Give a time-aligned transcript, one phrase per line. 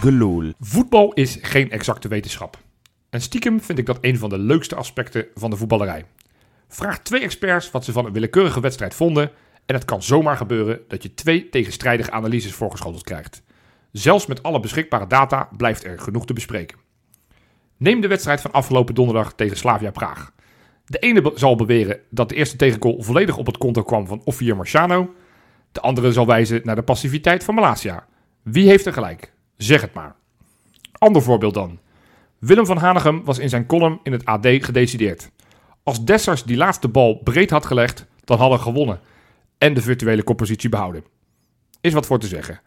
[0.00, 0.52] gelul.
[0.60, 2.58] Voetbal is geen exacte wetenschap.
[3.10, 6.04] En stiekem vind ik dat een van de leukste aspecten van de voetballerij.
[6.68, 9.30] Vraag twee experts wat ze van een willekeurige wedstrijd vonden.
[9.66, 13.42] En het kan zomaar gebeuren dat je twee tegenstrijdige analyses voorgeschoteld krijgt.
[13.92, 16.78] Zelfs met alle beschikbare data blijft er genoeg te bespreken.
[17.76, 20.32] Neem de wedstrijd van afgelopen donderdag tegen Slavia Praag.
[20.84, 24.56] De ene zal beweren dat de eerste tegengoal volledig op het konto kwam van Ophir
[24.56, 25.14] Marciano.
[25.72, 28.06] De andere zal wijzen naar de passiviteit van Malasia.
[28.42, 29.34] Wie heeft er gelijk?
[29.56, 30.14] Zeg het maar.
[30.92, 31.78] Ander voorbeeld dan.
[32.38, 35.30] Willem van Hanegem was in zijn column in het AD gedecideerd.
[35.82, 39.00] Als Dessers die laatste bal breed had gelegd, dan hadden gewonnen.
[39.58, 41.04] En de virtuele koppositie behouden.
[41.80, 42.60] Is wat voor te zeggen.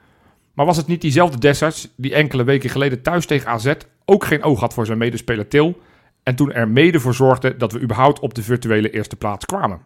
[0.54, 3.74] Maar was het niet diezelfde Dessers die enkele weken geleden thuis tegen AZ
[4.06, 5.82] ook geen oog had voor zijn medespeler Til
[6.24, 9.82] en toen er mede voor zorgde dat we überhaupt op de virtuele eerste plaats kwamen?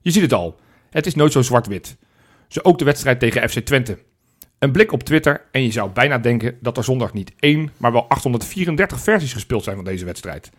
[0.00, 0.58] Je ziet het al,
[0.90, 1.96] het is nooit zo zwart-wit.
[2.48, 3.98] Zo ook de wedstrijd tegen FC Twente.
[4.64, 7.92] Een blik op Twitter en je zou bijna denken dat er zondag niet één, maar
[7.92, 10.50] wel 834 versies gespeeld zijn van deze wedstrijd.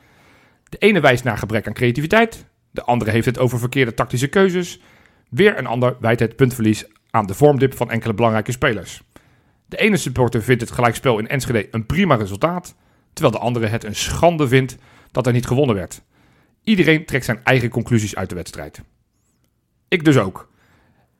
[0.69, 4.81] De ene wijst naar gebrek aan creativiteit, de andere heeft het over verkeerde tactische keuzes,
[5.29, 9.01] weer een ander wijt het puntverlies aan de vormdip van enkele belangrijke spelers.
[9.65, 12.75] De ene supporter vindt het gelijkspel in Enschede een prima resultaat,
[13.13, 14.77] terwijl de andere het een schande vindt
[15.11, 16.01] dat er niet gewonnen werd.
[16.63, 18.81] Iedereen trekt zijn eigen conclusies uit de wedstrijd.
[19.87, 20.49] Ik dus ook.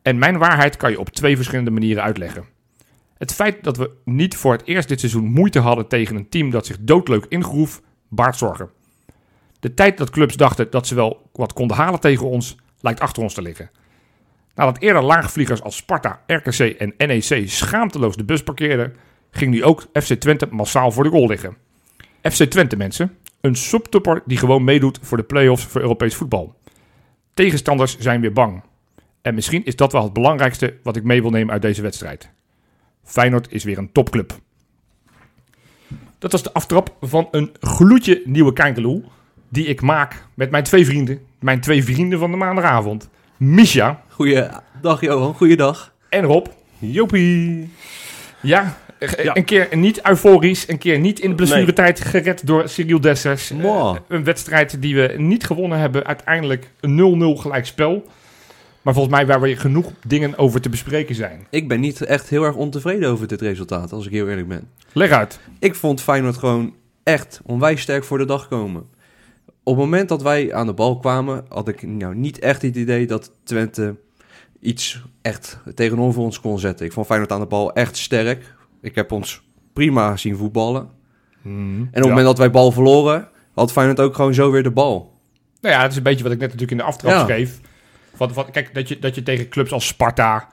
[0.02, 2.54] En mijn waarheid kan je op twee verschillende manieren uitleggen.
[3.18, 6.50] Het feit dat we niet voor het eerst dit seizoen moeite hadden tegen een team
[6.50, 8.70] dat zich doodleuk ingroef, baart zorgen.
[9.60, 13.24] De tijd dat clubs dachten dat ze wel wat konden halen tegen ons, lijkt achter
[13.24, 13.70] ons te liggen.
[14.56, 18.96] Nadat eerder laagvliegers als Sparta, RKC en NEC schaamteloos de bus parkeerden,
[19.32, 21.58] ging nu ook FC Twente massaal voor de goal liggen.
[22.22, 26.56] FC Twente mensen, een subtopper die gewoon meedoet voor de play-offs voor Europees voetbal.
[27.34, 28.64] Tegenstanders zijn weer bang.
[29.22, 32.34] En misschien is dat wel het belangrijkste wat ik mee wil nemen uit deze wedstrijd.
[33.06, 34.34] Feyenoord is weer een topclub.
[36.20, 39.04] Dat was de aftrap van een gloedje nieuwe Kijkeloel.
[39.50, 41.20] Die ik maak met mijn twee vrienden.
[41.40, 43.10] Mijn twee vrienden van de maandagavond.
[43.38, 45.94] Misha Goeiedag Johan, goeiedag.
[46.10, 46.46] en Rob.
[46.80, 47.70] Joepie.
[48.42, 49.36] Ja, eh, Ja.
[49.36, 50.68] een keer niet euforisch.
[50.70, 53.52] Een keer niet in de blessuretijd gered door Cyril Dessers.
[53.52, 56.06] Eh, een wedstrijd die we niet gewonnen hebben.
[56.06, 58.06] Uiteindelijk een 0-0 gelijkspel.
[58.86, 61.48] Maar volgens mij waar we genoeg dingen over te bespreken zijn.
[61.50, 64.70] Ik ben niet echt heel erg ontevreden over dit resultaat, als ik heel eerlijk ben.
[64.94, 65.40] Leg uit.
[65.60, 66.74] Ik vond Feyenoord gewoon
[67.04, 68.82] echt onwijs sterk voor de dag komen.
[69.64, 72.76] Op het moment dat wij aan de bal kwamen, had ik nou niet echt het
[72.76, 73.96] idee dat Twente
[74.60, 76.86] iets echt tegenover ons kon zetten.
[76.86, 78.56] Ik vond Feyenoord aan de bal echt sterk.
[78.82, 79.42] Ik heb ons
[79.74, 80.90] prima zien voetballen.
[81.44, 82.10] En op het Ja.
[82.10, 85.14] moment dat wij bal verloren, had Feyenoord ook gewoon zo weer de bal.
[85.62, 87.46] Nou ja, het is een beetje wat ik net natuurlijk in de aftrap Ja.
[88.16, 90.48] Van, van, kijk, dat je, dat je tegen clubs als Sparta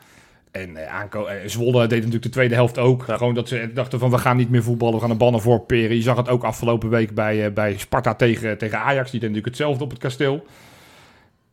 [0.52, 3.02] en eh, Aanko, eh, Zwolle deed natuurlijk de tweede helft ook.
[3.02, 5.96] Gewoon dat ze dachten van we gaan niet meer voetballen, we gaan de ballen voorperen.
[5.96, 9.10] Je zag het ook afgelopen week bij, eh, bij Sparta tegen, tegen Ajax.
[9.10, 10.46] Die deed natuurlijk hetzelfde op het kasteel.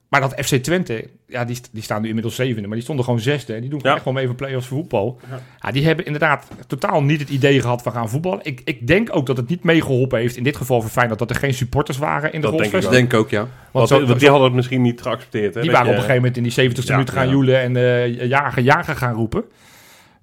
[0.10, 3.06] Maar dat FC Twente, ja, die, st- die staan nu inmiddels zevende, maar die stonden
[3.06, 3.54] gewoon zesde.
[3.54, 3.90] En die doen Ja.
[3.92, 5.20] echt gewoon mee voor play-offs voor voetbal.
[5.62, 5.72] Ja.
[5.72, 8.40] die hebben inderdaad totaal niet het idee gehad, we gaan voetballen.
[8.44, 11.30] Ik, ik denk ook dat het niet meegeholpen heeft, in dit geval voor Feyenoord, dat
[11.30, 13.40] er geen supporters waren in de Dat denk ik denk ik ook, ja.
[13.40, 15.54] Want, Want zo- want die hadden het misschien niet geaccepteerd.
[15.56, 17.32] Hè, die waren op een gegeven moment in die 70ste Ja, minuut gaan ja.
[17.32, 19.44] joelen en eh, jagen, jagen gaan roepen.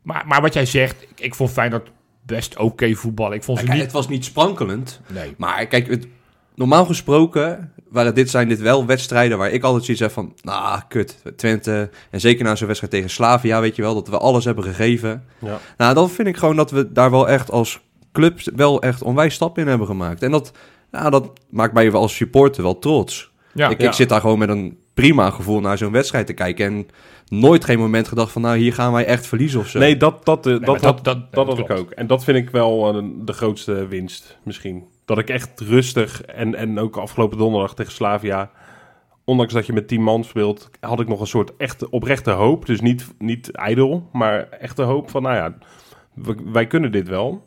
[0.02, 1.90] Maar, maar wat jij zegt, ik, ik vond Feyenoord
[2.22, 3.36] best oké voetballen.
[3.36, 3.84] Ik vond ze Kijk, niet...
[3.86, 5.34] het was niet sprankelend, Nee.
[5.36, 6.06] Maar kijk, het,
[6.56, 10.34] normaal gesproken waren dit, zijn dit wel wedstrijden waar ik altijd zoiets heb van...
[10.42, 11.90] Nou, kut, Twente.
[12.10, 15.24] En zeker na zo'n wedstrijd tegen Slavia, weet je wel, dat we alles hebben gegeven.
[15.38, 15.58] Ja.
[15.76, 17.80] Nou, dan vind ik gewoon dat we daar wel echt als
[18.12, 20.22] club wel echt onwijs stap in hebben gemaakt.
[20.22, 20.52] En dat,
[20.92, 23.30] ja, dat maakt mij als supporter wel trots.
[23.52, 23.86] Ja, ik, ja.
[23.88, 26.66] ik zit daar gewoon met een prima gevoel naar zo'n wedstrijd te kijken.
[26.66, 26.86] En
[27.28, 29.78] nooit geen moment gedacht van, nou, hier gaan wij echt verliezen of zo.
[29.78, 31.90] Nee, dat, dat, eh, dat, dat- dat, dat- dat, dat had ik ook.
[31.90, 34.84] En dat vind ik wel eh, de grootste winst misschien.
[35.06, 38.50] Dat ik echt rustig en, en ook afgelopen donderdag tegen Slavia...
[39.28, 42.66] Ondanks dat je met 10 man speelt, had ik nog een soort echte oprechte hoop.
[42.66, 45.54] Dus niet, niet ijdel, maar echte hoop van, nou ja,
[46.52, 47.46] wij kunnen dit wel.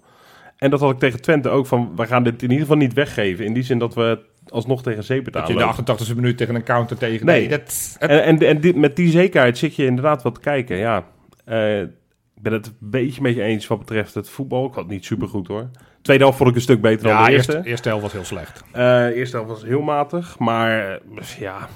[0.57, 2.93] En dat had ik tegen Twente ook van, we gaan dit in ieder geval niet
[2.93, 3.45] weggeven.
[3.45, 5.47] In die zin dat we alsnog tegen dat betalen.
[5.57, 7.25] je in de 88e minuut tegen een counter tegen...
[7.25, 7.39] Nee.
[7.39, 7.59] Nee, dat...
[7.59, 10.77] het- En, en, en dit, met die zekerheid zit je inderdaad wat te kijken.
[10.77, 11.05] Ja,
[11.45, 14.65] Eh, ik ben het een beetje met je eens wat betreft het voetbal.
[14.65, 15.69] Ik had het niet super goed hoor.
[16.01, 17.69] Tweede helft vond ik een stuk beter dan de eerste, eerste.
[17.69, 18.63] eerste helft was heel slecht.
[18.71, 20.35] Eh eerste helft was heel matig.
[20.39, 20.99] Maar
[21.39, 21.67] ja,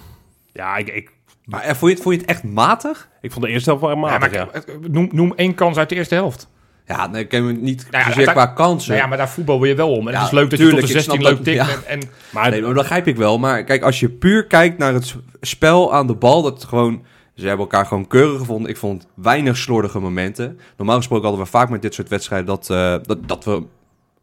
[0.54, 1.12] ja ik, ik,
[1.46, 3.10] Maar eh, vond, je het, vond je het echt matig?
[3.22, 4.20] ik vond de eerste helft wel Ja, matig.
[4.20, 6.52] maar Ja, kijk, noem, noem één kans uit de eerste helft.
[6.88, 8.90] Ja, nee, ik ken me niet Nou ja, zozeer daar- qua kansen.
[8.92, 10.08] Nou ja, maar daar voetbal wil je wel om.
[10.08, 11.86] En Ja, het is leuk dat tuurlijk, je tot de 16 snap loopt dat- tikt.
[11.86, 11.90] ja.
[11.92, 13.40] En, en Maar Nee, maar dat begrijp ik wel.
[13.40, 17.06] Maar kijk, als je puur kijkt naar het spel aan de bal, dat gewoon
[17.36, 18.70] Ze hebben elkaar gewoon keurig gevonden.
[18.70, 20.60] Ik vond weinig slordige momenten.
[20.78, 23.64] Normaal gesproken hadden we vaak met dit soort wedstrijden dat, eh, dat, dat we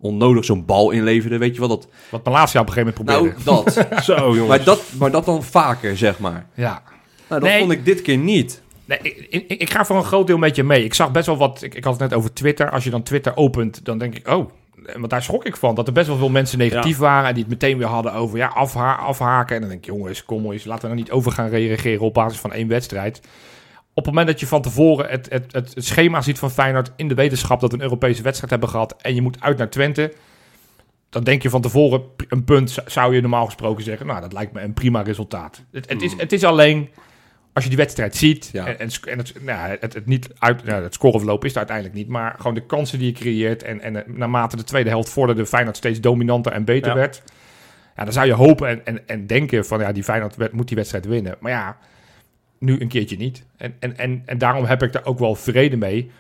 [0.01, 1.39] onnodig zo'n bal inleverden.
[1.39, 1.69] Weet je wel?
[1.69, 3.87] Dat, Wat Malasia op een gegeven moment nou, probeerde.
[3.89, 4.05] dat.
[4.05, 4.49] Zo, jongens.
[4.49, 6.47] maar, dat maar dat dan vaker, zeg maar.
[6.55, 6.83] ja.
[7.29, 7.61] Nou, dat Nee.
[7.61, 8.63] vond ik dit keer niet.
[8.85, 10.85] Nee, ik, ik, ik ga voor een groot deel met je mee.
[10.85, 11.63] Ik zag best wel wat.
[11.63, 12.71] Ik, ik had het net over Twitter.
[12.71, 14.51] Als je dan Twitter opent, dan denk ik, oh.
[14.97, 15.75] Want daar schrok ik van.
[15.75, 17.29] Dat er best wel veel mensen negatief waren.
[17.29, 19.55] En die het meteen weer hadden over ja, afha afhaken.
[19.55, 20.65] En dan denk ik, jongens, kom eens.
[20.65, 23.21] Laten we nou niet over gaan reageren op basis van één wedstrijd.
[24.01, 26.93] Op het moment dat je van tevoren het, het, het, het schema ziet van Feyenoord.
[26.97, 28.97] in de wetenschap dat we een Europese wedstrijd hebben gehad.
[29.03, 30.13] en je moet uit naar Twente.
[31.11, 32.79] dan denk je van tevoren een punt.
[32.87, 34.07] zou je normaal gesproken zeggen.
[34.07, 35.65] Nou, dat lijkt me een prima resultaat.
[35.73, 36.89] Het, het, is, het is alleen.
[37.53, 38.67] Als je die wedstrijd ziet Ja.
[38.67, 41.97] en, en, en het, nou, het, het, niet uit, nou, het scoreverloop is het uiteindelijk
[41.97, 45.09] niet, maar gewoon de kansen die je creëert en, en eh, naarmate de tweede helft
[45.09, 46.95] vorderde Feyenoord steeds dominanter en beter Ja.
[46.97, 47.23] werd,
[47.97, 50.77] ja, dan zou je hopen en, en, en denken van ja, die Feyenoord moet die
[50.77, 51.37] wedstrijd winnen.
[51.41, 51.77] Maar ja,
[52.61, 53.45] nu een keertje niet.
[53.57, 56.11] En, en, en, en daarom heb ik daar ook wel vrede mee.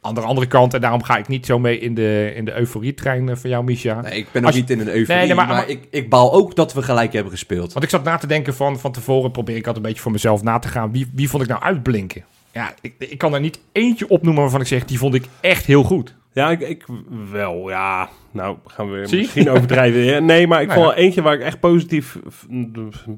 [0.00, 2.58] Aan de andere kant, en daarom ga ik niet zo mee in de, in de
[2.58, 4.00] euforie-trein eh, van jou, Misha.
[4.00, 5.68] Nee, ik ben ook Als je- niet in een euforie, Nee, nee, maar- maar, maar-
[5.68, 7.72] ik, ik baal ook dat we gelijk hebben gespeeld.
[7.72, 10.12] Want ik zat na te denken van, van tevoren, probeer ik altijd een beetje voor
[10.12, 10.92] mezelf na te gaan.
[10.92, 12.24] Wie, wie vond ik nou uitblinken?
[12.52, 15.64] Ja, ik, ik kan er niet eentje opnoemen waarvan ik zeg, die vond ik echt
[15.66, 16.14] heel goed.
[16.32, 16.84] Ja, ik, ik
[17.30, 17.68] wel.
[17.68, 19.18] Ja, nou gaan we weer Zie?
[19.18, 20.00] misschien overdrijven.
[20.00, 20.96] Ja, Nee, maar ik Nou vond ja.
[20.98, 22.18] er eentje waar ik echt positief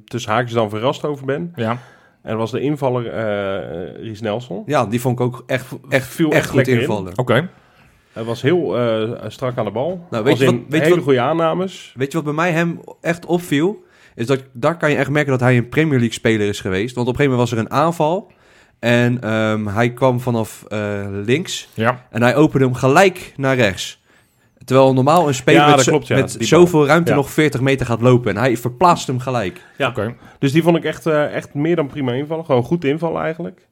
[0.05, 1.53] tussen haakjes dan verrast over ben.
[1.57, 1.79] Ja,
[2.27, 4.63] En dat was de invaller eh Ries Nelson.
[4.67, 6.81] Ja, die vond ik ook echt, echt, Viel echt echt goed in.
[6.81, 7.13] invallen.
[7.19, 7.49] oké.
[8.13, 10.07] Hij was heel eh, strak aan de bal.
[10.11, 11.93] Nou, weet je in wat- weet je hele wat- goede aannames.
[11.97, 13.85] Weet je wat bij mij hem echt opviel?
[14.15, 16.95] Is dat daar kan je echt merken dat hij een Premier League speler is geweest.
[16.95, 18.33] Want op een gegeven moment was er een aanval.
[18.79, 21.69] En ehm, hij kwam vanaf eh, links.
[21.75, 24.03] Ja, En hij opende hem gelijk naar rechts.
[24.67, 26.47] Terwijl normaal een speler Ja, met, dat zo- klopt, ja, met die bal.
[26.47, 27.17] zoveel ruimte Ja.
[27.17, 28.31] nog 40 meter gaat lopen.
[28.31, 29.61] En hij verplaatst hem gelijk.
[29.79, 29.89] Ja.
[29.89, 30.15] oké.
[30.39, 32.45] Dus die vond ik echt, eh, echt meer dan prima invallen.
[32.45, 33.67] Gewoon goed invallen eigenlijk.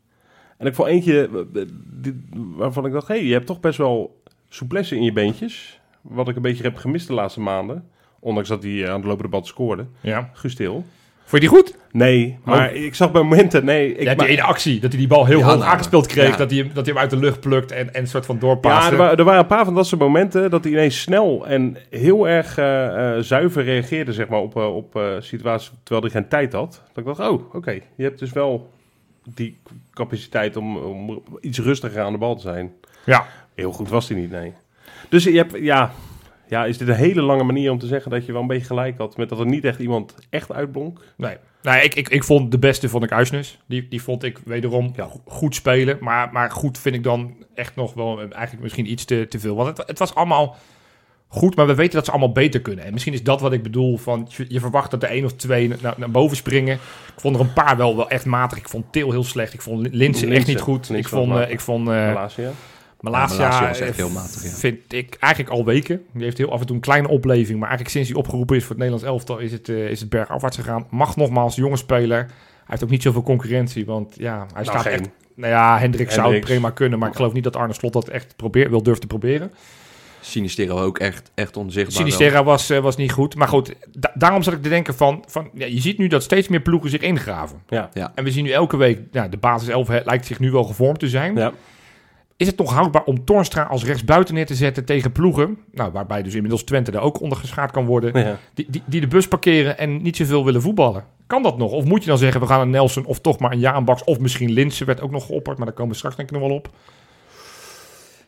[0.58, 1.62] En ik vond eentje eh,
[2.00, 2.22] die-
[2.56, 3.08] waarvan ik dacht...
[3.08, 5.80] hé, hey, je hebt toch best wel souplesse in je beentjes.
[6.00, 7.88] Wat ik een beetje heb gemist de laatste maanden.
[8.20, 9.86] Ondanks dat hij eh, aan de lopende band scoorde.
[10.00, 10.30] Ja.
[10.32, 10.84] Guus Til.
[11.26, 11.76] Vond je die goed?
[11.92, 13.64] Nee, maar ik zag bij momenten...
[13.64, 16.30] Nee, ik ja, die ene actie, dat hij die bal heel Ja, hoog aangespeeld kreeg.
[16.30, 16.36] ja.
[16.36, 18.34] Dat, hij, hem- dat hij hem uit de lucht plukt en, en een soort van
[18.34, 18.90] Ja, doorpaast.
[18.90, 21.76] er, wa- er waren een paar van dat soort momenten dat hij ineens snel en
[21.90, 26.20] heel erg eh, eh, zuiver reageerde zeg maar, op, eh, op eh, situaties terwijl hij
[26.20, 26.82] geen tijd had.
[26.92, 28.70] Dat ik dacht, oh, oké, je hebt dus wel
[29.34, 29.56] die
[29.92, 32.72] capaciteit om, om iets rustiger aan de bal te zijn.
[33.04, 34.52] Ja, Heel goed was hij niet, nee.
[35.08, 35.92] Dus je hebt, ja,
[36.54, 38.66] ja, is dit een hele lange manier om te zeggen dat je wel een beetje
[38.66, 41.00] gelijk had met dat er niet echt iemand echt uitblonk?
[41.16, 41.36] nee.
[41.62, 43.58] nee ik, ik, ik vond de beste vond ik Uisnes.
[43.66, 45.96] Die, die vond ik wederom go- goed spelen.
[46.00, 49.54] Maar, maar goed vind ik dan echt nog wel eigenlijk misschien iets te, te veel.
[49.56, 50.56] Want het, het was allemaal
[51.28, 52.84] goed, maar we weten dat ze allemaal beter kunnen.
[52.84, 53.96] En misschien is dat wat ik bedoel.
[53.96, 56.74] Van, je, je verwacht dat er één of twee naar, naar boven springen.
[56.74, 58.58] Ik vond er een paar wel, wel echt matig.
[58.58, 59.54] Ik vond Til heel slecht.
[59.54, 60.90] Ik vond Linsen echt niet goed.
[60.90, 61.94] Ik vond, eh, ik vond eh,
[62.36, 62.50] ja.
[63.04, 64.48] Malasia, Ja, Malasia was echt eh, heel matig, ja.
[64.50, 66.02] vind ik eigenlijk al weken.
[66.12, 67.58] Die heeft heel af en toe een kleine opleving.
[67.58, 69.38] Maar eigenlijk sinds hij opgeroepen is voor het Nederlands elftal...
[69.38, 70.86] is het, eh, is het bergafwaarts gegaan.
[70.90, 72.18] Mag nogmaals, jonge speler.
[72.18, 72.26] Hij
[72.66, 73.86] heeft ook niet zoveel concurrentie.
[73.86, 74.92] Want ja, hij staat geen.
[74.92, 75.08] echt...
[75.36, 76.98] Nou ja, Hendrik zou het prima kunnen.
[76.98, 79.52] Maar ik geloof niet dat Arne Slot dat echt probeert, wil durft te proberen.
[80.20, 82.02] Sinistero ook echt, echt onzichtbaar.
[82.02, 82.12] wel.
[82.12, 83.34] Sinisterra was, eh, was niet goed.
[83.34, 85.24] Maar goed, da- daarom zat ik te denken van...
[85.26, 87.62] van ja, je ziet nu dat steeds meer ploegen zich ingraven.
[87.68, 87.90] Ja.
[88.14, 89.00] En we zien nu elke week...
[89.12, 91.36] Ja, de basis 11 he- lijkt zich nu wel gevormd te zijn.
[91.36, 91.52] Ja.
[92.36, 95.58] Is het nog houdbaar om Tornstra als rechtsbuiten neer te zetten tegen ploegen...
[95.72, 98.20] Nou, waarbij dus inmiddels Twente er ook onder geschaard kan worden...
[98.20, 98.38] Ja.
[98.54, 101.04] Die, die, die de bus parkeren en niet zoveel willen voetballen?
[101.26, 101.72] Kan dat nog?
[101.72, 104.04] Of moet je dan zeggen, we gaan een Nelson of toch maar een Jaan Baks...
[104.04, 106.48] of misschien Linsen werd ook nog geopperd, maar daar komen we straks denk ik nog
[106.48, 106.68] wel op.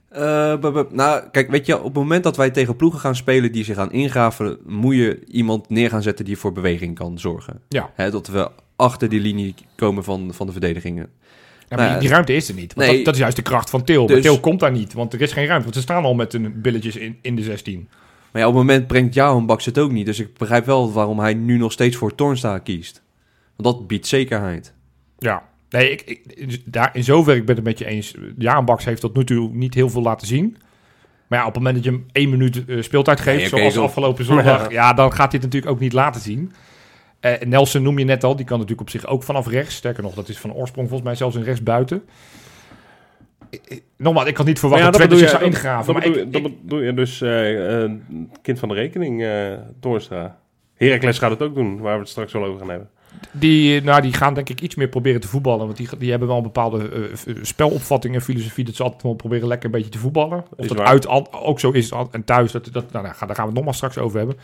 [0.08, 3.64] Eh, nou, kijk, weet je, op het moment dat wij tegen ploegen gaan spelen die
[3.64, 7.60] zich gaan ingraven, moet je iemand neer gaan zetten die voor beweging kan zorgen.
[7.68, 7.90] Ja.
[8.10, 11.10] Dat we achter die linie komen van, van de verdedigingen.
[11.68, 12.75] Ja, maar Nou, die, ruimte is er niet.
[12.75, 12.96] Want nee.
[12.96, 14.06] dat, dat is juist de kracht van Til.
[14.06, 15.62] Dus- Til komt daar niet, want er is geen ruimte.
[15.62, 17.88] Want ze staan al met hun billetjes in, in de 16.
[18.32, 20.06] Maar ja, op het moment brengt Jahan Baks het ook niet.
[20.06, 23.02] Dus ik begrijp wel waarom hij nu nog steeds voor Tornstra kiest.
[23.56, 24.75] Want dat biedt zekerheid.
[25.18, 25.42] Ja.
[25.70, 28.14] Nee, ik, ik, daar, in zover ik ben het met je eens.
[28.38, 30.56] Jaan Baks heeft tot nu toe niet heel veel laten zien.
[31.26, 33.75] Maar ja, op het moment dat je hem één minuut eh, speeltijd geeft, Nee, zoals
[33.75, 34.92] zo- afgelopen zondag, ja.
[34.92, 36.52] dan gaat hij het natuurlijk ook niet laten zien.
[37.35, 39.75] Eh, Nelson noem je net al, die kan natuurlijk op zich ook vanaf rechts.
[39.75, 42.02] Sterker nog, dat is van oorsprong volgens mij zelfs een rechtsbuiten.
[43.97, 45.95] Nogmaals, ik had niet verwacht dat Twente dat zich zou ingraven.
[45.95, 47.90] Dat bedoel, ik, je- dat ik- bedoel je dus eh, eh,
[48.42, 50.38] kind van de rekening, eh Toornstra.
[50.75, 52.88] Heracles gaat het ook doen, waar we het straks wel over gaan hebben.
[53.33, 55.64] die, nou, die gaan denk ik iets meer proberen te voetballen.
[55.66, 58.64] Want die, die hebben wel een bepaalde eh, v- spelopvatting en filosofie.
[58.64, 60.38] Dat ze altijd wel proberen lekker een beetje te voetballen.
[60.38, 60.87] Of Is dat waar.
[60.87, 62.52] uit ook zo is en thuis.
[62.52, 64.37] Dat, dat, nou, daar gaan daar gaan we het nog maar straks over hebben.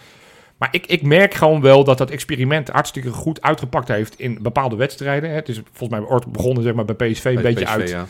[0.62, 4.76] Maar ik, ik merk gewoon wel dat dat experiment hartstikke goed uitgepakt heeft in bepaalde
[4.76, 5.30] wedstrijden.
[5.30, 7.90] Het is volgens mij ooit begonnen zeg maar, bij PSV een Bij beetje PSV, uit.
[7.90, 8.06] ja.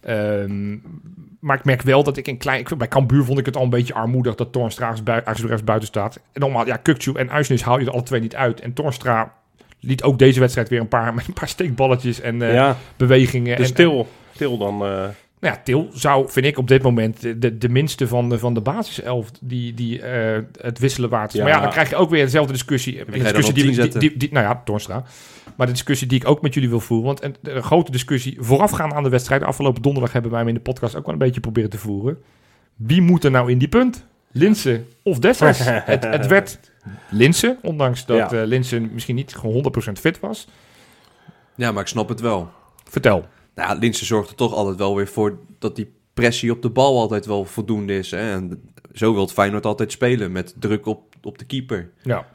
[0.00, 0.76] Ehm,
[1.40, 2.60] maar ik merk wel dat ik een klein...
[2.60, 6.20] Ik, bij Cambuur vond ik het al een beetje armoedig dat als rechts buiten staat.
[6.32, 8.60] En nogmaals, ja, Kukcu en Uisnes haal je er alle twee niet uit.
[8.60, 9.32] En Toornstra
[9.80, 13.56] liet ook deze wedstrijd weer een paar, met een paar steekballetjes en eh, ja, bewegingen.
[13.56, 14.84] dus en, Til, Til dan...
[14.84, 15.04] eh,
[15.46, 17.20] nou ja, Til zou, vind ik op dit moment,
[17.58, 21.38] de- minste van de, van de basiself die, die eh, het wisselen waard is.
[21.38, 21.42] Ja.
[21.44, 23.00] Maar ja, dan krijg je ook weer dezelfde discussie.
[23.00, 25.04] Een dan discussie die, 10 die, die, die- Nou ja, Toornstra.
[25.56, 27.06] Maar de discussie die ik ook met jullie wil voeren.
[27.06, 29.42] Want een, een grote discussie voorafgaand aan de wedstrijd.
[29.42, 32.18] Afgelopen donderdag hebben wij hem in de podcast ook wel een beetje proberen te voeren.
[32.76, 34.04] Wie moet er nou in die punt?
[34.32, 35.58] Linsen of Dessers?
[35.64, 36.58] het, het werd
[37.08, 38.40] Linsen, ondanks dat Ja.
[38.40, 40.48] eh Linsen misschien niet gewoon 100% fit was.
[41.54, 42.50] ja, maar ik snap het wel.
[42.88, 43.26] Vertel.
[43.56, 46.70] Nou, ja, Linse zorgt er toch altijd wel weer voor dat die pressie op de
[46.70, 48.10] bal altijd wel voldoende is.
[48.10, 48.32] Hè?
[48.32, 51.90] En zo wil het Feyenoord altijd spelen, met druk op, op de keeper.
[52.02, 52.26] Ja.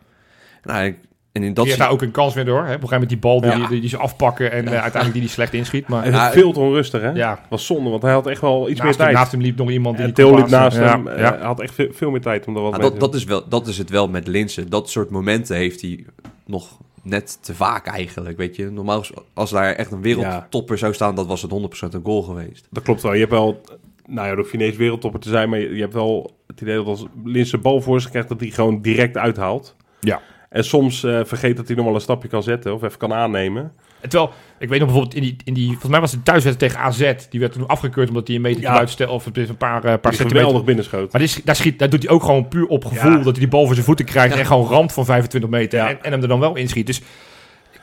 [0.64, 0.96] Nou,
[1.32, 2.58] en in Dat die heeft daar ook een kans weer door.
[2.58, 2.62] Hè?
[2.62, 3.68] Op een gegeven moment die bal die, Ja.
[3.68, 5.88] die, die ze afpakken en eh, uiteindelijk die die slecht inschiet.
[5.88, 7.10] Maar Hij Ja, is veel te onrustig, hè?
[7.10, 9.14] ja, was zonde, want hij had echt wel iets naast, meer hem, tijd.
[9.14, 11.08] naast hem liep nog iemand die Til liep naast hem.
[11.08, 11.30] Ja, eh.
[11.30, 13.16] Hij had echt veel, veel meer tijd om er wat Ja, mee dat, te dat,
[13.16, 14.70] is wel, dat is het wel met Linsen.
[14.70, 16.06] Dat soort momenten heeft hij
[16.46, 18.70] nog net te vaak eigenlijk, weet je.
[18.70, 19.04] Normaal
[19.34, 21.56] als, daar echt een wereldtopper zou staan, dat was het 100%
[21.94, 22.68] een goal geweest.
[22.70, 23.14] Dat klopt wel.
[23.14, 23.62] Je hebt wel,
[24.06, 26.76] nou ja, hoef je ineens wereldtopper te zijn, maar je, je hebt wel het idee
[26.76, 29.76] dat als Linse bal voor zich krijgt, dat hij gewoon direct uithaalt.
[30.00, 30.22] Ja.
[30.50, 33.14] En soms eh, vergeet dat hij nog wel een stapje kan zetten of even kan
[33.14, 33.74] aannemen.
[34.02, 36.86] Terwijl, ik weet nog bijvoorbeeld in die, in die volgens mij was het thuiswedstrijd tegen
[36.86, 37.28] AZ.
[37.30, 38.74] Die werd toen afgekeurd omdat hij een meter Ja.
[38.74, 40.64] buiten of het is een paar, eh, paar centimeter.
[40.64, 41.12] binnenschoot.
[41.14, 43.16] Maar sch- daar, schiet, daar doet hij ook gewoon puur op gevoel Ja.
[43.18, 46.04] dat hij die bal voor zijn voeten krijgt en gewoon ramt van 25 meter en,
[46.04, 46.86] en hem er dan wel inschiet.
[46.86, 47.02] Dus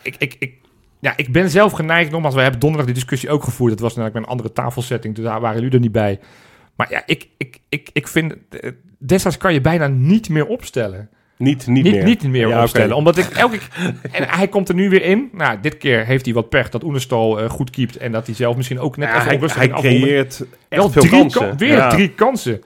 [0.03, 0.53] ik, ik, ik,
[1.01, 3.71] ja, ik ben zelf geneigd, nogmaals, we hebben donderdag die discussie ook gevoerd.
[3.71, 6.21] Dat was namelijk bij een andere tafelsetting, dus daar waren jullie er niet bij.
[6.77, 11.09] Maar ja, ik, ik, ik, ik vind, eh, Dessers kan je bijna niet meer opstellen.
[11.39, 12.05] Niet, niet, niet, meer.
[12.05, 12.87] niet meer Ja, opstellen.
[12.89, 12.97] oké.
[12.97, 13.59] Omdat ik elke
[14.11, 15.29] En hij komt er nu weer in.
[15.33, 17.97] Nou, dit keer heeft hij wat pech dat Oenerstal eh, goed keept.
[17.97, 20.91] En dat hij zelf misschien ook net Ja, even hij, onrustig hij creëert echt Wel
[20.91, 21.41] veel drie kansen.
[21.49, 21.89] kan- weer Ja.
[21.91, 22.63] drie kansen.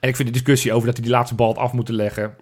[0.00, 2.34] En ik vind de discussie over dat hij die laatste bal had af moeten leggen.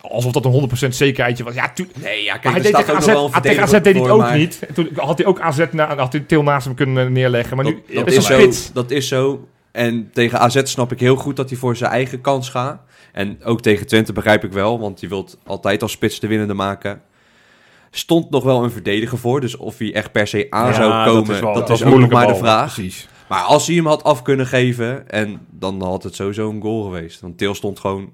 [0.00, 1.54] Alsof dat een 100% zekerheidje was.
[1.54, 1.72] Ja,
[2.02, 4.58] Nee, ja, hij deed tegen AZ, ah, tegen AZ deed hij het ook niet.
[4.68, 7.56] En Toen had hij ook AZ na, had hij Til naast hem kunnen neerleggen.
[7.56, 9.48] Maar nu Dat, dat dat, is is zo, dat is zo.
[9.72, 12.80] En tegen AZ snap ik heel goed dat hij voor zijn eigen kans gaat.
[13.14, 16.54] En ook tegen Twente begrijp ik wel, want je wilt altijd als spits de winnende
[16.54, 17.02] maken.
[17.90, 20.90] Stond nog wel een verdediger voor, dus of hij echt per se aan Ja, zou
[20.92, 22.74] dat komen, is wel- dat dat is is ook nog maar de vraag.
[22.74, 23.08] Precies.
[23.28, 26.82] Maar als hij hem had af kunnen geven, en dan had het sowieso een goal
[26.82, 27.20] geweest.
[27.20, 28.12] Want Til stond gewoon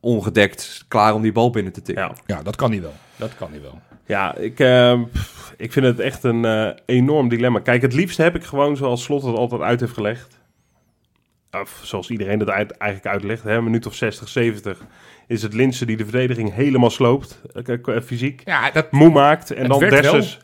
[0.00, 2.04] ongedekt, klaar om die bal binnen te tikken.
[2.04, 2.34] Ja.
[2.36, 2.92] Ja, dat kan hij wel.
[3.16, 3.78] Dat kan hij wel.
[4.06, 5.00] Ja, ik, eh,
[5.56, 7.58] ik vind het echt een eh, enorm dilemma.
[7.58, 10.38] Kijk, het liefst heb ik gewoon zoals Slot het altijd uit heeft gelegd.
[11.60, 13.42] Of zoals iedereen het uit- eigenlijk uitlegt.
[13.42, 14.78] Hè, een minuut of 60, 70
[15.26, 17.42] is het Linsen die de verdediging helemaal sloopt.
[17.64, 18.42] eh, fysiek.
[18.44, 19.50] Ja, dat, Moe maakt.
[19.50, 20.38] En dan Dessers.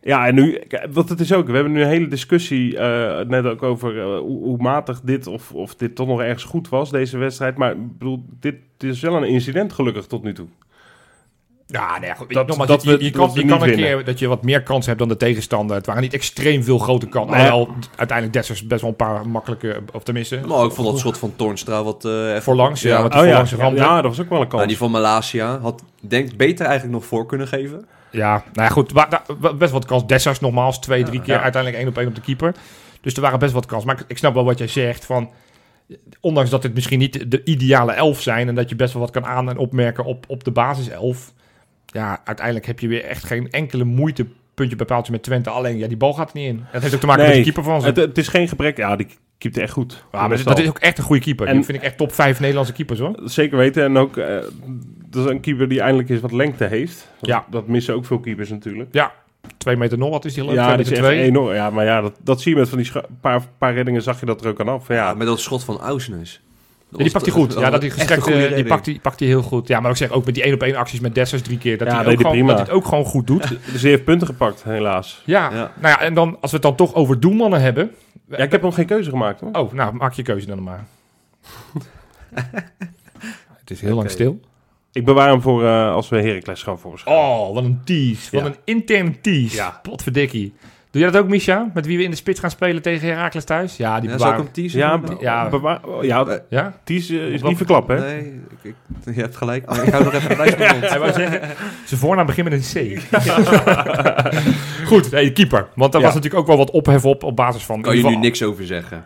[0.00, 3.44] Ja, en nu, wat het is ook, we hebben nu een hele discussie eh, net
[3.44, 6.90] ook over eh, hoe, hoe matig dit of, of dit toch nog ergens goed was,
[6.90, 7.56] deze wedstrijd.
[7.56, 10.48] Maar ik bedoel, dit, dit is wel een incident gelukkig tot nu toe.
[11.70, 13.76] Ja, nee, goed, Dat- nogmaals, dat je, we- je, kan, je kan niet een winnen.
[13.96, 15.76] keer dat je wat meer kans hebt dan de tegenstander.
[15.76, 17.36] Het waren niet extreem veel grote kansen.
[17.36, 17.50] Nee.
[17.50, 21.18] Alhoewel uiteindelijk Dessers best wel een paar makkelijke, of tenminste, Maar ik vond dat schot
[21.18, 22.04] van Toornstra wat...
[22.04, 22.82] eh even- voorlangs.
[22.82, 23.02] Ja, Ja.
[23.02, 24.54] wat Oh ja, voorlangs ja, dat was ook wel een kans.
[24.56, 27.86] Nou, die van Malasia had, denk beter eigenlijk nog voor kunnen geven.
[28.10, 28.92] Ja, nou ja, goed.
[28.92, 29.08] wa-
[29.58, 30.06] best wat kans.
[30.06, 31.34] Dessers nogmaals, twee, drie keer.
[31.34, 31.42] Ja.
[31.42, 32.54] Uiteindelijk één op één op de keeper.
[33.00, 33.84] Dus er waren best wat kans.
[33.84, 35.04] Maar ik, ik snap wel wat jij zegt.
[35.04, 35.30] Van,
[36.20, 38.48] ondanks dat het misschien niet de ideale elf zijn...
[38.48, 41.32] en dat je best wel wat kan aan- en opmerken op, op de basiself...
[41.92, 44.26] ja, uiteindelijk heb je weer echt geen enkele moeite...
[44.54, 45.50] puntje bij paaltje met Twente.
[45.50, 46.64] Alleen, ja, die bal gaat er niet in.
[46.72, 47.86] Dat heeft ook te maken met de keeper van ze.
[47.86, 48.76] Het, het is geen gebrek.
[48.76, 49.06] Ja, die
[49.38, 50.04] keept echt goed.
[50.12, 51.46] Ja, maar dat is ook echt een goede keeper.
[51.46, 53.18] Die En- vind ik echt top 5 Nederlandse keepers, hoor.
[53.24, 53.84] Zeker weten.
[53.84, 54.36] En ook, eh,
[55.10, 57.08] dat is een keeper die eindelijk eens wat lengte heeft.
[57.20, 57.44] Dat, Ja.
[57.50, 58.88] dat missen ook veel keepers natuurlijk.
[58.92, 59.12] Ja,
[59.56, 60.10] 2 meter nog.
[60.10, 60.44] Wat is die?
[60.44, 60.50] ik?
[60.50, 61.54] Ja, die is enorm.
[61.54, 62.90] Ja, maar ja, dat, dat zie je met van die
[63.20, 64.88] paar, paar reddingen zag je dat er ook aan af.
[64.88, 66.40] Ja, Ja, met dat schot van Ausnes.
[66.90, 67.54] Ja, die pakt hij goed.
[67.54, 69.68] Ja, dat die gestrekte, die pakt pakt hij, pakt hij heel goed.
[69.68, 71.78] Ja, maar ik zeg ook met die één op één acties met Dessers drie keer.
[71.78, 72.46] Dat, Ja, hij, ook hij gewoon, prima.
[72.48, 73.48] dat hij het ook gewoon goed doet.
[73.72, 75.22] dus hij heeft punten gepakt, helaas.
[75.24, 75.72] Ja, Ja.
[75.80, 77.90] nou ja, en dan als we het dan toch over doelmannen hebben.
[78.28, 79.50] Ja, ik heb nog geen keuze gemaakt hoor.
[79.52, 80.86] Oh, nou, maak je keuze dan maar.
[83.58, 84.40] het is heel lang stil.
[84.92, 87.22] Ik bewaar hem voor eh, als we Heracles gaan voorschrijven.
[87.24, 88.28] Oh, wat een tease.
[88.36, 88.46] Wat Ja.
[88.46, 89.56] een interne tease.
[89.56, 89.80] Ja.
[89.82, 90.52] Potverdikkie.
[90.90, 91.70] Doe jij dat ook, Misha?
[91.74, 93.76] Met wie we in de spits gaan spelen tegen Herakles thuis?
[93.76, 94.48] Ja, die Ja, ik hem?
[94.78, 95.48] Ja, Nou, Ja.
[95.48, 96.80] bewaar, ja Ja?
[96.84, 97.98] Eh, is Wat- niet verklapt hè?
[97.98, 99.66] Nee, ik, ik- je hebt gelijk.
[99.66, 100.36] Maar ik hou nog even een
[100.72, 100.88] mond.
[100.90, 101.40] Hij wou zeggen,
[101.84, 103.00] zijn voornaam begint met een C.
[104.90, 105.68] Goed, nee, keeper.
[105.74, 106.06] Want daar Ja.
[106.06, 107.80] was natuurlijk ook wel wat ophef op, op basis van...
[107.82, 109.04] Kan je nu niks over zeggen.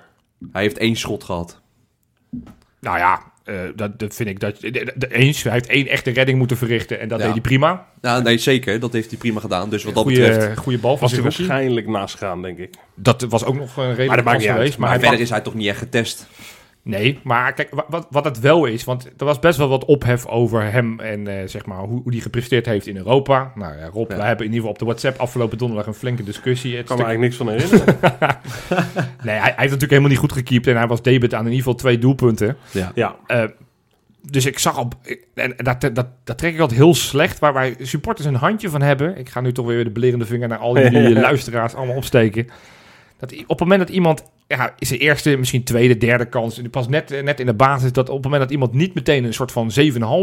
[0.53, 1.61] Hij heeft één schot gehad.
[2.81, 4.61] Nou ja, eh, dat, dat vind ik dat...
[4.61, 7.25] de- de- de- eens, hij heeft één echte redding moeten verrichten en dat Ja.
[7.25, 7.87] deed hij prima.
[8.01, 8.81] Nou, nee, zeker.
[8.81, 9.71] Dat heeft hij prima gedaan.
[9.71, 10.59] Dus wat dat Goeie, betreft...
[10.59, 12.75] goede bal van Was hij waarschijnlijk naast gegaan, denk ik.
[12.95, 14.71] Dat was ook nog een redelijke Maar dat maakt niet uit.
[14.71, 16.27] Maar, Maar hij verder is hij toch niet echt getest.
[16.85, 19.85] Nee, maar kijk, wa- wat, wat het wel is, want er was best wel wat
[19.85, 23.53] ophef over hem en eh, zeg maar hoe, hoe die gepresteerd heeft in Europa.
[23.55, 24.17] Nou ja, Rob, Ja.
[24.17, 26.71] we hebben in ieder geval op de WhatsApp afgelopen donderdag een flinke discussie.
[26.77, 27.99] Het Ik kan me stuk- eigenlijk niks van herinneren.
[29.27, 31.47] nee, hij, hij heeft natuurlijk helemaal niet goed gekiept en hij was debet aan in
[31.47, 32.57] ieder geval twee doelpunten.
[32.71, 32.93] Ja.
[32.95, 33.45] ja, Eh,
[34.31, 34.95] dus ik zag op,
[35.35, 38.83] en dat, dat, dat trek ik altijd heel slecht, waar wij supporters een handje van
[38.83, 39.19] hebben.
[39.19, 42.49] Ik ga nu toch weer de belerende vinger naar al jullie luisteraars allemaal opsteken.
[43.19, 44.23] Dat op het moment dat iemand,
[44.57, 47.93] ja, is zijn eerste, misschien tweede, derde kans, en pas net, net in de basis,
[47.93, 49.71] dat op het moment dat iemand niet meteen een soort van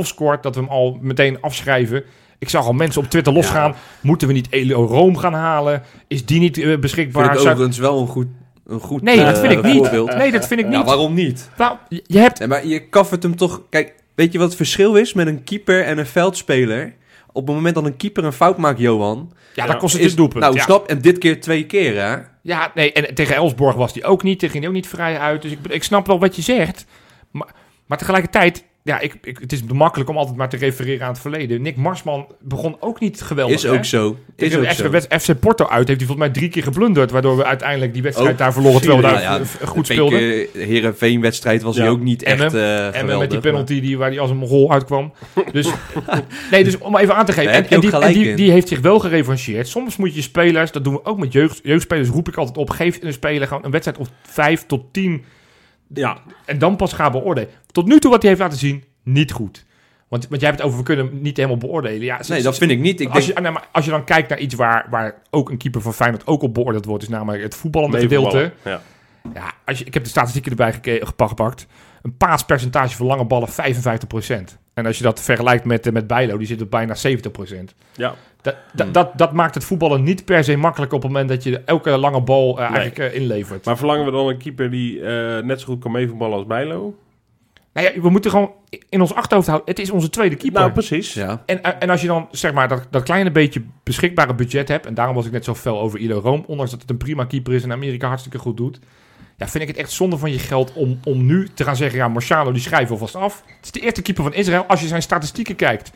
[0.01, 2.03] 7,5 scoort, dat we hem al meteen afschrijven.
[2.39, 3.75] Ik zag al mensen op Twitter losgaan.
[4.01, 5.81] Moeten we niet Elio Room gaan halen?
[6.07, 7.25] Is die niet Ik beschikbaar?
[7.25, 8.27] vind Zou- overigens wel een goed,
[8.67, 9.77] een goed Nee, dat eh, vind ik niet.
[9.77, 10.15] voorbeeld.
[10.15, 10.85] Nee, dat vind ik niet.
[10.85, 11.49] waarom niet?
[11.57, 11.75] Nou,
[12.07, 13.61] je hebt Nee, maar je kaffert hem toch...
[13.69, 16.93] Kijk, weet je wat het verschil is met een keeper en een veldspeler?
[17.31, 19.33] Op het moment dat een keeper een fout maakt, Johan...
[19.53, 20.43] Ja, dan kost het is, dus doelpunt.
[20.43, 20.63] Nou, ja.
[20.63, 22.17] snap, en dit keer twee keer, hè?
[22.41, 24.39] Ja, nee, en tegen Elsborg was die ook niet.
[24.39, 25.41] Daar ging hij ook niet vrij uit.
[25.41, 26.85] Dus ik, ik snap wel wat je zegt.
[27.31, 27.47] Maar,
[27.85, 31.21] maar tegelijkertijd, ja, ik, ik, het is makkelijk om altijd maar te refereren aan het
[31.21, 31.61] verleden.
[31.61, 33.55] Nick Marsman begon ook niet geweldig.
[33.55, 33.71] Is hè?
[33.71, 34.17] ook zo.
[34.35, 35.19] Is ook de zo.
[35.19, 37.11] FC, Porto uit heeft hij volgens mij drie keer geblunderd.
[37.11, 38.81] Waardoor we uiteindelijk die wedstrijd Ook daar verloren.
[38.81, 40.47] Terwijl we daar ja, goed de speelden.
[40.53, 41.81] Heerenveen-wedstrijd was Ja.
[41.81, 43.19] hij ook niet echt eh En geweldig.
[43.19, 45.13] met die penalty die, waar hij als een mogol uitkwam.
[45.51, 45.67] Dus,
[46.51, 47.51] nee, dus om even aan te geven.
[47.51, 49.67] En, die, en die heeft zich wel gerevancheerd.
[49.67, 52.69] Soms moet je spelers, dat doen we ook met jeugd, jeugdspelers, roep ik altijd op.
[52.69, 55.23] Geef een speler gewoon een wedstrijd of vijf tot tien
[55.93, 56.17] ja.
[56.45, 57.49] En dan pas gaan beoordelen.
[57.71, 59.65] Tot nu toe wat hij heeft laten zien, niet goed.
[60.07, 62.01] Want, want jij hebt het over, we kunnen hem niet helemaal beoordelen.
[62.01, 62.99] Ja, Nee, dat vind ik niet.
[62.99, 65.57] Ik als, denk, je, maar als je dan kijkt naar iets waar, waar ook een
[65.57, 68.53] keeper van Feyenoord ook op beoordeeld wordt, is namelijk het voetballende gedeelte.
[68.63, 68.81] Ja.
[69.33, 71.67] Ja, als je, ik heb de statistieken erbij gepakt.
[72.01, 73.53] Een paaspercentage voor lange ballen 55%.
[74.79, 77.73] En als je dat vergelijkt met, eh, met Bijlo, die zit op bijna 70%.
[77.95, 78.15] Ja.
[78.41, 78.93] Dat, dat, Hmm.
[78.93, 81.97] dat, dat maakt het voetballen niet per se makkelijk op het moment dat je elke
[81.97, 83.65] lange bal eh, eigenlijk eh, inlevert.
[83.65, 86.95] Maar verlangen we dan een keeper die eh, net zo goed kan meevoetballen als Bijlo?
[87.73, 88.51] Nou ja, we moeten gewoon
[88.89, 90.59] in ons achterhoofd houden, het is onze tweede keeper.
[90.59, 91.13] Nou, precies.
[91.13, 91.43] ja.
[91.45, 94.93] En, en als je dan zeg maar dat, dat kleine beetje beschikbare budget hebt, en
[94.93, 97.53] daarom was ik net zo fel over Ilo Room, ondanks dat het een prima keeper
[97.53, 98.79] is en Amerika hartstikke goed doet,
[99.39, 101.99] ja, vind ik het echt zonde van je geld om, om nu te gaan zeggen,
[101.99, 103.43] ja, Marciano die schrijven we alvast af.
[103.45, 104.65] Het is de eerste keeper van Israël.
[104.67, 105.91] Als je zijn statistieken kijkt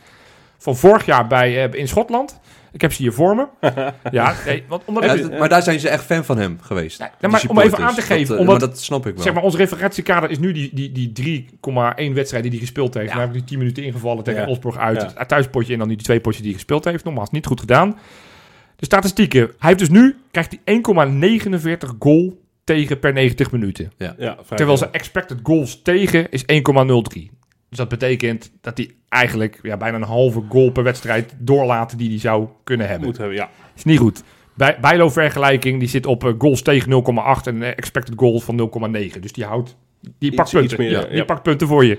[0.58, 2.40] van vorig jaar bij, eh, in Schotland,
[2.72, 3.46] ik heb ze hier voor me.
[4.10, 6.98] ja, nee, want omdat Ja, maar daar zijn ze echt fan van hem geweest.
[6.98, 9.22] Maar om even aan te geven, Dat, eh, omdat- maar dat snap ik wel.
[9.22, 13.06] Zeg maar, onze referentiekader is nu die, die, die 3,1 wedstrijd die hij gespeeld heeft.
[13.08, 13.12] Ja.
[13.12, 14.46] Dan heb ik die 10 minuten ingevallen tegen Ja.
[14.48, 15.00] Osborg uit.
[15.00, 15.10] Ja.
[15.14, 17.04] Het thuispotje en dan die twee potjes die hij gespeeld heeft.
[17.04, 17.98] Nogmaals, niet goed gedaan.
[18.76, 19.40] De statistieken.
[19.40, 23.92] Hij heeft dus nu, krijgt hij 1,49 goal tegen per 90 minuten.
[23.98, 26.46] Ja, Terwijl zijn expected goals tegen is 1,03.
[27.68, 32.08] Dus dat betekent dat hij eigenlijk ja, bijna een halve goal per wedstrijd doorlaat die
[32.08, 33.06] hij zou kunnen hebben.
[33.06, 33.36] moet hebben.
[33.36, 33.50] Ja.
[33.76, 34.22] Is niet goed.
[34.54, 37.04] Bij, Bijlo vergelijking, die zit op eh, goals tegen
[37.38, 38.70] 0,8 en eh, expected goals van
[39.14, 39.20] 0,9.
[39.20, 40.70] Dus die houdt, die Iets- pakt punten.
[40.70, 41.14] iets meer, ja, ja.
[41.14, 41.98] Die pakt punten voor je.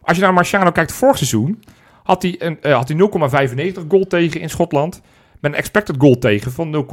[0.00, 1.62] Als je naar Marciano kijkt vorig seizoen,
[2.02, 5.00] had hij, een, eh, had hij 0,95 goal tegen in Schotland.
[5.44, 6.86] Met een expected goal tegen van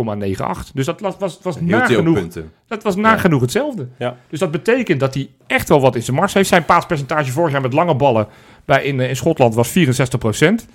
[0.67, 0.71] 0,98.
[0.73, 2.27] Dus dat was, was, was nagenoeg,
[2.67, 3.87] dat was nagenoeg hetzelfde.
[3.97, 4.17] Ja.
[4.29, 6.49] Dus dat betekent dat hij echt wel wat in zijn mars heeft.
[6.49, 8.27] Zijn paaspercentage vorig jaar met lange ballen
[8.65, 10.65] bij, in, eh, in Schotland was 64%.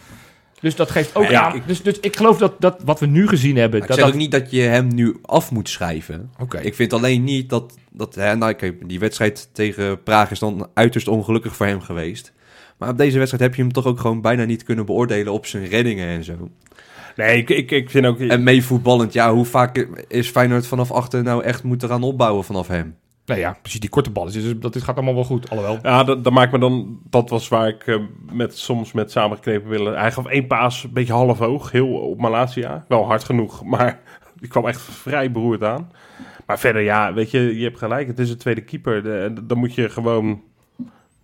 [0.60, 1.54] Dus dat geeft ook Ja, aan.
[1.56, 3.78] ik- dus, dus ik geloof dat, dat wat we nu gezien hebben.
[3.78, 6.30] Maar dat ik zeg dat, ook niet dat je hem nu af moet schrijven.
[6.38, 6.58] Oké.
[6.58, 7.74] Ik vind alleen niet dat...
[7.90, 12.32] dat hè, nou, kijk, die wedstrijd tegen Praag is dan uiterst ongelukkig voor hem geweest.
[12.78, 15.46] Maar op deze wedstrijd heb je hem toch ook gewoon bijna niet kunnen beoordelen op
[15.46, 16.50] zijn reddingen en zo.
[17.16, 18.18] Nee, ik, ik, ik vind ook...
[18.18, 22.68] En meevoetballend, ja, hoe vaak is Feyenoord vanaf achter nou echt moeten gaan opbouwen vanaf
[22.68, 22.96] hem?
[23.26, 24.32] Nou ja, precies die korte ballen.
[24.32, 25.50] Dus dat gaat allemaal wel goed.
[25.50, 25.78] Alhoewel.
[25.82, 26.98] Ja, dat, dat maakt me dan...
[27.10, 27.96] Dat was waar ik eh,
[28.32, 29.98] met, soms met samengeknepen willen...
[29.98, 31.70] Hij gaf één paas, een beetje half hoog.
[31.70, 32.84] Heel op Malasia.
[32.88, 34.00] Wel hard genoeg, maar
[34.40, 35.90] die kwam echt vrij beroerd aan.
[36.46, 38.06] Maar verder, ja, weet je, je hebt gelijk.
[38.06, 39.02] Het is een tweede keeper.
[39.02, 40.42] De- dan moet je gewoon...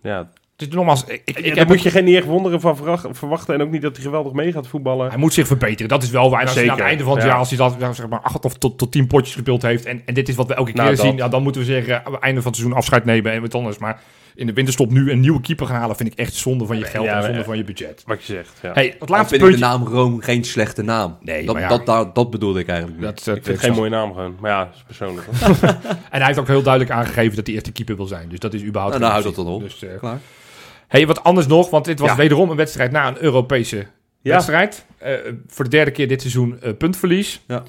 [0.01, 2.61] Ja, Is nogmaals, ik, ik, ja, ik daar heb moet je geen niet echt wonderen
[2.61, 3.53] van verwacht- verwachten.
[3.53, 5.09] En ook niet dat hij geweldig mee gaat voetballen.
[5.09, 5.87] Hij moet zich verbeteren.
[5.87, 6.39] Dat is wel waar.
[6.41, 7.29] En als hij aan het Zeker, einde van het ja.
[7.29, 9.85] jaar, als hij dat zeg maar acht of tot, tot tien potjes gespeeld heeft.
[9.85, 11.05] En, en dit is wat we elke keer Nou, dat.
[11.05, 11.15] zien.
[11.15, 13.55] Ja, dan moeten we zeggen, aan het einde van het seizoen afscheid nemen en wat
[13.55, 13.77] anders.
[13.77, 14.01] Maar
[14.35, 16.83] in de winterstop nu een nieuwe keeper gaan halen, vind ik echt zonde van je
[16.83, 18.03] geld Ja, en zonde maar- van je budget.
[18.05, 18.71] Wat je zegt, ja.
[18.73, 21.17] Hey, het Dan laatste vind ik de naam Rome geen slechte naam.
[21.21, 21.67] Nee, dat, ja.
[21.67, 23.07] dat, dat, dat bedoelde ik eigenlijk niet.
[23.07, 24.35] Dat, dat, ik vind het geen mooie naam gewoon.
[24.39, 25.27] Maar ja, dat is persoonlijk.
[26.13, 28.29] En hij heeft ook heel duidelijk aangegeven dat hij eerste keeper wil zijn.
[28.29, 29.61] Dus dat is überhaupt Nou, geen nou, houdt dat dan op.
[29.61, 30.19] Dus, eh, Klaar.
[30.87, 32.15] hey, wat anders nog, want dit was Ja.
[32.15, 33.85] wederom een wedstrijd na een Europese
[34.21, 34.31] Ja.
[34.33, 34.85] wedstrijd.
[34.97, 35.13] Eh,
[35.47, 37.41] voor de derde keer dit seizoen eh, puntverlies.
[37.47, 37.63] Ja.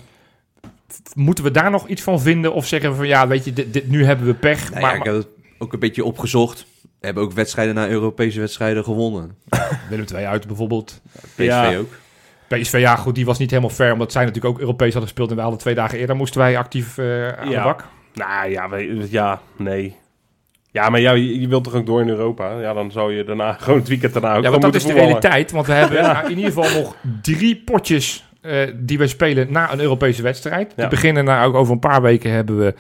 [1.14, 2.53] Moeten we daar nog iets van vinden?
[2.53, 4.70] Of zeggen we van ja, weet je, dit, dit- nu hebben we pech.
[4.70, 5.27] Nou maar, ja, ik heb het
[5.64, 6.66] ook een beetje opgezocht.
[7.00, 9.37] hebben ook wedstrijden na Europese wedstrijden gewonnen.
[9.90, 11.00] Willem II uit bijvoorbeeld.
[11.35, 11.77] PSV Ja.
[11.77, 11.92] ook.
[12.48, 15.29] PSV, ja goed, die was niet helemaal fair, omdat zij natuurlijk ook Europees hadden gespeeld.
[15.29, 17.57] En wij hadden twee dagen eerder moesten wij actief eh aan Ja.
[17.59, 17.85] de bak.
[18.14, 19.96] Nou ja, we- ja, nee.
[20.70, 22.61] Ja, maar ja, je, je wilt toch ook door in Europa?
[22.61, 24.88] Ja, dan zou je daarna gewoon het weekend daarna ook Ja, want dat is de
[24.88, 25.12] voetballen.
[25.14, 25.50] realiteit.
[25.50, 29.72] Want we hebben nou, in ieder geval nog drie potjes eh, die we spelen na
[29.72, 30.72] een Europese wedstrijd.
[30.77, 30.83] Ja.
[30.83, 32.74] Te beginnen, nou, ook over een paar weken hebben we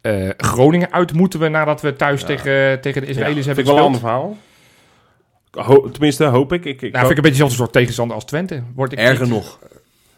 [0.00, 2.26] eh, Groningen uit moeten we nadat we thuis Ja.
[2.26, 4.12] tegen, tegen de Ja, Israëli's hebben ik wel een gespeeld.
[4.12, 4.36] ander verhaal.
[5.66, 6.64] Ho- tenminste, hoop ik.
[6.64, 8.62] ik, ik Nou, vind ik een beetje zelfs een soort tegenstander als Twente.
[8.74, 9.58] Word ik Erger niet- nog.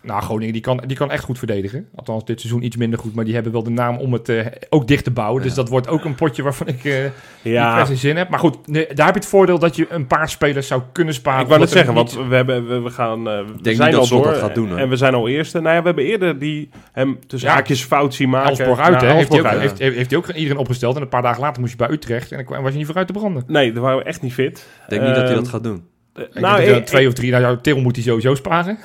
[0.02, 1.88] Nou, Groningen die kan, die kan echt goed verdedigen.
[1.94, 3.14] Althans, dit seizoen iets minder goed.
[3.14, 5.42] Maar die hebben wel de naam om het eh, ook dicht te bouwen.
[5.42, 7.02] Dus dat wordt ook een potje waarvan ik eh
[7.42, 8.28] niet ja, per se zin heb.
[8.28, 11.14] Maar goed, nee, daar heb je het voordeel dat je een paar spelers zou kunnen
[11.14, 11.40] sparen.
[11.42, 13.90] ik wou er zeggen, want niet- we, hebben, we, we gaan, eh, we niet zijn
[13.92, 14.78] dat al door dat gaat doen, hoor.
[14.78, 15.60] en we zijn al eerste.
[15.60, 17.54] Nou ja, we hebben eerder die hem tussen Ja.
[17.54, 18.48] haakjes fout zien maken.
[18.48, 19.12] Uit, Nou, hè?
[19.14, 20.96] Heeft hij, ook, heeft, heeft, heeft hij ook iedereen opgesteld.
[20.96, 22.32] En een paar dagen later moest je bij Utrecht.
[22.32, 23.44] En dan was je niet vooruit te branden.
[23.46, 24.58] Nee, daar waren we echt niet fit.
[24.58, 25.84] Ik denk niet dat hij dat Ehm, gaat doen.
[26.14, 28.78] Ik nou, denk ik- twee of drie, nou, Til moet hij sowieso sparen.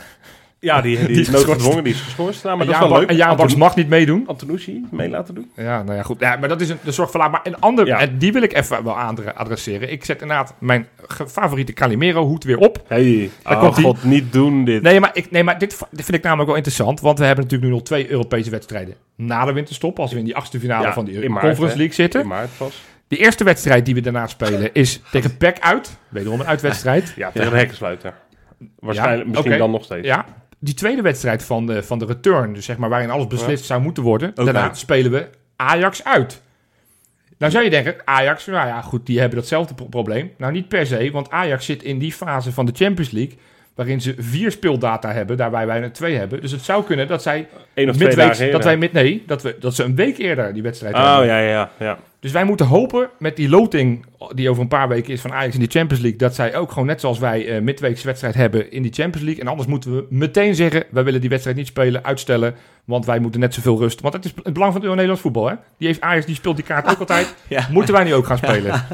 [0.60, 1.46] Ja, die, die, die is geschorst.
[1.48, 2.44] noodgedwongen, die is geschorst.
[2.44, 3.12] Nou, maar en dat is wel leuk.
[3.12, 4.24] Jaan Baks Anton- mag niet meedoen.
[4.28, 5.52] Antonucci mee laten doen.
[5.56, 6.20] Ja, nou ja, goed.
[6.20, 7.32] Ja, maar dat is een, een soort verlaat.
[7.32, 8.00] Maar een ander, Ja.
[8.00, 8.98] en die wil ik even wel
[9.34, 9.92] adresseren.
[9.92, 10.88] Ik zet inderdaad mijn
[11.28, 12.84] favoriete Calimero-hoed weer op.
[12.88, 13.84] Hey, Daar oh komt-ie.
[13.84, 14.82] god, niet doen dit.
[14.82, 17.00] Nee, maar, ik, nee, maar dit, dit vind ik namelijk wel interessant.
[17.02, 20.00] Want we hebben natuurlijk nu nog twee Europese wedstrijden na de winterstop.
[20.00, 21.78] Als we in die achtste finale Ja, van de maart, Conference hè?
[21.78, 22.22] League zitten.
[22.22, 22.82] In maart pas.
[23.08, 25.98] De eerste wedstrijd die we daarna spelen is tegen PEC uit.
[26.10, 27.14] Wederom een uitwedstrijd.
[27.16, 28.14] Ja, tegen de hekkensluiter.
[28.80, 30.08] Waarschijnlijk, Ja, misschien dan nog steeds.
[30.08, 30.26] Ja,
[30.60, 33.82] die tweede wedstrijd van de, van de return, dus zeg maar waarin alles beslist zou
[33.82, 34.32] moeten worden.
[34.36, 36.42] Daarna spelen we Ajax uit.
[37.38, 40.32] Nou zou je denken, Ajax, nou ja, goed, die hebben datzelfde pro- probleem.
[40.38, 43.38] Nou, niet per se, want Ajax zit in die fase van de Champions League,
[43.76, 46.42] waarin ze vier speeldata hebben, daarbij wij er twee hebben.
[46.42, 48.52] Dus het zou kunnen dat zij Eén of twee midweeks, dagen eerder.
[48.52, 51.28] dat wij met, nee, dat, we, dat ze een week eerder die wedstrijd Oh, hebben.
[51.28, 51.98] ja, ja, ja.
[52.20, 55.54] Dus wij moeten hopen met die loting die over een paar weken is van Ajax
[55.54, 58.72] in de Champions League, dat zij ook gewoon net zoals wij eh midweekse wedstrijd hebben
[58.72, 59.44] in die Champions League.
[59.44, 63.20] En anders moeten we meteen zeggen, wij willen die wedstrijd niet spelen, uitstellen, want wij
[63.20, 64.02] moeten net zoveel rust.
[64.02, 65.56] Want het is het belang van het Nederlands voetbal, hè?
[65.78, 67.36] Die heeft Ajax, die speelt die kaart ook altijd.
[67.48, 67.68] Ja.
[67.72, 68.74] Moeten wij nu ook gaan spelen?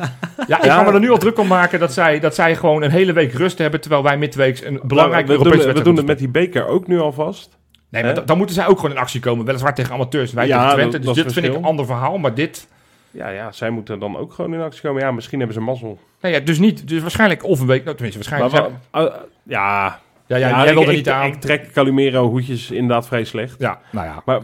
[0.47, 2.83] Ja, ik kan me er nu al druk om maken dat zij, dat zij gewoon
[2.83, 6.05] een hele week rust hebben, terwijl wij midweeks een belangrijke we, doen, we doen het
[6.05, 7.57] met die beker ook nu alvast.
[7.89, 9.45] Nee, maar dan moeten zij ook gewoon in actie komen.
[9.45, 10.91] Weliswaar tegen amateurs, wij Ja, tegen Twente.
[10.97, 12.67] dat- Dus dat dit vind ik een ander verhaal, maar dit...
[13.13, 15.01] Ja, ja, zij moeten dan ook gewoon in actie komen.
[15.01, 15.99] Ja, misschien hebben ze mazzel.
[16.21, 16.87] Nou ja, dus niet.
[16.87, 17.83] Dus waarschijnlijk of een week.
[17.83, 18.75] Nou, tenminste, Maar waarschijnlijk.
[18.91, 21.25] wa- uh, ja, ja, ja, ja, jij ik, wilde ik, niet aan.
[21.25, 23.55] Ik trek Calimero hoedjes inderdaad vrij slecht.
[23.59, 24.21] ja, nou ja.
[24.25, 24.41] Maar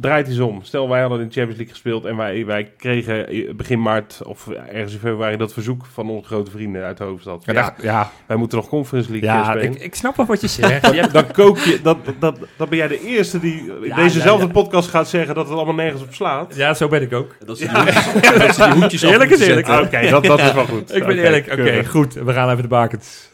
[0.00, 0.62] draait eens om.
[0.62, 4.48] Stel, wij hadden in de Champions League gespeeld en wij, wij kregen begin maart of
[4.48, 7.42] ergens in februari dat verzoek van onze grote vrienden uit de hoofdstad.
[7.46, 9.72] Ja, Ja, wij moeten nog Conference League ja eh, spelen.
[9.72, 11.12] ik, ik snap wel wat je zegt.
[11.12, 14.52] Dan kook je, dat, dat, dan ben jij de eerste die in Ja, dezezelfde ja,
[14.52, 16.54] podcast gaat zeggen dat het allemaal nergens op slaat.
[16.56, 17.36] ja, zo ben ik ook.
[17.44, 19.68] Dat ze die hoedjes, dat Eerlijk is eerlijk.
[19.68, 20.94] Oké, dat, dat is wel goed.
[20.96, 21.52] Ik ben eerlijk.
[21.52, 22.14] Oké, goed.
[22.14, 23.28] We gaan even de bakens.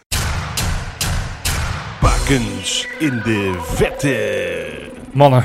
[2.28, 4.66] In de vette.
[5.12, 5.44] Mannen,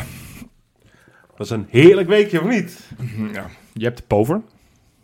[1.38, 2.80] Dat is een heerlijk weekje, of niet?
[3.34, 3.46] ja.
[3.74, 4.42] je hebt pover.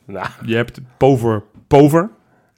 [0.05, 2.09] Nou, Je hebt pover pover.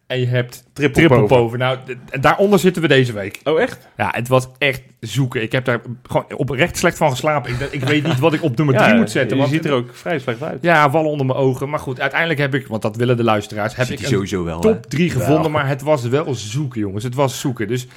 [0.07, 1.37] En je hebt triple, triple pover.
[1.37, 1.57] pover.
[1.57, 1.77] Nou,
[2.09, 3.39] en daaronder zitten we deze week.
[3.43, 3.87] Oh, echt?
[3.97, 5.41] Ja, het was echt zoeken.
[5.41, 7.51] Ik heb daar gewoon oprecht slecht van geslapen.
[7.51, 9.35] Ik, ik weet niet wat ik op nummer Ja, 3 moet zetten.
[9.37, 10.61] Je want- ziet er ook vrij slecht uit.
[10.61, 11.69] Ja, wallen onder mijn ogen.
[11.69, 14.55] Maar goed, uiteindelijk heb ik, want dat willen de luisteraars, heb ik sowieso wel.
[14.55, 14.61] hè?
[14.61, 15.51] top 3 gevonden.
[15.51, 17.03] Maar het was wel zoeken, jongens.
[17.03, 17.67] Het was zoeken.
[17.67, 17.87] Dus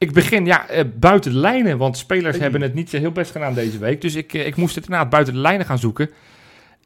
[0.00, 1.78] ik begin ja, eh, buiten de lijnen.
[1.78, 4.00] Want spelers hebben het niet zo heel best gedaan deze week.
[4.00, 6.10] Dus ik, eh, ik moest het inderdaad buiten de lijnen gaan zoeken.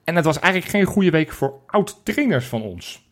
[0.04, 3.06] En het was eigenlijk geen goede week voor oud-trainers van ons.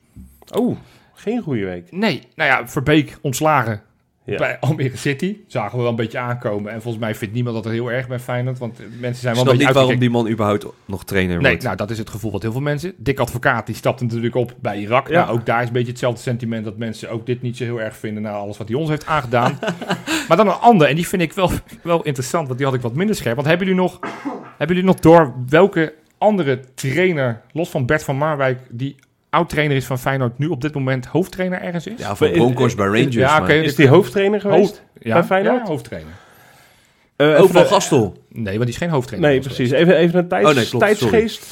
[0.50, 0.76] Oh,
[1.14, 1.92] geen goede week.
[1.92, 3.82] Nee, nou ja, Verbeek ontslagen
[4.24, 4.36] Ja.
[4.36, 5.36] bij Almere City.
[5.46, 6.72] Zagen we wel een beetje aankomen.
[6.72, 8.58] En volgens mij vindt niemand dat er heel erg bij Feyenoord.
[8.58, 11.64] Want mensen zijn wel een beetje niet waarom die man überhaupt nog trainer Nee, wordt.
[11.64, 12.92] nou dat is het gevoel wat heel veel mensen.
[12.96, 15.08] Dick Advocaat die stapte natuurlijk op bij Irak.
[15.08, 15.24] Ja.
[15.24, 17.80] Nou, ook daar is een beetje hetzelfde sentiment dat mensen ook dit niet zo heel
[17.80, 19.58] erg vinden na alles wat hij ons heeft aangedaan.
[20.28, 21.50] maar dan een ander en die vind ik wel,
[21.82, 23.34] wel interessant, want die had ik wat minder scherp.
[23.34, 23.98] Want hebben jullie nog,
[24.58, 28.96] hebben jullie nog door welke andere trainer, los van Bert van Marwijk, die
[29.32, 31.98] oud-trainer is van Feyenoord, nu op dit moment hoofdtrainer ergens is?
[31.98, 33.14] Ja, van Broncos bij Rangers.
[33.14, 33.52] Ja, maar- oké.
[33.52, 34.58] Is die hoofdtrainer geweest?
[34.68, 35.60] Hoofd, ja, bij Feyenoord?
[35.60, 36.12] Ja, hoofdtrainer.
[37.16, 38.24] Eh, Oh, even van de- Gastel.
[38.28, 39.30] Nee, want die is geen hoofdtrainer.
[39.30, 39.70] Nee, precies.
[39.70, 41.44] Even, even een tijds, Oh, nee, klopt, tijdsgeest.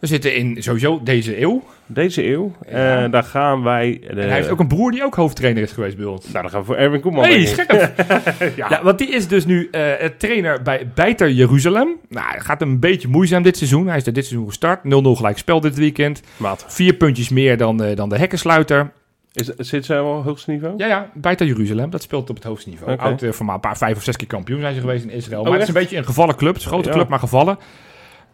[0.00, 1.62] We zitten in sowieso deze eeuw.
[1.86, 2.52] Deze eeuw.
[2.70, 3.04] Ja.
[3.04, 4.00] Eh, daar gaan wij...
[4.08, 6.24] En hij heeft ook een broer die ook hoofdtrainer is geweest bij ons.
[6.24, 7.24] Nou, dan gaan we voor Erwin Koeman.
[7.24, 7.46] Hey, ik.
[7.46, 7.92] scherp!
[8.56, 8.82] ja.
[8.82, 11.88] want die is dus nu eh, trainer bij Bijter Jeruzalem.
[12.08, 13.86] Nou, het gaat een beetje moeizaam dit seizoen.
[13.86, 14.80] Hij is er dit seizoen gestart.
[14.84, 16.20] 0-0 gelijk spel dit weekend.
[16.36, 16.64] Maat.
[16.68, 18.90] Vier puntjes meer dan, eh, dan de hekkensluiter.
[19.32, 20.74] Is, zit zij wel hoogste niveau?
[20.76, 21.90] Ja, ja, Bijter Jeruzalem.
[21.90, 22.92] Dat speelt op het hoogste niveau.
[22.92, 23.02] Oké.
[23.02, 25.42] Oud, voor maar een paar vijf of zes keer kampioen zijn ze geweest in Israël.
[25.42, 26.48] maar Oh, het is een beetje een gevallen club.
[26.52, 26.94] Het is een grote Ja.
[26.94, 27.58] club, maar gevallen.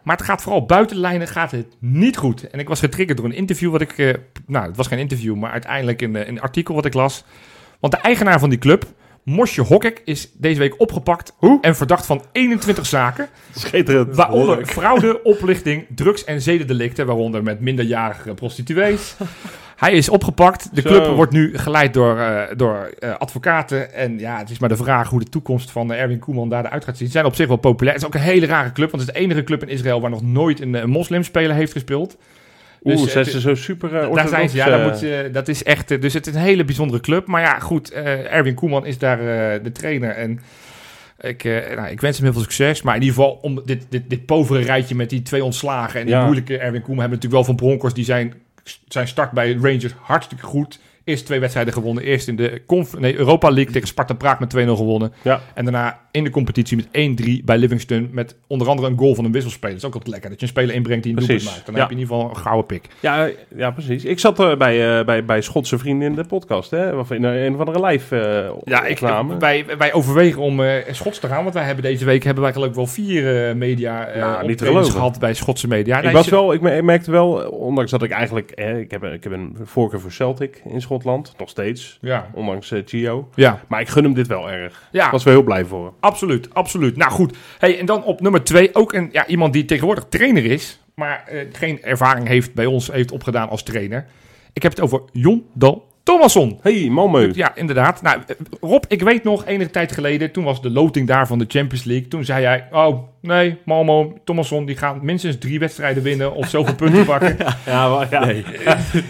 [0.03, 2.49] Maar het gaat vooral buiten de lijnen gaat het niet goed.
[2.49, 3.97] En ik was getriggerd door een interview wat ik...
[3.97, 4.13] eh,
[4.47, 7.23] nou, het was geen interview, maar uiteindelijk een, eh, een artikel wat ik las.
[7.79, 8.85] Want de eigenaar van die club,
[9.23, 13.27] Mosje Hokkek, is deze week opgepakt en verdacht van 21 zaken.
[13.55, 14.15] Schitterend.
[14.15, 19.15] Waaronder fraude, oplichting, drugs- en zedendelicten, waaronder met minderjarige prostituees.
[19.83, 20.69] Hij is opgepakt.
[20.75, 20.89] De Zo.
[20.89, 23.93] club wordt nu geleid door, eh, door eh, advocaten.
[23.93, 26.65] En ja, het is maar de vraag hoe de toekomst van eh, Erwin Koeman daar
[26.65, 27.05] eruit gaat zien.
[27.07, 27.93] Ze zijn op zich wel populair.
[27.93, 30.01] Het is ook een hele rare club, want het is de enige club in Israël
[30.01, 32.17] waar nog nooit een, een moslimspeler heeft gespeeld.
[32.83, 35.47] Oeh, Dus, zijn ze zo super uh, daar zijn ze, ja, daar moet ze, dat
[35.47, 36.01] is echt.
[36.01, 37.27] Dus het is een hele bijzondere club.
[37.27, 39.17] Maar ja, goed, Erwin Koeman is daar
[39.63, 40.09] de trainer.
[40.09, 40.39] En
[41.19, 41.43] ik,
[41.75, 42.81] nou, ik wens hem heel veel succes.
[42.81, 46.05] Maar in ieder geval, om dit, dit, dit povere rijtje met die twee ontslagen en
[46.05, 46.23] die Ja.
[46.23, 47.93] moeilijke Erwin Koeman hebben natuurlijk wel van Broncos.
[47.93, 48.33] Die zijn,
[48.87, 50.79] zijn start bij Rangers hartstikke goed.
[51.03, 52.03] Eerst twee wedstrijden gewonnen.
[52.03, 55.13] Eerst in de Conf nee, Europa League tegen Sparta Praag met 2-0 gewonnen.
[55.21, 55.41] Ja.
[55.53, 58.09] En daarna in de competitie met 1-3 bij Livingston.
[58.11, 59.73] Met onder andere een goal van een wisselspeler.
[59.73, 60.29] Dat is ook altijd lekker.
[60.29, 61.65] Dat je een speler inbrengt die een doelpunt maakt.
[61.65, 61.79] Dan ja.
[61.81, 62.87] heb je in ieder geval een gouden pik.
[62.99, 64.05] Ja, ja, precies.
[64.05, 66.95] Ik zat er bij, eh, bij, bij Schotse vrienden in de podcast, hè?
[66.97, 68.99] Of in een, een of andere live eh Ja, ik,
[69.39, 71.41] wij, wij overwegen om eh, Schots te gaan.
[71.43, 74.61] Want wij hebben deze week hebben wij geloof ik wel vier eh, media eh niet
[74.61, 74.91] geloven.
[74.91, 75.97] gehad bij Schotse media.
[75.97, 78.51] ik, Nee, was wel, ik, me- ik merkte wel, ondanks dat ik eigenlijk...
[78.51, 80.91] Eh, ik, heb, een- ik heb een voorkeur voor Celtic in Schotland,
[81.37, 81.97] nog steeds.
[82.01, 83.29] Ja, Ondanks eh, Gio.
[83.35, 84.87] ja, Maar ik gun hem dit wel erg.
[84.91, 86.97] ja was wel heel blij voor absoluut, absoluut.
[86.97, 90.45] Nou goed, hey, en dan op nummer twee ook een, ja, iemand die tegenwoordig trainer
[90.45, 90.79] is.
[90.95, 94.05] Maar eh, geen ervaring heeft bij ons heeft opgedaan als trainer.
[94.53, 96.59] Ik heb het over Jon Dal Thomasson.
[96.61, 97.31] Hey, Malmö.
[97.33, 98.01] Ja, inderdaad.
[98.01, 98.21] Nou,
[98.61, 101.83] Rob, ik weet nog, enige tijd geleden, toen was de loting daar van de Champions
[101.83, 102.07] League.
[102.07, 106.75] Toen zei hij, oh nee, Malmo, Thomasson, die gaan minstens drie wedstrijden winnen of zoveel
[106.75, 107.37] punten pakken.
[107.65, 108.27] Ja, maar, ja.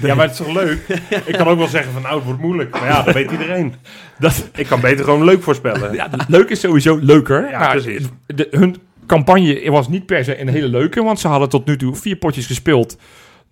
[0.01, 0.79] ja, maar het is toch leuk?
[1.25, 2.71] Ik kan ook wel zeggen van, nou, het wordt moeilijk.
[2.71, 3.73] Maar ja, dat weet iedereen.
[4.19, 5.93] Dat, Ik kan beter gewoon leuk voorspellen.
[5.93, 7.49] ja, leuk is sowieso leuker.
[7.49, 8.05] Ja, Nou, precies.
[8.25, 8.75] de- hun
[9.07, 12.15] campagne was niet per se een hele leuke, want ze hadden tot nu toe vier
[12.15, 12.97] potjes gespeeld.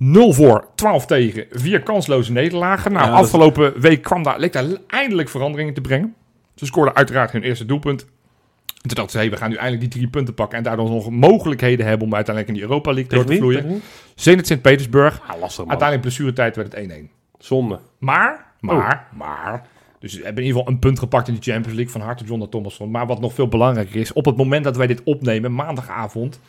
[0.03, 2.91] 0 voor, 12 tegen, vier kansloze nederlagen.
[2.91, 6.15] Nou, Ja, dat is- afgelopen week kwam daar, leek daar eindelijk verandering in te brengen.
[6.55, 8.01] Ze scoorden uiteraard hun eerste doelpunt.
[8.01, 10.89] En toen dachten ze, hey, we gaan nu eindelijk die drie punten pakken en daardoor
[10.89, 13.81] nog mogelijkheden hebben om uiteindelijk in die Europa League door te vloeien.
[14.15, 15.21] Zenit Sint-Petersburg.
[15.21, 15.41] Ah.
[15.41, 17.09] Uiteindelijk blessuretijd werd het 1-1.
[17.39, 17.79] Zonde.
[17.97, 18.69] Maar, Oh.
[18.69, 19.67] maar, maar.
[19.99, 22.23] Dus we hebben in ieder geval een punt gepakt in de Champions League van harte
[22.23, 22.91] John Thomasson.
[22.91, 26.39] Maar wat nog veel belangrijker is, op het moment dat wij dit opnemen, maandagavond,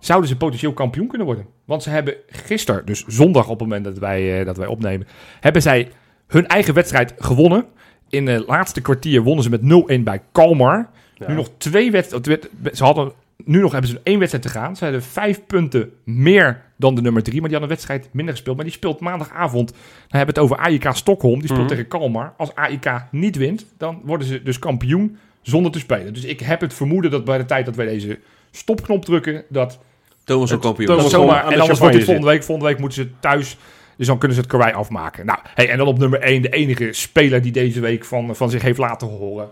[0.00, 1.46] zouden ze potentieel kampioen kunnen worden.
[1.64, 5.06] Want ze hebben gisteren, dus zondag op het moment dat wij, eh, dat wij opnemen,
[5.40, 5.88] hebben zij
[6.26, 7.64] hun eigen wedstrijd gewonnen.
[8.08, 10.90] In het laatste kwartier wonnen ze met 0-1 bij Kalmar.
[11.14, 11.28] Ja.
[11.28, 12.40] Nu nog twee wedstrijden.
[12.72, 13.12] Ze hadden
[13.44, 14.76] nu nog hebben ze één wedstrijd te gaan.
[14.76, 17.40] Ze hadden vijf punten meer dan de nummer drie.
[17.40, 18.56] Maar die hadden een wedstrijd minder gespeeld.
[18.56, 19.68] Maar die speelt maandagavond.
[19.70, 19.78] Dan
[20.18, 21.34] hebben we het over AIK Stockholm.
[21.38, 21.68] Die speelt Mhm.
[21.68, 22.34] tegen Kalmar.
[22.36, 26.12] Als AIK niet wint, dan worden ze dus kampioen zonder te spelen.
[26.14, 28.18] Dus ik heb het vermoeden dat bij de tijd dat wij deze
[28.50, 29.78] stopknop drukken, dat
[30.24, 30.86] Thomas ook kampioen.
[30.86, 32.44] Thomas zomaar, en anders wordt dit volgende week.
[32.44, 33.56] Volgende week moeten ze thuis.
[33.96, 35.26] Dus dan kunnen ze het karwei afmaken.
[35.26, 38.50] Nou, hey, en dan op nummer 1, de enige speler die deze week van, van
[38.50, 39.48] zich heeft laten horen.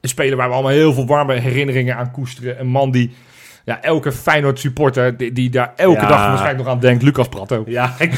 [0.00, 2.60] Een speler waar we allemaal heel veel warme herinneringen aan koesteren.
[2.60, 3.10] Een man die,
[3.70, 6.08] ja, elke Feyenoord supporter, die, die daar elke Ja.
[6.08, 7.02] dag waarschijnlijk nog aan denkt.
[7.02, 7.62] Lucas Pratto.
[7.66, 8.12] Ja, ik,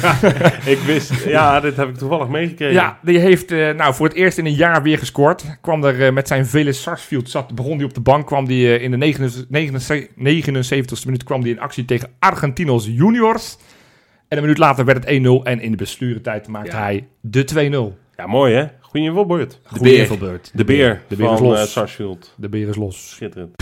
[0.64, 1.24] ik wist.
[1.24, 2.74] Ja, dit heb ik toevallig meegekregen.
[2.74, 5.44] Ja, die heeft eh, nou, voor het eerst in een jaar weer gescoord.
[5.60, 8.26] Kwam er eh, met zijn vele Sarsfield, zat, begon hij op de bank.
[8.26, 13.56] Kwam die eh, in de 79, e minuut kwam die in actie tegen Argentinos Juniors.
[14.28, 15.26] En een minuut later werd het 1-0.
[15.42, 16.82] En in de blessuretijd maakte Ja.
[16.82, 17.98] hij de 2-0.
[18.16, 18.64] Ja, mooi hè?
[18.80, 19.60] Goeie invalbeurt.
[19.72, 20.08] De beer.
[20.08, 20.16] De
[20.64, 21.58] beer, De beer is van los.
[21.60, 22.34] eh, Sarsfield.
[22.36, 23.10] De beer is los.
[23.10, 23.61] Schitterend.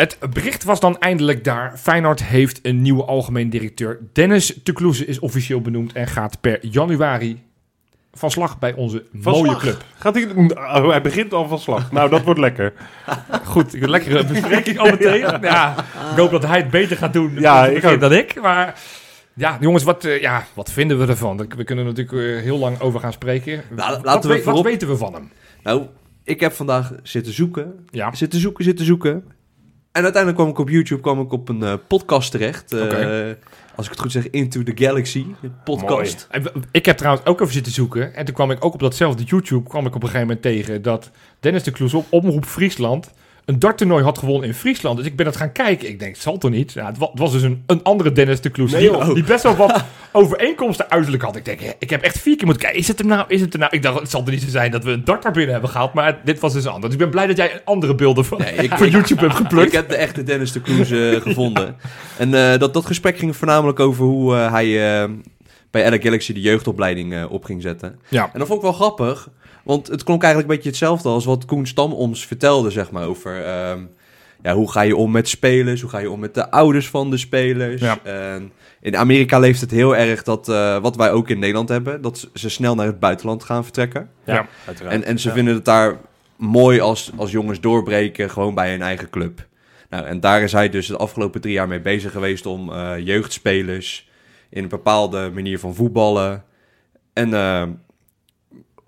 [0.00, 1.72] Het bericht was dan eindelijk daar.
[1.78, 3.98] Feyenoord heeft een nieuwe algemeen directeur.
[4.12, 7.42] Dennis de Kloeze is officieel benoemd en gaat per januari
[8.12, 9.60] van slag bij onze Van mooie slag?
[9.60, 9.84] club.
[9.98, 11.92] Gaat hij, oh, hij begint al van slag.
[11.92, 12.72] Nou, dat wordt lekker.
[13.44, 15.18] Goed, een lekkere bespreking al meteen.
[15.40, 15.74] Ja,
[16.12, 18.00] ik hoop dat hij het beter gaat doen Ja, ik ook.
[18.00, 18.40] dan ik.
[18.40, 18.80] Maar
[19.34, 21.36] ja, jongens, wat, eh, ja, wat vinden we ervan?
[21.36, 23.62] We kunnen er natuurlijk eh, heel lang over gaan spreken.
[23.70, 25.30] Nou, wat, laten we we- wat voorop- weten we van hem?
[25.62, 25.82] Nou,
[26.24, 27.86] ik heb vandaag zitten zoeken.
[27.90, 29.24] Ja, Zitten zoeken, zitten zoeken.
[29.92, 32.72] En uiteindelijk kwam ik op YouTube kwam ik op een eh, podcast terecht.
[32.72, 33.30] Eh.
[33.74, 35.26] Als ik het goed zeg, Into the Galaxy.
[35.64, 36.28] Podcast.
[36.70, 38.14] Ik heb trouwens ook even zitten zoeken.
[38.14, 40.82] En toen kwam ik ook op datzelfde YouTube kwam ik op een gegeven moment tegen
[40.82, 43.10] dat Dennis de Kloes op Omroep Friesland
[43.44, 44.96] een darttoernooi had gewonnen in Friesland.
[44.96, 45.88] Dus ik ben het gaan kijken.
[45.88, 46.72] Ik denk, het zal toch niet?
[46.72, 48.72] Ja, het, wa- het was dus een, een andere Dennis de Kloes.
[48.72, 51.36] Nee, die, best wel wat overeenkomsten uiterlijk had.
[51.36, 52.80] Ik denk, ik heb echt vier keer moeten kijken.
[52.80, 53.24] Is het hem nou?
[53.28, 53.76] Is het hem nou?
[53.76, 55.92] Ik dacht, het zal er niet zo zijn dat we een darter binnen hebben gehaald.
[55.92, 56.84] Maar dit was dus anders.
[56.84, 59.72] Dus ik ben blij dat jij andere beelden van, Nee, ik- YouTube hebt Ik geplukt.
[59.72, 61.76] heb de echte Dennis de Kloes eh, gevonden.
[62.18, 65.08] En eh, dat, dat gesprek ging voornamelijk over hoe eh, hij
[65.70, 67.98] bij LA Galaxy de jeugdopleiding op ging zetten.
[68.08, 68.30] Ja.
[68.32, 69.28] En dat vond ik wel grappig.
[69.64, 73.06] Want het klonk eigenlijk een beetje hetzelfde als wat Koen Stam ons vertelde, zeg maar,
[73.06, 73.44] over...
[73.44, 73.80] ehm,
[74.42, 75.80] ja, hoe ga je om met spelers?
[75.80, 77.80] Hoe ga je om met de ouders van de spelers?
[77.80, 77.98] Ja.
[78.02, 82.02] En in Amerika leeft het heel erg dat, eh, wat wij ook in Nederland hebben,
[82.02, 84.10] dat ze snel naar het buitenland gaan vertrekken.
[84.24, 84.46] Ja, Ja.
[84.66, 84.94] uiteraard.
[84.94, 85.34] En, en ze Ja.
[85.34, 85.96] vinden het daar
[86.36, 89.46] mooi als, als jongens doorbreken, gewoon bij hun eigen club.
[89.90, 92.92] Nou, en daar is hij dus de afgelopen drie jaar mee bezig geweest om eh,
[92.98, 94.08] jeugdspelers
[94.50, 96.44] in een bepaalde manier van voetballen.
[97.12, 97.62] En eh,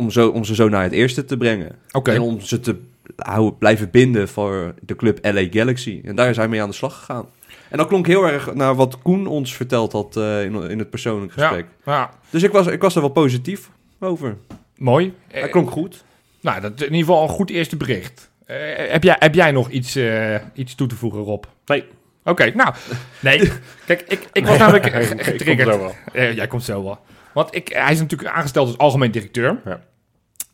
[0.03, 1.77] om, zo, om ze zo naar het eerste te brengen.
[1.93, 2.13] Oké.
[2.13, 2.77] En om ze te
[3.17, 6.01] houden, blijven binden voor de club LA Galaxy.
[6.05, 7.27] En daar is hij mee aan de slag gegaan.
[7.69, 10.91] En dat klonk heel erg naar wat Koen ons verteld had eh, in, in het
[10.91, 11.67] persoonlijk Ja, gesprek.
[11.85, 14.37] ja, Dus ik was, ik was er wel positief over.
[14.77, 15.15] mooi.
[15.29, 16.05] Hij klonk goed.
[16.41, 18.31] Nou, dat in ieder geval een goed eerste bericht.
[18.47, 21.45] Eh, heb, jij, heb jij nog iets, eh, iets toe te voegen, Rob?
[21.67, 21.85] Nee.
[22.25, 22.75] Oké, nou.
[23.21, 23.51] Nee,
[23.87, 24.87] kijk, ik, ik was namelijk
[25.31, 25.69] getriggerd.
[25.73, 25.95] zo wel.
[26.33, 26.99] Jij komt zo wel.
[27.35, 29.61] Want ik, hij is natuurlijk aangesteld als algemeen directeur.
[29.65, 29.81] Ja.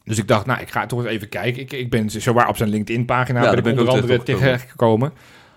[0.09, 1.63] Dus ik dacht, nou, ik ga toch eens even kijken.
[1.63, 5.13] Ik, ik ben zowaar op zijn LinkedIn-pagina Ja, ben ik ben onder andere tegengekomen.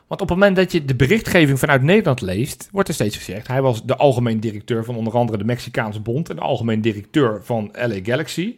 [0.07, 3.47] Want op het moment dat je de berichtgeving vanuit Nederland leest, wordt er steeds gezegd,
[3.47, 7.39] hij was de algemeen directeur van onder andere de Mexicaanse Bond en de algemeen directeur
[7.43, 8.55] van LA Galaxy.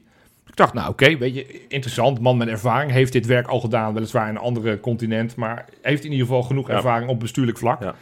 [0.47, 3.93] Ik dacht, nou oké, weet je, interessant, man met ervaring, heeft dit werk al gedaan,
[3.93, 6.73] weliswaar in een andere continent, maar heeft in ieder geval genoeg Ja.
[6.73, 7.82] ervaring op bestuurlijk vlak.
[7.82, 7.95] Ja.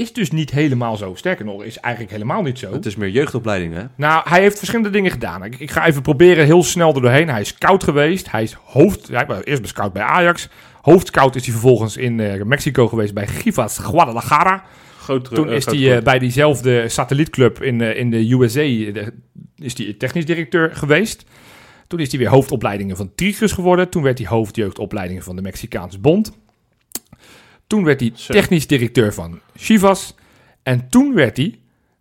[0.00, 1.14] Is dus niet helemaal zo.
[1.14, 2.72] Sterker nog, is eigenlijk helemaal niet zo.
[2.72, 3.82] Het is meer jeugdopleiding, hè?
[3.96, 5.44] Nou, hij heeft verschillende dingen gedaan.
[5.44, 7.28] Ik, ik ga even proberen heel snel er doorheen.
[7.28, 8.30] Hij is scout geweest.
[8.30, 9.08] Hij is hoofd...
[9.08, 10.48] Hij was eerst scout bij Ajax.
[10.82, 14.64] Hoofdscout is hij vervolgens in eh, Mexico geweest bij Chivas Guadalajara.
[15.34, 18.60] Toen eh, is hij eh, bij diezelfde satellietclub in, in de USA...
[18.60, 19.12] de-
[19.56, 21.24] is hij technisch directeur geweest.
[21.86, 23.88] Toen is hij weer hoofdopleidingen van Tigres geworden.
[23.88, 26.32] Toen werd hij hoofdjeugdopleidingen van de Mexicaanse Bond.
[27.70, 30.14] Toen werd hij technisch directeur van Chivas.
[30.62, 31.58] En toen werd hij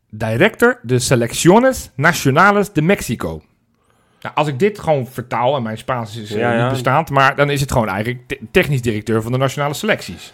[0.10, 3.42] director de Selecciones Nacionales de Mexico.
[4.22, 6.62] Nou, als ik dit gewoon vertaal, en mijn Spaans is eh, Ja, ja.
[6.64, 10.34] niet bestaand, maar dan is het gewoon eigenlijk te- technisch directeur van de nationale selecties.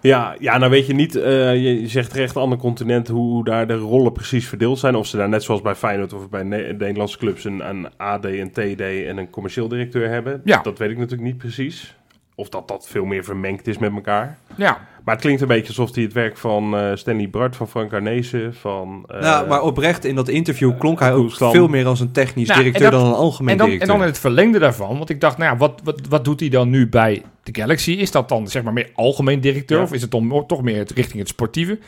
[0.00, 3.66] Ja, ja, nou weet je niet, eh, je zegt terecht ander continent hoe, hoe daar
[3.66, 4.94] de rollen precies verdeeld zijn.
[4.94, 8.24] Of ze daar net zoals bij Feyenoord of bij Ne- Nederlandse clubs een, een AD,
[8.24, 10.40] een TD en een commercieel directeur hebben.
[10.44, 10.62] Ja.
[10.62, 11.96] Dat weet ik natuurlijk niet precies.
[12.34, 14.38] Of dat dat veel meer vermengd is met elkaar.
[14.56, 17.68] Ja, Maar het klinkt een beetje alsof hij het werk van eh, Stanley Bart, van
[17.68, 19.04] Frank Arnezen, van...
[19.08, 21.50] eh, nou, maar oprecht in dat interview klonk hij ook Koestam.
[21.50, 23.72] veel meer als een technisch Nou, en directeur dat- dan een algemeen en dan, en
[23.72, 23.96] directeur.
[23.98, 26.48] dan in het verlengde daarvan, want ik dacht, nou ja, wat, wat, wat doet hij
[26.48, 27.90] dan nu bij de Galaxy?
[27.90, 29.82] Is dat dan zeg maar meer algemeen directeur Ja.
[29.84, 31.78] of is het dan toch meer het, richting het sportieve?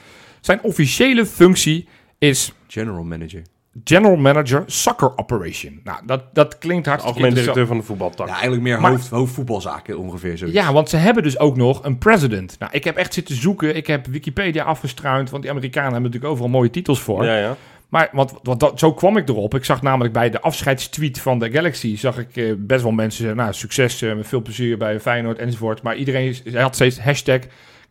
[0.40, 3.42] Zijn officiële functie is General manager.
[3.84, 5.80] General Manager Soccer Operation.
[5.84, 7.54] Nou, dat, dat klinkt hartstikke algemeen interessant.
[7.54, 8.26] directeur van de voetbaltak.
[8.26, 10.46] Ja, eigenlijk meer Maar- hoofd, hoofdvoetbalzaken ongeveer zo.
[10.46, 12.56] Ja, want ze hebben dus ook nog een president.
[12.58, 13.76] Nou, ik heb echt zitten zoeken.
[13.76, 17.24] Ik heb Wikipedia afgestruind, want die Amerikanen hebben natuurlijk overal mooie titels voor.
[17.24, 17.56] Ja, ja.
[17.88, 19.54] Maar want, want dat, zo kwam ik erop.
[19.54, 21.96] Ik zag namelijk bij de afscheidstweet van de Galaxy...
[21.96, 23.36] zag ik eh, best wel mensen zeggen...
[23.36, 25.82] nou, succes, eh, met veel plezier bij Feyenoord enzovoort.
[25.82, 27.40] Maar iedereen hij had steeds hashtag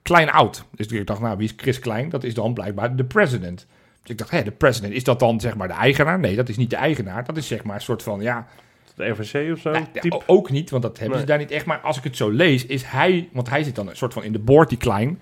[0.01, 0.65] klein oud.
[0.75, 2.09] Dus ik dacht, nou, wie is Chris Klein?
[2.09, 3.67] Dat is dan blijkbaar de president.
[4.03, 6.19] Dus ik dacht, hé, de president, is dat dan zeg maar de eigenaar?
[6.19, 7.25] Nee, dat is niet de eigenaar.
[7.25, 8.47] Dat is zeg maar een soort van, ja...
[8.95, 9.71] De RVC of zo?
[9.71, 11.65] Nou, ja, ook niet, want dat hebben ze daar niet echt.
[11.65, 13.29] Maar als ik het zo lees, is hij...
[13.31, 15.21] Want hij zit dan een soort van in de board, die klein.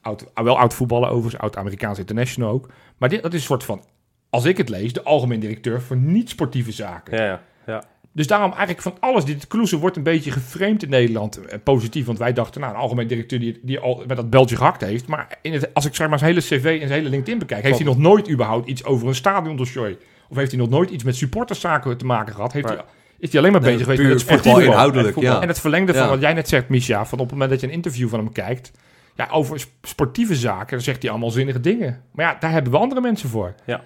[0.00, 2.70] Oud, wel oud voetballer overigens, oud Amerikaans international ook.
[2.98, 3.84] Maar dit, dat is een soort van,
[4.30, 7.24] als ik het lees, de algemeen directeur voor niet-sportieve zaken.
[7.24, 7.84] Ja, ja.
[8.14, 8.20] Ja.
[8.20, 11.36] Dus daarom eigenlijk van alles, dit Kloeze wordt een beetje geframed in Nederland.
[11.46, 14.56] eh, positief, want wij dachten, nou, een algemeen directeur die, die al met dat beltje
[14.56, 15.06] gehakt heeft.
[15.06, 17.62] Maar in het, als ik zeg maar zijn hele cv en zijn hele LinkedIn bekijk,
[17.62, 19.96] heeft hij nog nooit überhaupt iets over een stadiondossier.
[20.28, 22.52] Of heeft hij nog nooit iets met supporterszaken te maken gehad?
[22.52, 22.80] Heeft hij,
[23.18, 24.70] is hij alleen maar Nee, bezig geweest puur met het sportieve?
[24.70, 25.32] inhoudelijk, voetbal.
[25.32, 25.40] ja.
[25.42, 26.08] En het verlengde van Ja.
[26.08, 28.32] wat jij net zegt, Misha, van op het moment dat je een interview van hem
[28.32, 28.70] kijkt,
[29.16, 32.02] ja, over sp- sportieve zaken, dan zegt hij allemaal zinnige dingen.
[32.12, 33.54] Maar ja, daar hebben we andere mensen voor.
[33.66, 33.82] Ja.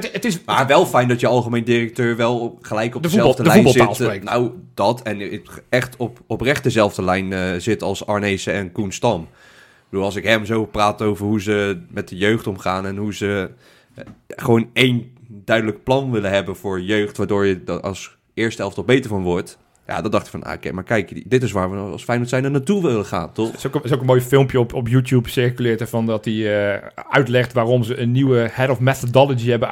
[0.00, 0.44] Kijk, het is...
[0.44, 3.64] Maar wel fijn dat je algemeen directeur wel gelijk op De dezelfde voetbal- de lijn
[3.64, 4.06] voetbaltaal zit.
[4.06, 4.24] spreekt.
[4.24, 5.02] Nou, dat.
[5.02, 9.20] En echt op, oprecht dezelfde lijn eh, zit als Arnezen en Koen Stam.
[9.22, 12.86] Ik bedoel, als ik hem zo praat over hoe ze met de jeugd omgaan...
[12.86, 13.50] en hoe ze
[13.94, 17.16] eh, gewoon één duidelijk plan willen hebben voor jeugd...
[17.16, 19.58] waardoor je er als eerste elftal beter van wordt...
[19.86, 22.30] Ja, dan dacht ik van, ah, oké, maar kijk, dit is waar we als Feyenoord
[22.30, 23.46] zijn er naartoe willen gaan, toch?
[23.46, 26.24] Het is ook, een- is ook een mooi filmpje op, op YouTube circuleert ervan dat
[26.24, 29.70] hij eh, uitlegt waarom ze een nieuwe head of methodology hebben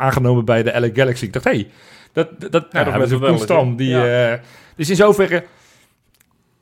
[0.00, 1.24] aangenomen bij de LA Galaxy.
[1.24, 1.68] Ik dacht, hé, hey,
[2.12, 3.36] dat, dat, nou, of hebben ze methodology.
[3.36, 3.78] constant.
[3.78, 4.32] Die, Ja.
[4.32, 4.38] eh,
[4.76, 5.44] dus in zoverre,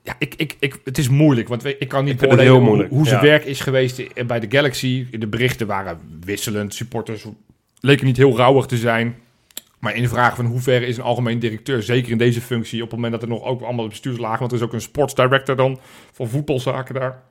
[0.03, 2.91] ja, ik, ik, ik, het is moeilijk, want ik kan niet beoordelen heel hoe, moeilijk,
[2.91, 3.31] hoe zijn ja.
[3.31, 5.07] werk is geweest bij de Galaxy.
[5.19, 7.25] De berichten waren wisselend, supporters
[7.81, 9.15] leken niet heel rauwig te zijn.
[9.83, 12.83] Maar in de vraag van hoe ver is een algemeen directeur, zeker in deze functie,
[12.83, 15.57] op het moment dat er nog ook allemaal bestuurslagen, want er is ook een sportsdirector
[15.57, 15.79] dan
[16.13, 17.23] van voetbalzaken daar.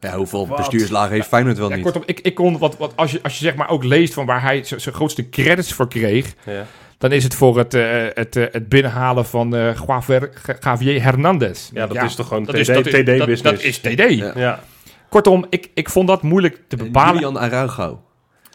[0.00, 0.56] Ja, hoeveel Wat?
[0.56, 1.84] bestuurslagen heeft Feyenoord wel Ja, niet?
[1.84, 4.26] kortom, ik, ik kon wat, wat als, je, als je zeg maar ook leest van
[4.26, 6.66] waar hij zijn grootste credits voor kreeg, ja.
[6.98, 9.80] dan is het voor het, eh, het, eh, het binnenhalen van eh
[10.60, 11.70] Javier, Hernandez.
[11.72, 13.42] Ja, dat is toch gewoon dat TD, is, dat is, dat- TD-business.
[13.42, 14.14] Dat, is TD.
[14.18, 14.32] Ja.
[14.36, 14.60] Ja,
[15.08, 17.14] Kortom, ik, ik vond dat moeilijk te bepalen.
[17.14, 18.02] Julian Araujo.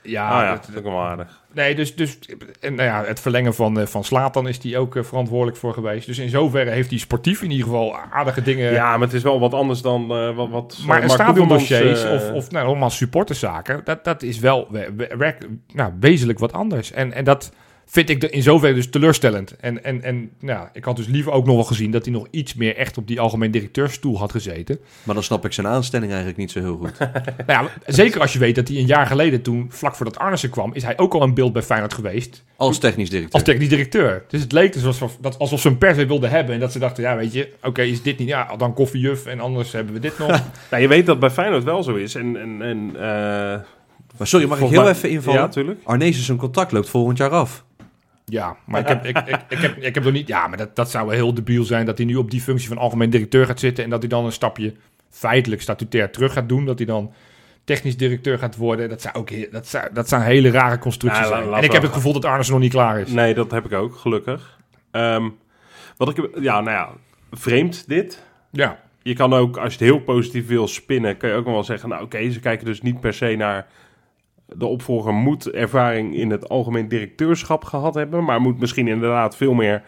[0.03, 1.41] Ja, ah, ja, dat- dat is ook wel aardig.
[1.53, 2.19] Nee, dus, dus
[2.59, 5.73] en, nou ja, het verlengen van, eh, van Slatan is hij ook eh, verantwoordelijk voor
[5.73, 6.05] geweest.
[6.07, 8.71] Dus in zoverre heeft hij sportief in ieder geval aardige dingen.
[8.71, 12.31] ja, maar het is wel wat anders dan eh, wat, wat maar stadiondossiers Koevermans, of,
[12.31, 16.91] of nou, allemaal supporterszaken, dat, dat is wel we- we- werk- nou, wezenlijk wat anders.
[16.91, 17.51] En, en dat
[17.85, 19.55] vind ik de- in zoverre dus teleurstellend.
[19.55, 22.27] En, en, en nou, ik had dus liever ook nog wel gezien dat hij nog
[22.31, 24.79] iets meer echt op die algemeen directeurstoel had gezeten.
[25.03, 26.97] Maar dan snap ik zijn aanstelling eigenlijk niet zo heel goed.
[27.47, 30.49] Nou ja, zeker als je weet dat hij een jaar geleden toen, vlak voordat Arnissen
[30.49, 32.43] kwam, is hij ook al een beeld bij Feyenoord geweest.
[32.55, 33.33] Als technisch directeur.
[33.33, 34.23] Als technisch directeur.
[34.27, 36.53] Dus het leek dus alsof, dat, alsof ze hem per se wilden hebben.
[36.53, 39.39] En dat ze dachten, ja weet je, oké, is dit niet, ja, dan koffiejuf en
[39.39, 40.41] anders hebben we dit nog.
[40.71, 42.15] Nou, je weet dat bij Feyenoord wel zo is.
[42.15, 43.01] En, en, en, eh,
[44.17, 45.39] Maar sorry, mag ik heel mij- even invallen?
[45.41, 45.79] Ja, tuurlijk.
[45.83, 47.63] Arnezen zijn contract loopt volgend jaar af.
[48.25, 50.75] Ja, maar ik heb, ik, ik, ik heb, ik heb nog niet, ja, maar dat,
[50.75, 53.45] dat zou wel heel debiel zijn dat hij nu op die functie van algemeen directeur
[53.45, 53.83] gaat zitten.
[53.83, 54.73] En dat hij dan een stapje
[55.09, 56.65] feitelijk statutair terug gaat doen.
[56.65, 57.13] Dat hij dan
[57.63, 58.89] technisch directeur gaat worden.
[58.89, 61.53] Dat zou ook, dat zou, dat zou een hele rare constructie Ja, zijn.
[61.53, 63.11] En ik heb het gevoel dat Arnissen nog niet klaar is.
[63.11, 64.59] Nee, dat heb ik ook, gelukkig.
[64.91, 65.29] Ehm,
[65.97, 66.89] wat ik, ja, nou ja,
[67.31, 68.23] vreemd dit.
[68.51, 71.63] Ja, Je kan ook, als je het heel positief wil spinnen, kan je ook wel
[71.63, 73.67] zeggen, nou oké, ze kijken dus niet per se naar
[74.47, 79.53] de opvolger moet ervaring in het algemeen directeurschap gehad hebben, maar moet misschien inderdaad veel
[79.53, 79.83] meer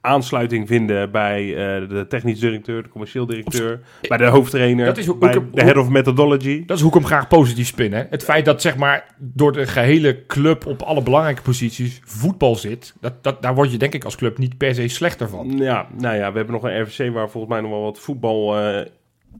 [0.00, 5.06] aansluiting vinden bij eh, de technisch directeur, de commercieel directeur, bij de hoofdtrainer, Dat is
[5.06, 6.64] hoe- bij de head of methodology.
[6.66, 7.92] Dat is hoe ik hem graag positief spin.
[7.92, 8.02] Hè?
[8.10, 12.94] Het feit dat zeg maar door de gehele club op alle belangrijke posities voetbal zit,
[13.00, 15.52] dat, dat, daar word je denk ik als club niet per se slechter van.
[15.56, 18.58] Ja, nou ja, we hebben nog een RVC waar volgens mij nog wel wat voetbal
[18.58, 18.86] eh,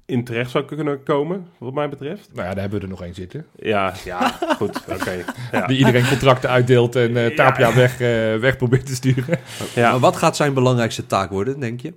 [0.07, 2.28] in terecht zou kunnen komen, wat mij betreft.
[2.32, 3.46] Nou ja, daar hebben we er nog één zitten.
[3.57, 5.24] Ja, ja, goed, oké.
[5.53, 5.66] Ja.
[5.66, 7.74] Die iedereen contracten uitdeelt en eh Tapia Ja.
[7.74, 9.38] weg, eh, weg probeert te sturen.
[9.74, 9.90] Ja.
[9.90, 11.94] Maar wat gaat zijn belangrijkste taak worden, denk je?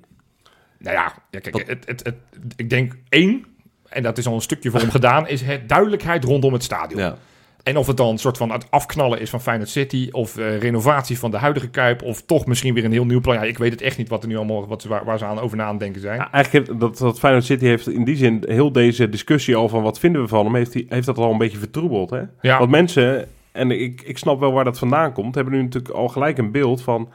[0.78, 2.16] Nou ja, ja kijk, het, het, het,
[2.56, 3.46] ik denk één,
[3.90, 7.00] en dat is al een stukje voor hem gedaan, is het duidelijkheid rondom het stadion.
[7.02, 7.18] Ja.
[7.64, 10.58] En of het dan een soort van het afknallen is van Feyenoord City, of eh,
[10.60, 13.36] renovatie van de huidige Kuip, of toch misschien weer een heel nieuw plan.
[13.36, 15.26] Ja, ik weet het echt niet wat er nu allemaal, wat, ze- waar, waar ze
[15.26, 16.18] aan over na aan denken zijn.
[16.18, 19.70] Ja, eigenlijk heeft dat, dat Feyenoord City heeft in die zin heel deze discussie al
[19.70, 22.10] van wat vinden we van hem, heeft, die, heeft dat al een beetje vertroebeld.
[22.10, 22.22] Hè?
[22.42, 22.58] Ja.
[22.58, 26.08] Want mensen, en ik, ik snap wel waar dat vandaan komt, hebben nu natuurlijk al
[26.08, 27.10] gelijk een beeld van,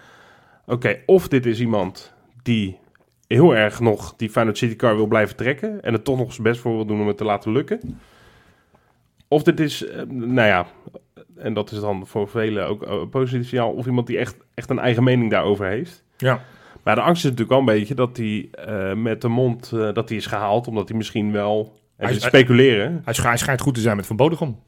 [0.67, 2.77] oké, of dit is iemand die
[3.29, 6.43] heel erg nog die Feyenoord City car wil blijven trekken en het toch nog zijn
[6.43, 7.99] best voor wil doen om het te laten lukken.
[9.29, 10.67] Of dit is, eh, nou ja,
[11.37, 14.71] en dat is dan voor velen ook een positief signaal, of iemand die echt, echt
[14.71, 16.05] een eigen mening daarover heeft.
[16.17, 16.41] Ja.
[16.83, 19.93] Maar de angst is natuurlijk wel een beetje dat hij eh, met de mond eh,
[19.93, 21.79] dat hij is gehaald, omdat hij misschien wel.
[21.97, 22.91] Hij- dit speculeren.
[23.05, 24.63] Hij schijnt, hij schijnt goed te zijn met Van Bodegom.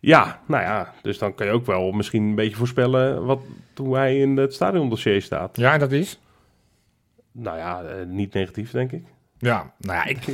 [0.00, 3.40] Ja, nou ja, dus dan kan je ook wel misschien een beetje voorspellen wat
[3.76, 5.56] hoe hij in het stadiondossier staat.
[5.56, 6.20] Ja, dat is?
[7.32, 9.04] Nou ja, eh, niet negatief, denk ik.
[9.38, 10.18] Ja, nou ja, ik,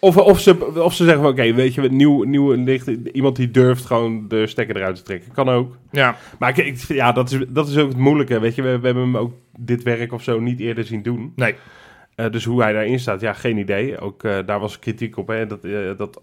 [0.00, 3.50] Of, of, ze, of ze zeggen van oké, weet je, nieuw, nieuw licht, iemand die
[3.50, 5.32] durft gewoon de stekker eruit te trekken.
[5.32, 5.76] Kan ook.
[5.90, 8.40] ja, Maar ik, ja, dat is, dat is ook het moeilijke.
[8.40, 11.32] Weet je, we, we hebben hem ook dit werk of zo niet eerder zien doen.
[11.36, 11.54] nee.
[12.20, 13.98] Eh, dus hoe hij daarin staat, ja, geen idee.
[13.98, 15.28] Ook eh, daar was kritiek op.
[15.28, 15.46] Hè?
[15.46, 16.20] Dat, eh, dat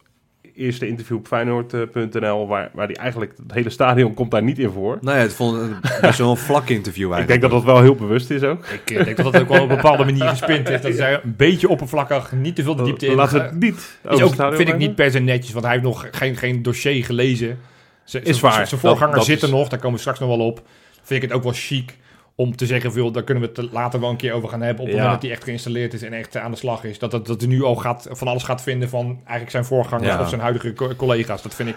[0.58, 4.70] eerste interview op Feyenoord.nl, waar, waar die eigenlijk het hele stadion komt daar niet in
[4.72, 4.98] voor.
[5.02, 7.28] Nou ja, het vond het best wel een vlak interview Ik eigenlijk.
[7.28, 8.66] denk dat dat wel heel bewust is ook.
[8.66, 10.82] Ik eh, denk dat dat ook wel op een bepaalde manier gespind is.
[10.82, 13.18] Dat zij een beetje oppervlakkig, niet te veel de diepte in.
[13.28, 13.42] Gaan.
[13.42, 15.74] het niet Is over het ook, stadion vind ik niet per se netjes, want hij
[15.74, 17.60] heeft nog geen, geen dossier gelezen.
[18.04, 18.52] Z- Is z- waar.
[18.54, 20.62] Zijn Dat- voorganger dat zit er is- nog, daar komen we straks nog wel op.
[21.02, 21.96] Vind ik het ook wel chic
[22.40, 24.82] om te zeggen, veel, daar kunnen we het later wel een keer over gaan hebben.
[24.82, 25.02] Op het Ja.
[25.04, 27.00] moment dat hij echt geïnstalleerd is en echt eh, aan de slag is.
[27.00, 30.08] Dat, dat, dat hij nu al gaat, van alles gaat vinden van eigenlijk zijn voorgangers
[30.14, 30.20] Ja.
[30.22, 31.42] of zijn huidige co- collega's.
[31.42, 31.76] Dat vind ik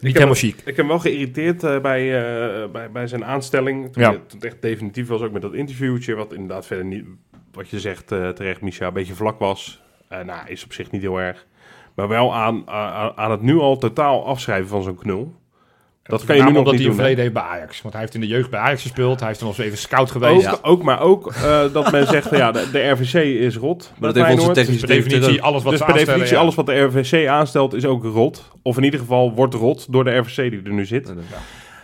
[0.00, 0.56] niet helemaal chic.
[0.58, 2.22] Ik heb hem wel geïrriteerd eh, bij,
[2.62, 3.92] eh, bij, bij zijn aanstelling.
[3.92, 4.10] Toen, Ja.
[4.10, 6.14] het, toen het echt definitief was, ook met dat interviewtje.
[6.14, 7.04] Wat inderdaad verder niet,
[7.52, 9.82] wat je zegt terecht, Micha, een beetje vlak was.
[10.08, 11.46] Eh, nou, is op zich niet heel erg.
[11.94, 15.34] Maar wel aan, aan, aan het nu al totaal afschrijven van zo'n knul.
[16.02, 17.82] Dat kan je nu nog omdat hij een verleden heeft bij Ajax.
[17.82, 19.20] Want hij heeft in de jeugd bij Ajax gespeeld.
[19.20, 20.52] Hij is dan nog eens even scout geweest.
[20.52, 23.92] Ook, ook, maar ook eh, dat men zegt, ja, de, de RVC is rot.
[23.98, 24.54] Maar dat heeft onze Feyenoord.
[24.54, 26.40] Dus technische per definitie, alles wat Dus per definitie, ja.
[26.40, 28.50] alles wat de RVC aanstelt is ook rot.
[28.62, 31.12] Of in ieder geval wordt rot door de RVC die er nu zit.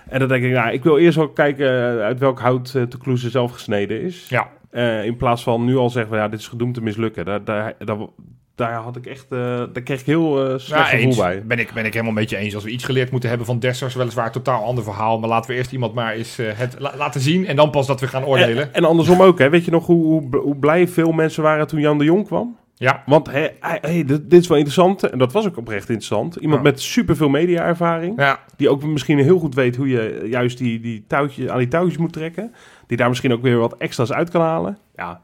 [0.08, 2.82] En dan denk ik, nou, ik wil eerst wel kijken eh, uit welk hout uh,
[2.82, 4.26] Toulouse zelf gesneden is.
[4.28, 7.24] Ja, Eh, in plaats van nu al zeggen, ja, dit is gedoemd te mislukken.
[7.24, 7.96] Daar, daar, daar,
[8.58, 9.38] daar had ik echt, eh,
[9.72, 11.16] daar kreeg ik heel eh slecht Ja, gevoel eens.
[11.16, 11.42] bij.
[11.46, 12.54] Ben ik, ben ik helemaal met je eens.
[12.54, 15.18] Als we iets geleerd moeten hebben van Dessers, weliswaar een totaal ander verhaal.
[15.18, 17.86] Maar laten we eerst iemand maar eens eh, het la- laten zien en dan pas
[17.86, 18.62] dat we gaan oordelen.
[18.62, 19.48] En, en andersom ook, hè.
[19.50, 22.56] Weet je nog hoe, hoe, hoe blij veel mensen waren toen Jan de Jong kwam?
[22.74, 25.02] Ja, Want hij- hey, dit, dit is wel interessant.
[25.10, 26.36] En dat was ook oprecht interessant.
[26.36, 26.70] Iemand Ja.
[26.70, 28.12] met superveel media-ervaring.
[28.16, 28.38] ja.
[28.56, 31.96] Die ook misschien heel goed weet hoe je juist die, die touwtjes, aan die touwtjes
[31.98, 32.54] moet trekken.
[32.86, 34.78] Die daar misschien ook weer wat extra's uit kan halen.
[34.96, 35.20] Ja,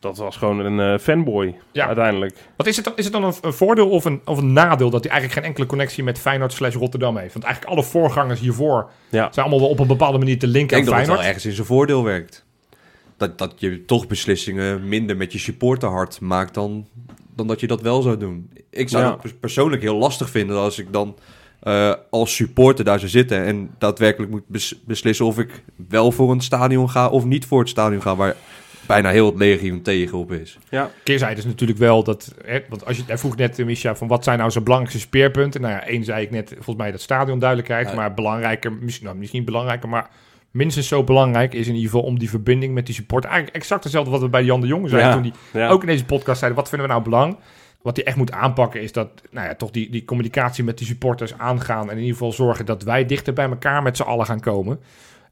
[0.00, 1.86] dat was gewoon een eh, fanboy Ja.
[1.86, 2.36] uiteindelijk.
[2.56, 2.94] Wat is het dan?
[2.96, 5.48] Is het dan een, een voordeel of een, of een nadeel dat hij eigenlijk geen
[5.48, 7.32] enkele connectie met Feyenoord slash Rotterdam heeft?
[7.32, 9.28] Want eigenlijk alle voorgangers hiervoor Ja.
[9.32, 11.16] zijn allemaal wel op een bepaalde manier te Ik linken aan denk dat het wel
[11.16, 11.26] Feyenoord.
[11.26, 12.44] ergens in zijn voordeel werkt.
[13.16, 16.86] Dat, dat je toch beslissingen minder met je supporterhart maakt dan,
[17.36, 18.50] dan dat je dat wel zou doen.
[18.70, 19.10] Ik zou Ja.
[19.10, 21.16] het pers- persoonlijk heel lastig vinden als ik dan
[21.60, 26.30] eh, als supporter daar zou zitten en daadwerkelijk moet bes- beslissen of ik wel voor
[26.30, 28.36] een stadion ga of niet voor het stadion ga, waar
[28.92, 30.58] bijna heel het legioen tegen op is.
[30.68, 34.08] Ja, Keerzijde is natuurlijk wel dat, hè, want als je, hij vroeg net, Misha, van
[34.08, 35.60] wat zijn nou zijn belangrijkste speerpunten?
[35.60, 37.94] Nou ja, één zei ik net, volgens mij dat stadion duidelijkheid, Ja.
[37.94, 40.08] maar belangrijker, misschien, nou, misschien belangrijker, maar
[40.50, 43.24] minstens zo belangrijk is in ieder geval om die verbinding met die support.
[43.24, 45.30] Eigenlijk exact hetzelfde wat we bij Jan de Jong zeiden Ja.
[45.30, 45.68] toen ja.
[45.68, 47.36] ook in deze podcast zeiden, wat vinden we nou belang?
[47.82, 50.86] Wat hij echt moet aanpakken is dat, nou ja, toch die, die communicatie met die
[50.86, 54.26] supporters aangaan en in ieder geval zorgen dat wij dichter bij elkaar met z'n allen
[54.26, 54.80] gaan komen.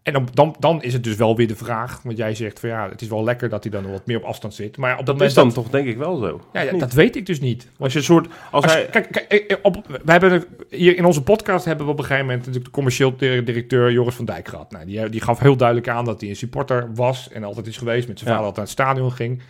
[0.09, 2.69] En dan, dan, dan is het dus wel weer de vraag, want jij zegt van
[2.69, 4.77] ja, het is wel lekker dat hij dan wat meer op afstand zit.
[4.77, 6.41] Maar ja, op dat moment is dan dat- toch denk ik wel zo.
[6.53, 7.69] ja, ja, dat weet ik dus niet.
[7.79, 8.27] Als je een soort...
[8.51, 11.23] Als Als je- hij, kijk, kijk, eh, eh, op, we hebben er- hier in onze
[11.23, 14.49] podcast hebben we op een gegeven moment natuurlijk de commercieel di- directeur Joris van Dijk
[14.49, 14.71] gehad.
[14.71, 17.77] Nou, die, die gaf heel duidelijk aan dat hij een supporter was en altijd is
[17.77, 18.09] geweest.
[18.09, 18.37] Met zijn Ja.
[18.37, 19.43] vader altijd naar het stadion ging.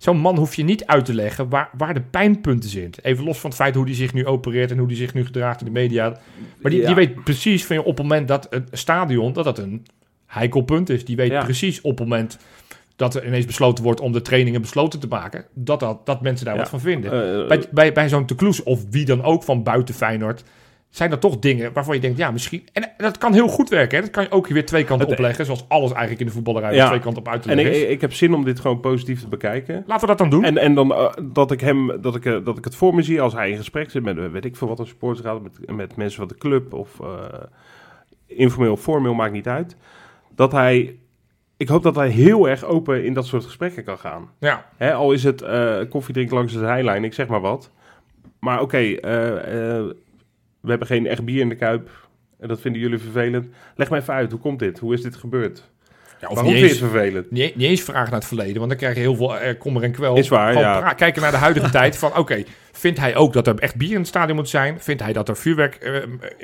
[0.00, 3.04] Zo'n man hoef je niet uit te leggen waar, waar de pijnpunten zitten.
[3.04, 5.24] Even los van het feit hoe hij zich nu opereert en hoe hij zich nu
[5.24, 6.18] gedraagt in de media.
[6.62, 6.86] Maar die, Ja.
[6.86, 9.86] die weet precies van, op het moment dat het stadion, dat dat een
[10.26, 11.04] heikel punt is.
[11.04, 11.44] Die weet Ja.
[11.44, 12.38] precies op het moment
[12.96, 16.44] dat er ineens besloten wordt om de trainingen besloten te maken, dat, dat, dat mensen
[16.46, 16.60] daar Ja.
[16.60, 17.40] wat van vinden.
[17.42, 20.44] eh, Bij, bij, bij zo'n Toulouse of wie dan ook van buiten Feyenoord...
[20.90, 22.68] zijn er toch dingen waarvan je denkt, ja, misschien...
[22.72, 24.02] En dat kan heel goed werken, hè?
[24.02, 25.44] Dat kan je ook weer twee kanten opleggen...
[25.44, 26.86] zoals alles eigenlijk in de voetballerij Ja.
[26.86, 29.20] twee kanten op uit te en ik, leggen ik heb zin om dit gewoon positief
[29.20, 29.84] te bekijken.
[29.86, 30.44] Laten we dat dan doen.
[30.44, 33.02] En, en dan eh, dat ik hem, dat ik, eh, dat ik het voor me
[33.02, 35.76] zie als hij in gesprek zit met, weet ik veel wat een supporter gaat, met,
[35.76, 37.24] met mensen van de club of eh,
[38.26, 39.76] informeel of formeel, maakt niet uit.
[40.34, 40.96] Dat hij,
[41.56, 44.30] ik hoop dat hij heel erg open in dat soort gesprekken kan gaan.
[44.38, 45.44] ja, Hè, al is het
[45.88, 47.70] koffie drinken langs de zijlijn, ik zeg maar wat.
[48.38, 48.78] Maar oké,
[50.60, 51.90] we hebben geen echt bier in de kuip.
[52.40, 53.46] En dat vinden jullie vervelend.
[53.76, 54.78] Leg me even uit, hoe komt dit?
[54.78, 55.68] Hoe is dit gebeurd?
[56.20, 57.30] ja of Waarom niet vind eens, je het vervelend?
[57.30, 58.56] niet, niet eens vragen naar het verleden...
[58.56, 60.16] want dan krijg je heel veel eh, kommer en kwel.
[60.16, 60.92] Is waar, Gewoon ja.
[60.92, 62.16] kijken naar de huidige tijd van...
[62.16, 62.42] oké,
[62.72, 64.80] vindt hij ook dat er echt bier in het stadion moet zijn?
[64.80, 65.74] Vindt hij dat er vuurwerk...
[65.74, 65.92] eh,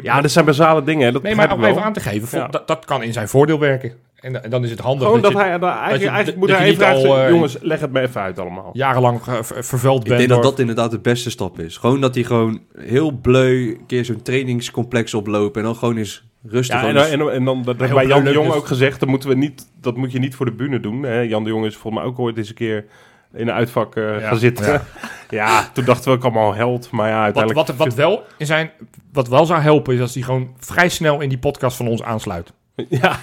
[0.03, 1.13] Ja, dat zijn basale dingen.
[1.13, 2.39] Dat nee, maar om even aan te geven...
[2.39, 2.47] Ja.
[2.49, 3.93] dat, dat kan in zijn voordeel werken.
[4.17, 6.49] En, en dan is het handig Gewoon dat, je hij, dat eigenlijk, je- eigenlijk moet
[6.49, 8.71] hij niet even vragen, al, jongens, leg het me even uit allemaal.
[8.73, 11.77] jarenlang ver- vervuild Ik bent denk dat door- dat inderdaad de beste stap is.
[11.77, 16.25] Gewoon dat hij gewoon heel bleu een keer zo'n trainingscomplex oploopt en dan gewoon eens
[16.47, 16.81] rustig...
[16.83, 19.09] Ja, en, en, en dan dat Maar bij Jan de Jong is- ook gezegd, dat,
[19.09, 21.03] moeten we niet, dat moet je niet voor de bühne doen.
[21.03, 21.21] Hè.
[21.21, 22.85] Jan de Jong is volgens mij ook ooit eens een keer
[23.35, 24.67] in een uitvak eh, Ja, gaan zitten.
[24.73, 24.83] ja.
[25.31, 25.71] Ja.
[25.73, 27.67] toen dachten we ook allemaal held, maar ja, Wat, uiteindelijk...
[27.67, 28.71] wat, wat, wel in zijn,
[29.13, 32.03] wat wel zou helpen is als hij gewoon vrij snel in die podcast van ons
[32.03, 32.53] aansluit.
[32.89, 33.19] Ja,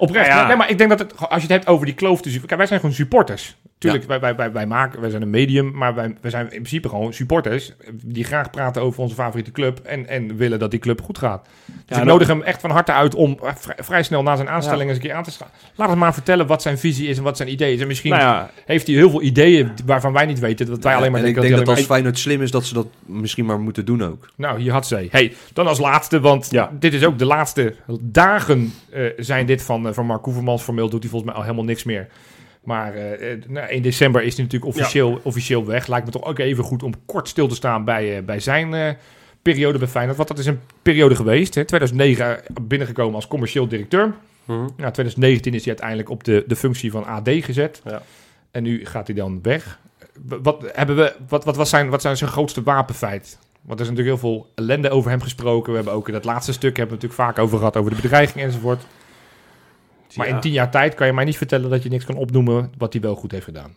[0.00, 0.26] Oprecht.
[0.26, 0.46] Ja, ja.
[0.46, 2.40] Nee, maar ik denk dat het, als je het hebt over die kloof tussen...
[2.40, 3.56] Kijk, wij zijn gewoon supporters.
[3.80, 6.50] Tuurlijk, wij, wij, wij, wij, maken, wij zijn een medium, maar wij, wij zijn in
[6.50, 10.80] principe gewoon supporters die graag praten over onze favoriete club en, en willen dat die
[10.80, 11.48] club goed gaat.
[11.66, 14.36] Dus ik nou- nodig hem echt van harte uit om eh, vrij, vrij snel na
[14.36, 15.48] zijn aanstelling eens een keer aan te staan.
[15.74, 17.80] Laat hem maar vertellen wat zijn visie is en wat zijn idee is.
[17.80, 20.94] En misschien nou ja, heeft hij heel veel ideeën waarvan wij niet weten, dat wij
[20.94, 22.86] alleen maar en ik denken denk dat hij als Feyenoord slim is, dat ze dat
[23.06, 24.28] misschien maar moeten doen ook.
[24.36, 25.08] Nou, hier had ze.
[25.10, 26.70] Hey, dan als laatste, want Ja.
[26.78, 30.62] dit is ook de laatste dagen eh, zijn dit van, eh, van Mark Koevermans.
[30.62, 32.08] Formeel doet hij volgens mij al helemaal niks meer.
[32.64, 35.86] Maar eh, nou, in december is hij natuurlijk officieel, officieel weg.
[35.86, 38.96] Lijkt me toch ook even goed om kort stil te staan bij, eh, bij zijn
[39.42, 40.16] periode bij Feyenoord.
[40.16, 41.54] Want dat is een periode geweest.
[41.54, 41.64] Hè.
[41.64, 44.14] 2009 binnengekomen als commercieel directeur.
[44.46, 47.82] Nou, 2019 is hij uiteindelijk op de, de functie van AD gezet.
[47.84, 48.02] Ja.
[48.50, 49.78] En nu gaat hij dan weg.
[50.42, 53.38] Wat, hebben we, wat, wat, was zijn, wat zijn zijn grootste wapenfeit?
[53.60, 55.70] Want er is natuurlijk heel veel ellende over hem gesproken.
[55.70, 58.00] We hebben ook in dat laatste stuk hebben we natuurlijk vaak over gehad, over de
[58.02, 58.86] bedreiging enzovoort.
[60.16, 60.34] Maar Ja.
[60.34, 62.92] in tien jaar tijd kan je mij niet vertellen dat je niks kan opnoemen wat
[62.92, 63.76] hij wel goed heeft gedaan.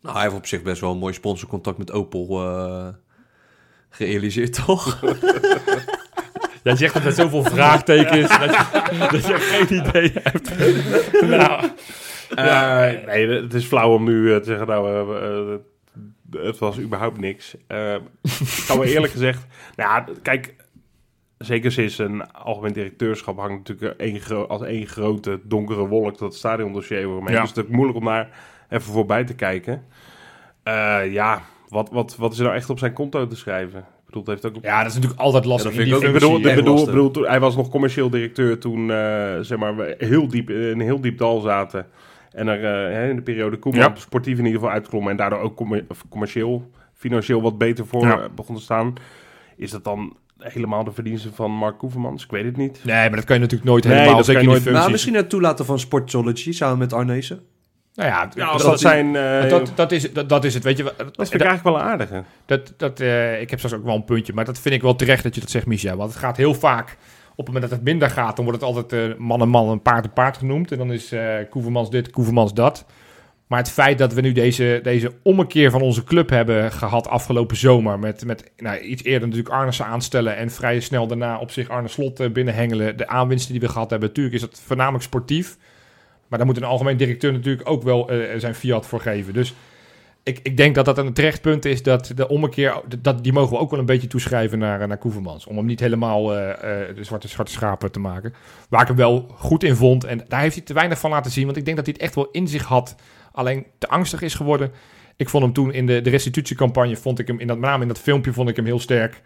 [0.00, 2.88] Nou, hij heeft op zich best wel een mooi sponsorcontact met Opel eh,
[3.90, 5.00] gerealiseerd, toch?
[6.62, 10.58] Jij zegt het met zoveel vraagtekens dat, je, dat je geen idee hebt.
[11.36, 11.70] nou,
[12.34, 15.60] Eh, nee, het is flauw om nu eh, te zeggen, nou,
[16.30, 17.54] het was überhaupt niks.
[17.66, 19.46] Eh ik kan wel eerlijk gezegd,
[19.76, 20.54] nou ja, kijk,
[21.44, 27.06] zeker sinds een algemeen directeurschap hangt natuurlijk één als één grote donkere wolk dat stadiondossier
[27.06, 27.20] over.
[27.20, 27.26] Ja.
[27.26, 28.28] Dus het is natuurlijk moeilijk om daar
[28.68, 29.84] even voorbij te kijken.
[30.62, 33.78] Eh, ja, wat, wat, wat is er nou echt op zijn konto te schrijven?
[33.78, 35.74] Ik bedoel, het heeft ook ja, dat is natuurlijk altijd lastig.
[35.74, 36.90] Ja, ik ik ook bedoel, ik bedoel, lastig.
[36.92, 40.56] bedoel, toen, hij was nog commercieel directeur toen, eh, zeg maar, we heel diep in
[40.56, 41.86] een heel diep dal zaten.
[42.30, 43.92] En er eh, in de periode Koeman Ja.
[43.94, 45.08] sportief in ieder geval uitklom.
[45.08, 48.92] En daardoor ook commer- commercieel, financieel wat beter voor begon te staan.
[49.56, 52.24] Is dat dan helemaal de verdienste van Mark Koevermans?
[52.24, 52.80] Ik weet het niet.
[52.84, 55.28] Nee, maar dat kan je natuurlijk nooit Nee, helemaal, dat zeker nooit- Maar misschien het
[55.30, 57.40] toelaten van Sportology samen met Arnezen.
[57.94, 59.16] Nou ja, Ja, dat, zijn...
[59.16, 60.82] eh, dat, dat is, dat, dat is het, weet je.
[60.82, 60.94] dat
[61.28, 62.22] vind ik eigenlijk wel een aardige.
[62.46, 64.96] Dat, dat, eh, ik heb straks ook wel een puntje, maar dat vind ik wel
[64.96, 65.96] terecht dat je dat zegt, Micha.
[65.96, 66.96] Want het gaat heel vaak,
[67.30, 69.70] op het moment dat het minder gaat, dan wordt het altijd eh, man en man
[69.70, 70.72] en paard en paard genoemd.
[70.72, 72.84] En dan is eh Koevermans dit, Koevermans dat.
[73.50, 77.56] Maar het feit dat we nu deze, deze ommekeer van onze club hebben gehad afgelopen
[77.56, 77.98] zomer.
[77.98, 81.88] Met, met nou, iets eerder natuurlijk Arnessen aanstellen en vrij snel daarna op zich Arne
[81.88, 82.96] Slot eh, binnenhengelen.
[82.96, 85.56] De aanwinsten die we gehad hebben, natuurlijk is dat voornamelijk sportief.
[86.28, 89.32] Maar daar moet een algemeen directeur natuurlijk ook wel eh, zijn fiat voor geven.
[89.32, 89.54] Dus
[90.22, 93.52] ik, ik denk dat dat een terecht punt is dat de ommekeer, dat, die mogen
[93.52, 95.46] we ook wel een beetje toeschrijven naar, eh, naar Koevermans.
[95.46, 98.34] Om hem niet helemaal eh, eh, de zwarte, zwarte schapen te maken.
[98.68, 100.04] Waar ik hem wel goed in vond.
[100.04, 101.44] En daar heeft hij te weinig van laten zien.
[101.44, 102.94] Want ik denk dat hij het echt wel in zich had.
[103.32, 104.72] Alleen te angstig is geworden.
[105.16, 107.82] Ik vond hem toen in de, de restitutiecampagne, vond ik hem in dat, met name
[107.82, 109.22] in dat filmpje, vond ik hem heel sterk.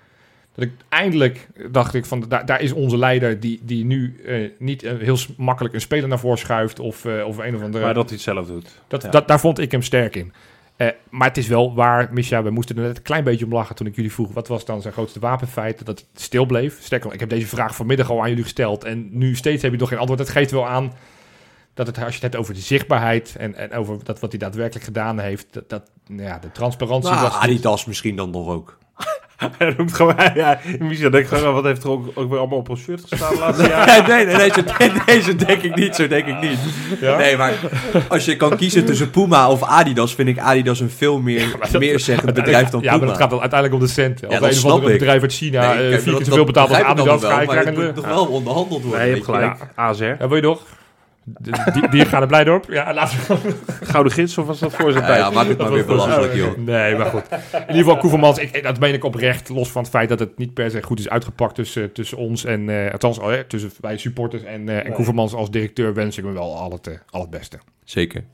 [0.55, 4.51] Dat ik eindelijk dacht ik van, daar, daar is onze leider die, die nu eh,
[4.59, 7.85] niet eh, heel makkelijk een speler naar voren schuift of, eh, of een of andere...
[7.85, 8.81] Maar dat hij het zelf doet.
[8.89, 9.09] Dat, Ja.
[9.09, 10.33] dat, daar vond ik hem sterk in.
[11.11, 13.75] Maar het is wel waar, Misha, we moesten er net een klein beetje om lachen
[13.75, 14.33] toen ik jullie vroeg...
[14.33, 15.87] wat was dan zijn grootste wapenfeit?
[15.87, 16.79] Dat het stil bleef.
[16.83, 18.85] Sterker ik heb deze vraag vanmiddag al aan jullie gesteld...
[18.85, 20.19] en nu steeds heb je nog geen antwoord.
[20.19, 20.93] Dat geeft wel aan
[21.75, 23.35] dat het, als je het hebt over de zichtbaarheid...
[23.39, 25.47] en, en over dat wat hij daadwerkelijk gedaan heeft...
[25.51, 27.35] dat, dat nou ja, de transparantie Nou, was...
[27.35, 28.79] Adidas misschien dan nog ook.
[29.59, 30.15] Hij roept gewoon...
[30.35, 33.39] Ja, Michel denkt gewoon, wat heeft er ook, ook weer allemaal op ons shirt gestaan
[33.39, 34.09] laatste jaren?
[34.09, 34.61] nee, nee, nee, zo,
[35.07, 36.59] nee, zo denk ik niet, zo denk ik niet.
[37.01, 37.17] Ja?
[37.17, 37.53] Nee, maar
[38.09, 41.81] als je kan kiezen tussen Puma of Adidas, vind ik Adidas een veel meer, dat-
[41.81, 43.01] meer zeggend bedrijf dan ja, Puma.
[43.05, 44.31] maar het gaat dan uiteindelijk om de centen.
[44.31, 44.99] Ja, een of andere ik.
[44.99, 46.97] bedrijf uit China Nee, eh, kijk, vier dat- keer zoveel dat betaalt als ik dan
[46.99, 47.21] Adidas...
[47.21, 47.85] wel, ga je maar het krijgen...
[47.95, 48.09] moet Ja.
[48.09, 48.99] nog wel onderhandeld worden.
[49.01, 49.57] Nee, je hebt gelijk.
[49.75, 50.05] AZR.
[50.05, 50.63] Ja, wil je nog?
[51.25, 52.61] Die, die gaan er blij door.
[52.69, 53.55] Ja, laten we...
[53.83, 55.21] Gouden gids of was dat voor zijn Ja, tijd?
[55.21, 56.57] ja, maak het maar weer belachelijk, joh.
[56.57, 57.23] Nee, maar goed.
[57.53, 59.49] In ieder geval, Koevermans, ik, dat meen ik oprecht.
[59.49, 62.45] Los van het feit dat het niet per se goed is uitgepakt tussen, tussen ons
[62.45, 62.69] en...
[62.69, 66.25] eh althans, oh, hè, tussen wij supporters en, eh en Koevermans als directeur wens ik
[66.25, 67.59] me wel al het, eh, al het beste.
[67.85, 68.25] Zeker.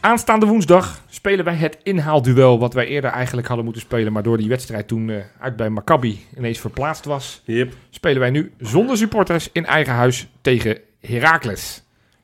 [0.00, 2.58] Aanstaande woensdag spelen wij het inhaalduel...
[2.58, 4.12] wat wij eerder eigenlijk hadden moeten spelen...
[4.12, 7.42] maar door die wedstrijd toen eh, uit bij Maccabi ineens verplaatst was...
[7.44, 7.72] Yep.
[7.90, 11.82] spelen wij nu zonder supporters in eigen huis tegen Heracles.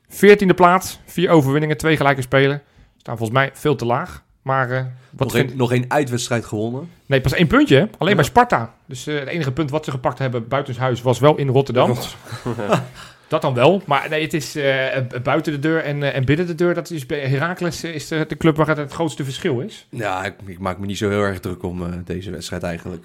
[0.09, 2.61] 14e plaats, vier overwinningen, twee gelijke spelen.
[2.97, 4.23] Staan volgens mij veel te laag.
[4.41, 4.77] Maar eh,
[5.11, 6.89] wat Nog vind- een, nog een uitwedstrijd gewonnen.
[7.05, 7.75] Nee, pas één puntje.
[7.75, 7.81] hè?
[7.97, 8.15] Alleen Ja.
[8.15, 8.73] bij Sparta.
[8.85, 11.93] Dus eh, het enige punt wat ze gepakt hebben buitenshuis was wel in Rotterdam.
[13.41, 13.81] Dat dan wel.
[13.85, 16.73] Maar nee, het is eh, eh, buiten de deur en, eh, en binnen de deur.
[16.73, 19.87] Dat is bij Heracles is de, de club waar het het grootste verschil is.
[19.89, 23.03] Ja, ik, ik maak me niet zo heel erg druk om deze wedstrijd eigenlijk.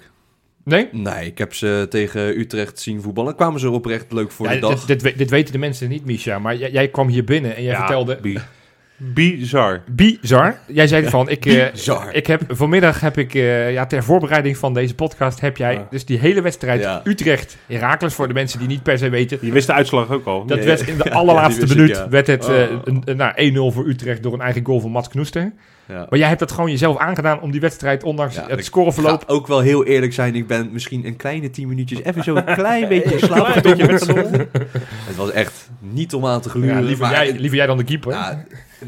[0.63, 0.87] Nee?
[0.91, 3.35] Nee, ik heb ze tegen Utrecht zien voetballen.
[3.35, 4.85] Kwamen ze oprecht leuk voor Ja, de dag.
[4.85, 6.39] dit, dit, we- dit weten de mensen niet, Misha.
[6.39, 8.19] Maar jij, jij kwam hier binnen en jij Ja, vertelde...
[9.03, 9.81] Bizar.
[9.91, 10.57] Bizar.
[10.67, 12.13] Jij zei van, ik, eh, Bizar.
[12.13, 15.87] ik heb, vanmiddag heb ik, eh, ja, ter voorbereiding van deze podcast, heb jij Ja.
[15.89, 17.01] dus die hele wedstrijd Ja.
[17.03, 19.37] Utrecht, Herakles, voor de mensen die niet per se weten.
[19.41, 20.45] Je wist de uitslag ook al.
[20.45, 22.09] Dat Ja, werd in de Ja, allerlaatste die ik, minuut, ja.
[22.09, 23.33] werd het een, een, nou,
[23.71, 25.51] 1-0 voor Utrecht door een eigen goal van Mats Knoester.
[25.87, 26.05] Ja.
[26.09, 29.19] Maar jij hebt dat gewoon jezelf aangedaan om die wedstrijd, ondanks Ja, het ik scoreverloop...
[29.27, 30.35] ga ook wel heel eerlijk zijn.
[30.35, 34.49] Ik ben misschien een kleine tien minuutjes even zo'n klein beetje slapen.
[35.05, 36.83] Het was echt niet om aan te Ja, gluren.
[36.83, 38.11] liever, maar jij, liever jij dan de keeper.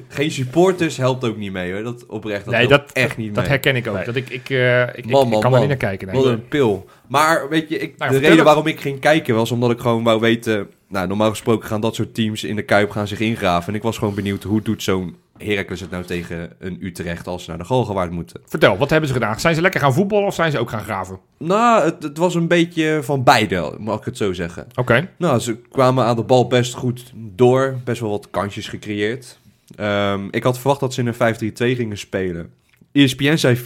[0.07, 1.83] Geen supporters helpt ook niet mee hoor.
[1.83, 2.45] Dat oprecht.
[2.45, 3.51] Dat nee, dat, echt niet dat mee.
[3.51, 3.95] herken ik ook.
[3.95, 4.05] Nee.
[4.05, 6.07] Dat ik, ik, eh, ik, ik, Man, ik man, kan er niet naar kijken.
[6.07, 6.15] Nee.
[6.15, 6.85] Wat een pil.
[7.07, 8.45] Maar weet je, ik, Nou, de reden het.
[8.45, 10.69] waarom ik ging kijken was omdat ik gewoon wou weten...
[10.87, 13.67] Nou, normaal gesproken gaan dat soort teams in de Kuip gaan zich ingraven.
[13.69, 17.43] En ik was gewoon benieuwd, hoe doet zo'n Heracles het nou tegen een Utrecht als
[17.43, 18.41] ze naar de Galgenwaard moeten?
[18.45, 19.39] Vertel, wat hebben ze gedaan?
[19.39, 21.19] Zijn ze lekker gaan voetballen of zijn ze ook gaan graven?
[21.37, 24.67] Nou, het, het was een beetje van beide, mag ik het zo zeggen.
[24.75, 25.09] Oké.
[25.17, 27.77] Nou, ze kwamen aan de bal best goed door.
[27.83, 29.39] Best wel wat kansjes gecreëerd.
[29.75, 32.53] Ehm, ik had verwacht dat ze in een 5-3-2 gingen spelen.
[32.91, 33.57] ESPN zei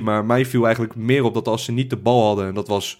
[0.00, 2.46] 4-3-3, maar mij viel eigenlijk meer op dat als ze niet de bal hadden...
[2.46, 2.98] en dat was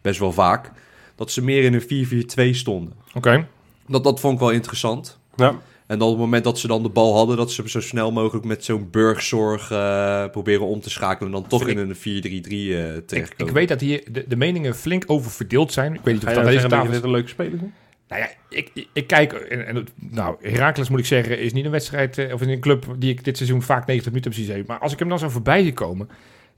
[0.00, 0.70] best wel vaak...
[1.14, 2.92] dat ze meer in een 4-4-2 stonden.
[3.14, 3.48] Oké.
[3.86, 5.18] Dat, dat vond ik wel interessant.
[5.36, 5.58] Ja.
[5.86, 7.36] En dan op het moment dat ze dan de bal hadden...
[7.36, 11.32] dat ze zo snel mogelijk met zo'n burgzorg eh, proberen om te schakelen...
[11.32, 13.46] en dan toch in een 4-3-3 eh Ik, terechtkomen.
[13.46, 15.94] ik weet dat hier de, de meningen flink over verdeeld zijn.
[15.94, 17.02] Ik weet niet of dat deze zeggen dat tafel je is.
[17.02, 17.74] dit een leuke speler vindt?
[18.12, 19.32] Nou ja, ik, ik, kijk...
[19.32, 22.18] En, en, nou, Heracles moet ik zeggen, is niet een wedstrijd...
[22.18, 24.64] eh, of een club die ik dit seizoen vaak 90 minuten heb zien zeven.
[24.66, 26.08] Maar als ik hem dan zo voorbij zie komen...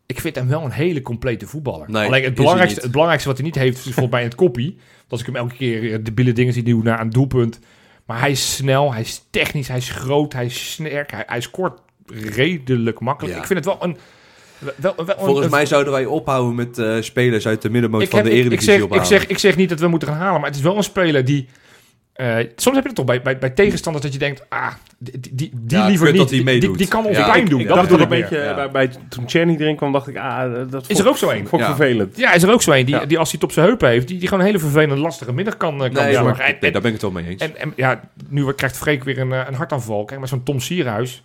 [0.07, 1.91] Ik vind hem wel een hele complete voetballer.
[1.91, 4.37] Nee, Alleen het belangrijkste, het belangrijkste wat hij niet heeft, is volgens mij in het
[4.37, 4.75] koppie.
[4.77, 7.61] Want Als ik hem elke keer eh, debiele dingen zie doen naar een doelpunt.
[8.07, 11.11] Maar hij is snel, hij is technisch, hij is groot, hij is sterk.
[11.11, 13.35] Hij, hij scoort redelijk makkelijk.
[13.35, 13.41] Ja.
[13.41, 13.97] Ik vind het wel een...
[14.77, 18.09] Wel, wel een- Volgens mij zouden wij ophouden met eh, spelers uit de middenmoot ik,
[18.11, 20.09] van heb, de ik, ik, Eredivisie zeg, ik, zeg, ik zeg niet dat we moeten
[20.09, 21.49] gaan halen, maar het is wel een speler die
[22.15, 24.67] eh, soms heb je het toch bij, bij, bij tegenstanders dat je denkt, ah,
[24.99, 26.17] die, die, die, die Ja, liever niet.
[26.17, 26.79] dat die die, die, meedoet.
[26.79, 27.61] die kan ons Ja, pijn ik- doen.
[27.61, 28.55] Ik bedoel dat ik een beetje, Ja.
[28.55, 31.31] bij, bij, toen Czerny erin kwam, dacht ik, ah, dat Is vond- er ook zo
[31.31, 31.47] een?
[31.49, 31.77] vond ik Ja.
[31.77, 32.17] vervelend.
[32.17, 33.05] Ja, is er ook zo een die, Ja.
[33.05, 35.33] die als hij het op zijn heupen heeft, die, die gewoon een hele vervelende, lastige
[35.33, 36.37] middag kan, eh, kan Nee, zorgen.
[36.37, 37.43] maar, En- nee, daar ben ik het wel mee eens.
[37.43, 40.05] En, en ja, nu krijgt Freek weer een, eh, een hartaanval.
[40.05, 41.23] Kijk maar zo'n Tom Sierhuis.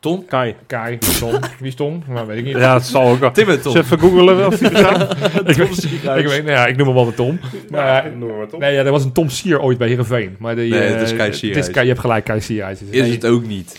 [0.00, 0.24] Tom?
[0.28, 0.54] Kai.
[0.66, 1.32] Kai, Tom.
[1.58, 2.02] Wie is Tom?
[2.06, 2.56] Nou, weet ik niet.
[2.56, 3.30] Ja, dat zal ook wel.
[3.30, 3.76] Tim en Tom.
[3.76, 5.16] Even googelen of die bestaat.
[5.48, 7.40] ik, weet, ik, weet, nou ja, ik noem hem wel de Tom.
[7.70, 8.60] Maar, Ja, eh, noem maar toch.
[8.60, 10.36] nee, ja, er was een Tom Sier ooit bij Heerenveen.
[10.38, 11.70] Maar die, Nee, eh, het is Kai het Sierhuis.
[11.70, 12.80] Kai- Je hebt gelijk, Kai Sierhuis.
[12.90, 13.78] Is het ook niet.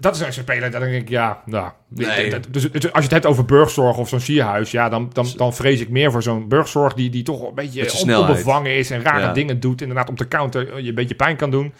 [0.00, 1.70] Dat is een speler, dan denk ik, ja, nou.
[1.88, 2.30] Nee.
[2.30, 5.54] dat- Dus, als je het hebt over burgzorg of zo'n sierhuis, ja, dan, dan, dan
[5.54, 9.20] vrees ik meer voor zo'n burgzorg die, die toch een beetje onbevangen is en rare
[9.20, 9.32] Ja.
[9.32, 9.80] dingen doet.
[9.80, 11.72] Inderdaad, om te counter je een beetje pijn kan doen.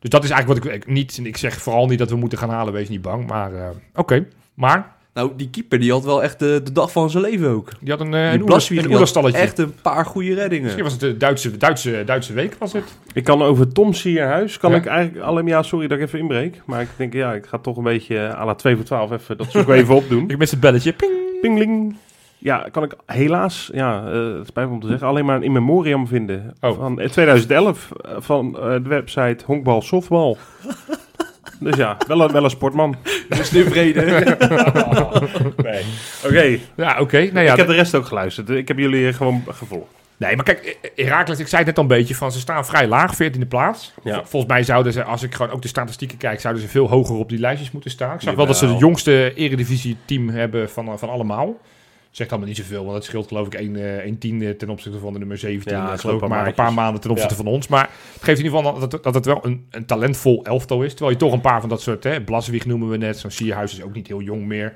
[0.00, 2.16] Dus dat is eigenlijk wat ik, ik niet, en ik zeg vooral niet dat we
[2.16, 3.26] moeten gaan halen, wees niet bang.
[3.26, 7.10] Maar eh, oké, maar Nou, die keeper die had wel echt de, de dag van
[7.10, 7.70] zijn leven ook.
[7.80, 9.40] die had een, eh, Die een.
[9.42, 10.62] Echt een paar goede reddingen.
[10.64, 12.84] Misschien was het de Duitse, Duitse, Duitse week, was het?
[13.12, 14.76] Ik kan over Tom Sierhuis, kan Ja.
[14.76, 16.62] ik eigenlijk alleen ja, sorry dat ik even inbreek.
[16.66, 19.10] Maar ik denk, ja, ik ga toch een beetje eh, à la 2 voor 12
[19.12, 20.28] even dat zoek even opdoen.
[20.30, 20.92] Ik mis het belletje.
[20.92, 21.12] Ping.
[21.40, 21.96] Pingling.
[22.38, 25.42] Ja, kan ik helaas, ja, eh, het spijt me om te zeggen, alleen maar een
[25.42, 26.54] in memoriam vinden.
[26.60, 26.76] Oh.
[26.76, 30.38] Van eh, 2011 eh, van eh, de website Honkbal Softbal.
[31.60, 32.96] dus ja, wel een, wel een sportman.
[33.28, 34.06] Dus tevreden.
[35.56, 35.84] nee.
[36.24, 37.18] Oké, Ja, oké.
[37.32, 38.50] Nou ja, ik heb de rest ook geluisterd.
[38.50, 39.96] Ik heb jullie gewoon gevolgd.
[40.16, 42.88] Nee, maar kijk, Herakles, ik zei het net al een beetje van ze staan vrij
[42.88, 43.92] laag, 14e plaats.
[44.04, 44.24] Ja.
[44.24, 47.16] Volgens mij zouden ze, als ik gewoon ook de statistieken kijk, zouden ze veel hoger
[47.16, 48.14] op die lijstjes moeten staan.
[48.14, 51.56] Ik zag wel dat ze het jongste eredivisie-team hebben van, van allemaal.
[52.10, 54.98] Zegt allemaal niet zoveel, want het scheelt geloof ik 1, eh 1 tiende ten opzichte
[54.98, 55.76] van de nummer 17.
[55.76, 57.42] Ja, Ja, geloof ik maar een een paar maanden ten opzichte Ja.
[57.42, 57.68] van ons.
[57.68, 60.82] Maar het geeft in ieder geval dat het, dat het wel een, een talentvol elftal
[60.82, 60.90] is.
[60.90, 63.72] Terwijl je toch een paar van dat soort, hè, Blaswieg noemen we net, zo'n Sierhuis
[63.72, 64.74] is ook niet heel jong meer.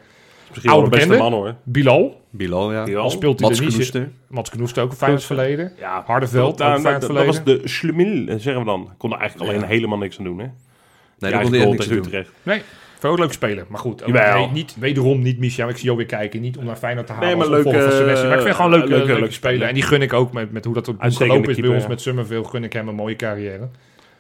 [0.49, 1.31] Misschien wel de Oude beste bekende?
[1.31, 1.55] man hoor.
[1.63, 2.85] Bilal, Bilal, ja.
[2.85, 3.03] Die wel.
[3.03, 3.75] al speelt hij Mats er niet.
[3.75, 4.11] Knoester.
[4.29, 5.73] Mats Knoest ook een Feyenoord verleden.
[5.79, 7.45] Ja, Hardeveld, daar- ook daar- Feyenoord dat, verleden.
[7.57, 8.91] was de Schlemiel, eh, zeggen we dan.
[8.97, 9.69] Kon er eigenlijk alleen Ja.
[9.69, 10.45] helemaal niks aan doen, hè?
[10.45, 12.05] Nee, Ja, dat kon echt niks tegen doen.
[12.07, 12.31] Utrecht.
[12.43, 12.63] Nee,
[13.03, 13.65] veel leuk spelen.
[13.69, 15.69] Maar goed, ook nee, niet, wederom niet Michel.
[15.69, 16.41] Ik zie jou weer kijken.
[16.41, 18.27] Niet om naar Feyenoord te halen Nee, maar van Senesi.
[18.27, 19.69] Maar ik vind gewoon leuke- leuke, leuke spelen.
[19.69, 21.87] En die gun ik ook met, met hoe dat ook Uitstekende gelopen is bij ons
[21.87, 22.45] met Summerville.
[22.45, 23.69] Gun ik hem een mooie carrière.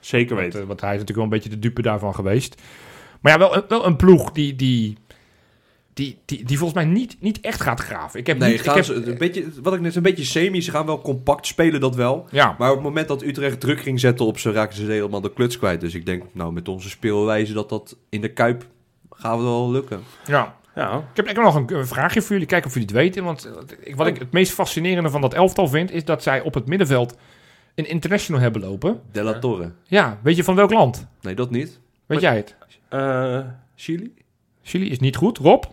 [0.00, 0.60] Zeker Want, weten.
[0.60, 2.62] eh, want hij is natuurlijk wel een beetje de dupe daarvan geweest.
[3.20, 4.96] Maar ja, wel, een- wel een ploeg die, die,
[5.94, 8.20] die, die, die volgens mij niet, niet echt gaat graven.
[8.20, 8.60] Ik heb Nee, niet...
[8.60, 10.62] gaan ik heb, ze, een beetje, wat ik net een beetje semi.
[10.62, 12.26] Ze gaan wel compact spelen, dat wel.
[12.30, 15.20] ja, Maar op het moment dat Utrecht druk ging zetten op ze, raken ze helemaal
[15.20, 15.80] de kluts kwijt.
[15.80, 18.64] Dus ik denk, nou, met onze speelwijze dat dat in de Kuip
[19.22, 20.02] gaan we wel lukken.
[20.26, 20.60] ja.
[20.74, 22.46] Ja, Ik heb, ik heb nog een, een vraagje voor jullie.
[22.46, 23.24] Kijken of jullie het weten.
[23.24, 25.90] Want eh, ik, wat ik het meest fascinerende van dat elftal vind...
[25.90, 27.16] is dat zij op het middenveld
[27.74, 29.00] een international hebben lopen.
[29.12, 29.72] De La Torre.
[29.84, 31.06] Ja, weet je van welk land?
[31.20, 31.80] Nee, dat niet.
[32.06, 32.56] Weet jij het?
[32.88, 33.38] Eh,
[33.76, 34.14] Chili?
[34.62, 35.38] Chili is niet goed.
[35.38, 35.64] Rob?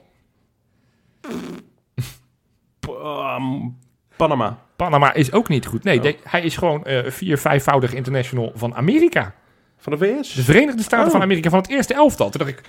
[2.81, 3.67] Ehm,
[4.15, 4.57] Panama.
[4.75, 5.83] Panama is ook niet goed.
[5.83, 6.03] Nee, Oh.
[6.03, 9.33] de- hij is gewoon eh, vier, vijfvoudig international van Amerika.
[9.77, 10.33] Van de VS?
[10.33, 11.11] De Verenigde Staten Oh.
[11.11, 12.29] van Amerika van het eerste elftal.
[12.29, 12.61] Toen dacht ik,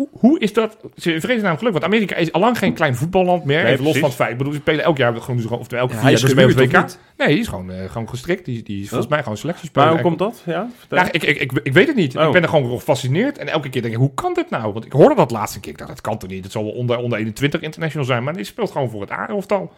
[0.00, 0.76] hoe, hoe is dat?
[0.96, 3.62] Ze vrezen namelijk geluk, want Amerika is allang geen klein voetballand meer.
[3.62, 4.30] Nee, Even los van het feit.
[4.30, 6.76] Ik bedoel, ze spelen elk jaar gewoon, of elke Ja, vier hij jaar dus WK.
[6.82, 6.98] niet?
[7.16, 8.44] Nee, die is gewoon, eh, gewoon gestrikt.
[8.44, 9.10] Die, die is volgens Oh.
[9.12, 9.86] mij gewoon selectiespeler.
[9.86, 10.42] Maar hoe komt dat?
[10.46, 10.68] Ja.
[10.90, 12.16] Ja, ik, ik, ik, ik weet het niet.
[12.16, 12.24] Oh.
[12.26, 13.38] Ik ben er gewoon gefascineerd.
[13.38, 14.72] En elke keer denk ik, hoe kan dit nou?
[14.72, 15.72] Want ik hoorde dat laatste keer.
[15.72, 16.42] Ik dacht, dat kan toch niet?
[16.44, 18.24] Het zal wel onder, onder 21 international zijn.
[18.24, 19.72] Maar die speelt gewoon voor het A-elftal.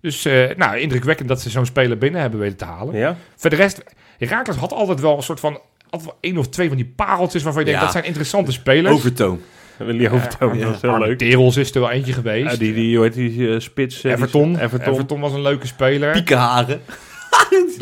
[0.00, 2.96] Dus, eh, nou, indrukwekkend dat ze zo'n speler binnen hebben weten te halen.
[2.96, 3.16] Ja?
[3.36, 3.82] Voor de rest,
[4.18, 5.60] Herakles had altijd wel een soort van...
[5.96, 8.94] Altijd wel één of twee van die pareltjes waarvan je denkt, dat zijn interessante spelers.
[8.94, 9.40] Overtoon.
[9.78, 11.18] Willy Hoofdtoon, dat is heel leuk.
[11.18, 12.50] Terels is er wel eentje geweest.
[12.50, 14.04] Ja, die, die, hoe heet die eh, spits?
[14.04, 14.52] eh, Everton.
[14.52, 14.92] die- Everton.
[14.92, 15.20] Everton.
[15.20, 16.12] was een leuke speler.
[16.12, 16.80] Piekenharen.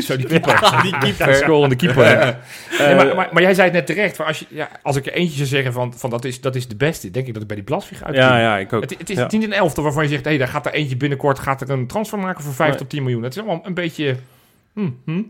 [0.06, 0.78] Zo die keeper.
[0.82, 1.34] die Ja, keeper.
[1.34, 2.04] scorende keeper.
[2.78, 4.16] Eh, Nee, maar, maar, maar jij zei het net terecht.
[4.16, 6.54] Van als, je, ja, als ik er eentje zou zeggen van, van dat, is, dat
[6.54, 8.14] is de beste, denk ik dat ik bij die Blasvig uit.
[8.16, 8.80] ja, ja, ik ook.
[8.82, 9.26] Het, het is Ja.
[9.30, 11.86] niet een elftal waarvan je zegt, hé, daar gaat er eentje binnenkort gaat er een
[11.86, 12.78] transfer maken voor 5 Nee.
[12.78, 13.22] tot 10 miljoen.
[13.22, 14.16] Het is allemaal een beetje...
[14.74, 15.22] hm, hm.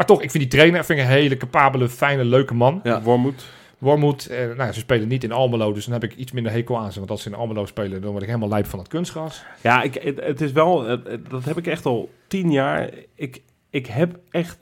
[0.00, 2.80] Maar toch, ik vind die trainer vind ik een hele capabele, fijne, leuke man.
[2.82, 3.02] Ja.
[3.02, 3.46] Wormoed.
[3.78, 6.52] Wormoed, eh, nou, ja, ze spelen niet in Almelo, dus dan heb ik iets minder
[6.52, 6.98] hekel aan ze.
[6.98, 9.44] Want als ze in Almelo spelen, dan word ik helemaal lijp van het kunstgras.
[9.60, 12.90] Ja, ik, het, het is wel, het- dat heb ik echt al tien jaar.
[13.14, 14.58] Ik, ik heb echt,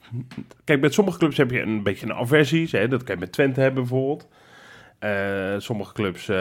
[0.63, 2.71] kijk, met sommige clubs heb je een beetje een aversies.
[2.71, 2.87] Hè?
[2.87, 4.27] Dat kan je met Twente hebben bijvoorbeeld.
[4.99, 6.37] Eh, sommige clubs eh,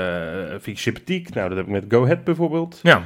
[0.48, 1.34] vind ik sympathiek.
[1.34, 2.80] Nou, dat heb ik met Go Ahead bijvoorbeeld.
[2.82, 3.02] Ja.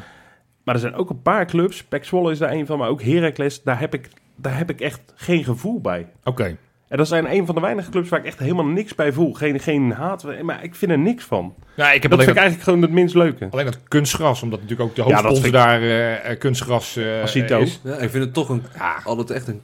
[0.65, 3.03] Maar er zijn ook een paar clubs, Pek Zwolle is daar een van, maar ook
[3.03, 6.07] Heracles, daar heb ik, daar heb ik echt geen gevoel bij.
[6.25, 6.57] Oké.
[6.89, 9.33] En dat zijn een van de weinige clubs waar ik echt helemaal niks bij voel.
[9.33, 11.55] Geen, geen haat, maar ik vind er niks van.
[11.77, 13.49] Ja, ik heb Dat vind ik eigenlijk gewoon het minst leuke.
[13.51, 17.61] Alleen dat kunstgras, omdat natuurlijk ook de hoofdsponsor daar eh, eh, kunstgras eh, Asito.
[17.61, 17.81] is.
[17.85, 19.61] Ja, ik vind het toch een, Ja, altijd echt een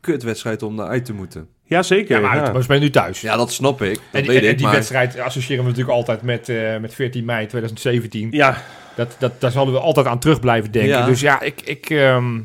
[0.00, 1.48] kutwedstrijd om naar uit te moeten.
[1.64, 2.16] Ja, zeker.
[2.16, 2.52] ja, maar, uit- ja.
[2.52, 3.20] we spelen nu thuis.
[3.20, 3.94] Ja, dat snap ik.
[3.94, 4.74] Dat en die, weet en ik, die maar...
[4.74, 8.28] wedstrijd associëren we natuurlijk altijd met, eh, met 14 mei 2017.
[8.30, 8.62] Ja,
[8.94, 10.90] Dat, dat, daar zullen we altijd aan terug blijven denken.
[10.98, 11.06] Ja.
[11.06, 11.60] Dus ja, ik...
[11.60, 12.40] ik, ehm,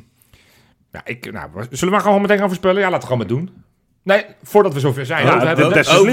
[0.92, 2.82] ja, ik nou, zullen we maar gewoon meteen gaan voorspellen?
[2.82, 3.64] Ja, laten we gewoon maar doen.
[4.04, 5.26] Nee, voordat we zover zijn.
[5.26, 5.86] Ja, we hebben net-.
[5.86, 6.06] Ja, ja, een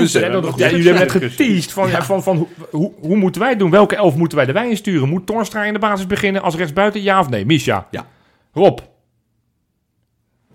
[0.71, 3.71] jullie hebben net geteased van, ja, van, van hoe, hoe, hoe moeten wij het doen?
[3.71, 5.09] Welke elf moeten wij de wijn insturen?
[5.09, 7.03] Moet Torstra in de basis beginnen als rechtsbuiten?
[7.03, 7.47] Ja of nee?
[7.47, 7.87] Misha?
[7.91, 8.07] Ja.
[8.53, 8.79] Rob?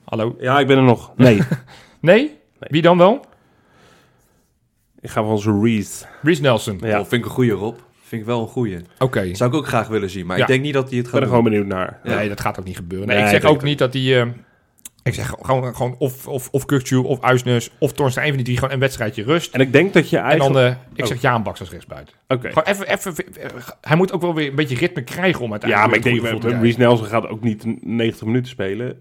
[0.03, 0.35] Hallo?
[0.39, 1.11] Ja, ik ben er nog.
[1.15, 1.41] Nee.
[1.99, 2.39] Nee?
[2.59, 3.25] Wie dan wel?
[5.03, 6.05] ik ga van onze Reese.
[6.21, 6.79] Reece Nelson.
[6.81, 6.99] Ja.
[6.99, 7.77] Oh, vind ik een goeie, Rob.
[8.13, 8.77] Vind ik wel een goeie.
[8.99, 9.35] Oké.
[9.35, 10.41] Zou ik ook graag willen zien, maar Ja.
[10.43, 11.43] ik denk niet dat hij het Ik gaat ben er doen.
[11.45, 11.99] gewoon benieuwd naar.
[12.03, 12.15] Ja.
[12.15, 13.07] Nee, dat gaat ook niet gebeuren.
[13.07, 14.21] Nee, Nee, ik zeg ik ook niet dat hij...
[14.21, 14.27] eh,
[15.03, 18.21] ik zeg gewoon, gewoon of, of, of Kukcu of Uisnes of Torstra.
[18.21, 19.53] Een van die drie gewoon een wedstrijdje rust.
[19.53, 20.53] En ik denk dat je En eigenlijk...
[20.53, 21.07] dan, eh, ik Oh.
[21.07, 22.15] zeg Jaan Baks als rechtsbuiten.
[22.27, 22.47] Oké.
[22.47, 23.13] Gewoon even, even,
[23.81, 26.03] hij moet ook wel weer een beetje ritme krijgen om Ja, uiteindelijk maar ik
[26.41, 26.79] denk, krijgen.
[26.79, 28.97] Nelson gaat ook niet 90 minuten spelen.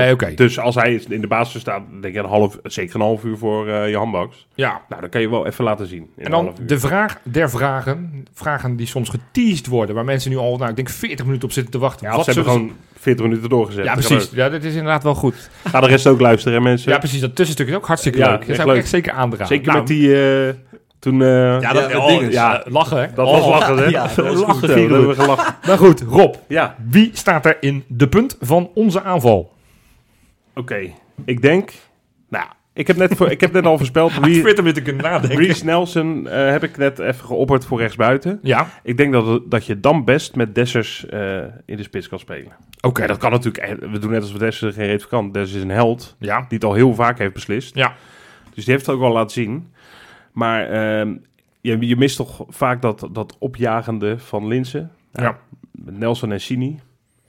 [0.00, 0.34] Nee, oké.
[0.34, 3.36] Dus als hij in de basis staat, denk ik een half, zeker een half uur
[3.36, 4.46] voor eh je handbaks.
[4.54, 4.80] Ja.
[4.88, 5.98] Nou, dan kan je wel even laten zien.
[6.02, 6.66] in En een dan half uur.
[6.66, 8.24] de vraag der vragen.
[8.34, 9.94] Vragen die soms geteased worden.
[9.94, 12.06] Waar mensen nu al, nou, ik denk 40 minuten op zitten te wachten.
[12.08, 13.84] Ja, Wat ze hebben gewoon 40 minuten doorgezet.
[13.84, 14.30] Ja, precies.
[14.32, 15.50] Ja, dat is inderdaad wel goed.
[15.64, 16.92] Ga de rest ook luisteren, hè, mensen.
[16.92, 17.20] Ja, precies.
[17.20, 18.46] Dat tussenstuk is ook hartstikke Ja, leuk.
[18.46, 18.82] Dat zou ik leuk.
[18.82, 19.46] echt zeker aandragen.
[19.46, 20.22] Zeker Nou, met die...
[20.46, 20.54] eh,
[20.98, 21.22] toen...
[21.22, 21.28] eh,
[21.60, 22.32] Ja, dat, Ja, oh, dinges.
[22.34, 23.06] ja, lachen, hè?
[23.14, 23.32] dat Oh.
[23.32, 23.84] was lachen, hè?
[23.84, 25.54] Ja, dat was lachen, goed, we hebben gelachen.
[25.66, 26.34] Maar goed, Rob.
[26.48, 29.52] Ja, Wie staat er in de punt van onze aanval?
[30.54, 30.90] Oké.
[31.24, 31.72] Ik denk...
[32.28, 34.18] Nou, ik heb net, voor, ik heb net al voorspeld.
[34.20, 35.38] Wie, om weer te kunnen nadenken.
[35.38, 38.38] Reece Nelson eh, heb ik net even geopperd voor rechtsbuiten.
[38.42, 42.18] Ja, Ik denk dat, dat je dan best met Dessers eh, in de spits kan
[42.18, 42.52] spelen.
[42.80, 43.06] oké.
[43.06, 43.64] Dat kan natuurlijk.
[43.64, 45.32] eh, We doen net als we Dessers geen reet kan.
[45.32, 47.74] Dessers is een held Ja, die het al heel vaak heeft beslist.
[47.74, 47.94] ja.
[48.54, 49.72] Dus die heeft het ook al laten zien.
[50.32, 51.14] Maar ehm,
[51.60, 54.90] je, je mist toch vaak dat, dat opjagende van Linsen.
[55.12, 55.38] Ja.
[55.70, 56.80] Met Nelson en Sini.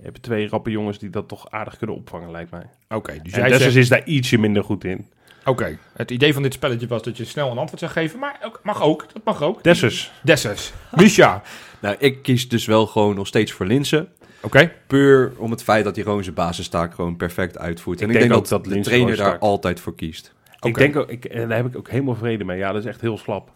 [0.05, 2.65] Je hebt twee rappe jongens die dat toch aardig kunnen opvangen, lijkt mij.
[2.89, 3.75] Oké, dus en jij zegt...
[3.75, 5.07] is daar ietsje minder goed in.
[5.45, 8.19] Oké, het idee van dit spelletje was dat je snel een antwoord zou geven.
[8.19, 9.63] Maar ook, mag ook, dat mag ook.
[9.63, 10.11] Dessers.
[10.23, 10.73] Dessers.
[10.91, 11.41] Misha.
[11.79, 14.07] Nou, ik kies dus wel gewoon nog steeds voor Linsen.
[14.41, 14.71] Oké.
[14.87, 18.01] Puur om het feit dat hij gewoon zijn basistaak gewoon perfect uitvoert.
[18.01, 20.33] En Ik ik, denk denk, ook dat, dat de trainer daar altijd voor kiest.
[20.57, 20.79] Ik Oké.
[20.79, 22.57] denk ook, ik, en daar heb ik ook helemaal vrede mee.
[22.57, 23.51] Ja, dat is echt heel slap.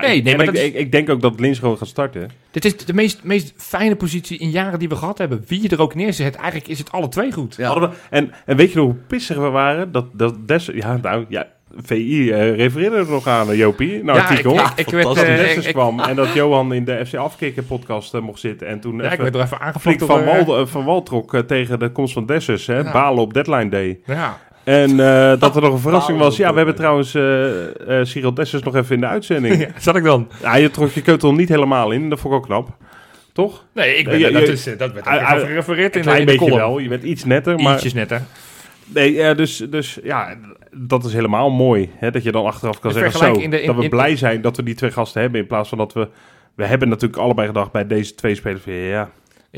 [0.00, 1.88] Maar, Nee, ik, nee, maar ik, is- ik, ik denk ook dat Lins gewoon gaat
[1.88, 2.30] starten.
[2.50, 5.44] Dit is de meest, meest fijne positie in jaren die we gehad hebben.
[5.48, 7.54] Wie je er ook neerzet, eigenlijk is het alle twee goed.
[7.56, 7.66] Ja.
[7.68, 9.92] Hadden we, en, en weet je nog hoe pissig we waren?
[9.92, 14.06] Dat, dat Des, ja, nou, ja, VI eh, refereerde er nog aan, eh, Jopie, een
[14.06, 14.54] Ja, artikel.
[14.54, 18.20] ik, ik, ik werd, dat ik, kwam en dat Johan in de FC Afkikken podcast
[18.20, 18.66] mocht zitten.
[18.68, 21.78] En toen ja, ik werd er even van, door, Wal, van Wal trok eh, tegen
[21.78, 22.66] de komst van Dessers.
[22.66, 22.92] Hè, Ja.
[22.92, 24.00] Balen op deadline day.
[24.06, 26.36] Ja, En eh, dat er nog een verrassing was.
[26.36, 29.58] Ja, we hebben trouwens eh, eh, Cyril Dessers nog even in de uitzending.
[29.60, 30.28] Ja, zat ik dan?
[30.42, 32.10] Ja, je trok je keutel niet helemaal in.
[32.10, 32.68] Dat vond ik ook knap.
[33.32, 33.64] Toch?
[33.74, 36.56] Nee, ik ben, dat, is, dat werd ook gerefereerd in Een in de beetje column.
[36.58, 36.78] wel.
[36.78, 37.58] Je bent iets netter.
[37.58, 38.18] Maar Ietsjes net, hè?
[38.86, 40.34] Nee, ja, dus, dus ja,
[40.72, 41.90] dat is helemaal mooi.
[41.96, 43.88] Hè, dat je dan achteraf kan zeggen, zo, vergelijking in de- in- dat we in-
[43.90, 45.40] blij zijn dat we die twee gasten hebben.
[45.40, 46.08] In plaats van dat we...
[46.54, 49.10] We hebben natuurlijk allebei gedacht bij deze twee spelers van, ja,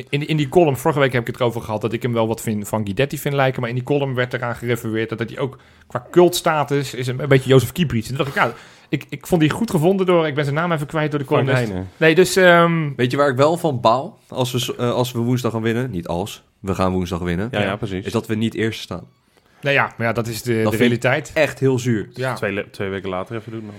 [0.09, 2.27] In, in die column, vorige week heb ik het erover gehad dat ik hem wel
[2.27, 3.61] wat vind, van Guidetti vind lijken.
[3.61, 7.29] Maar in die column werd eraan gerefereerd dat hij ook qua cultstatus is een, een
[7.29, 8.09] beetje Jozef Kieprits.
[8.09, 8.53] En toen dacht ik, ja,
[8.89, 11.27] ik, ik vond die goed gevonden door, ik ben zijn naam even kwijt door de
[11.27, 11.87] column.
[11.97, 15.19] Nee, dus ehm, Weet je waar ik wel van baal als we, eh, als we
[15.19, 15.91] woensdag gaan winnen?
[15.91, 17.49] Niet als, we gaan woensdag winnen.
[17.51, 18.07] Ja, ja, precies.
[18.07, 19.07] Is dat we niet eerst staan.
[19.61, 21.31] nou ja, maar ja, dat is de, Dat de realiteit.
[21.35, 22.09] Echt heel zuur.
[22.13, 23.75] Ja, Twee, twee weken later even doen dan.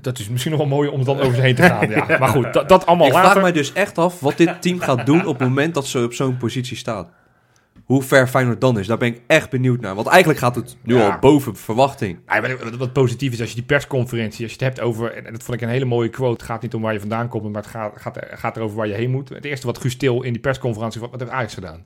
[0.00, 1.88] Dat is misschien nog wel mooi om dan over ze heen te gaan.
[1.88, 2.06] Ja.
[2.18, 3.30] Maar goed, dat, dat allemaal Ik later.
[3.30, 6.02] vraag mij dus echt af wat dit team gaat doen op het moment dat ze
[6.04, 7.08] op zo'n positie staat.
[7.84, 9.94] Hoe ver Feyenoord dan is, daar ben ik echt benieuwd naar.
[9.94, 11.08] Want eigenlijk gaat het nu Ja.
[11.10, 12.18] al boven verwachting.
[12.26, 12.42] Ja,
[12.78, 15.56] wat, positief is als je die persconferentie, als je het hebt over, en dat vond
[15.56, 17.70] ik een hele mooie quote, het gaat niet om waar je vandaan komt, maar het
[17.70, 19.28] gaat, gaat, gaat erover waar je heen moet.
[19.28, 21.84] Het eerste wat Guus Til in die persconferentie, wat, wat heeft Ajax gedaan?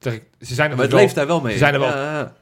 [0.00, 1.52] Ik, ze zijn er Maar het wel leeft daar wel mee.
[1.52, 2.32] ze zijn er wel- Ja, ja.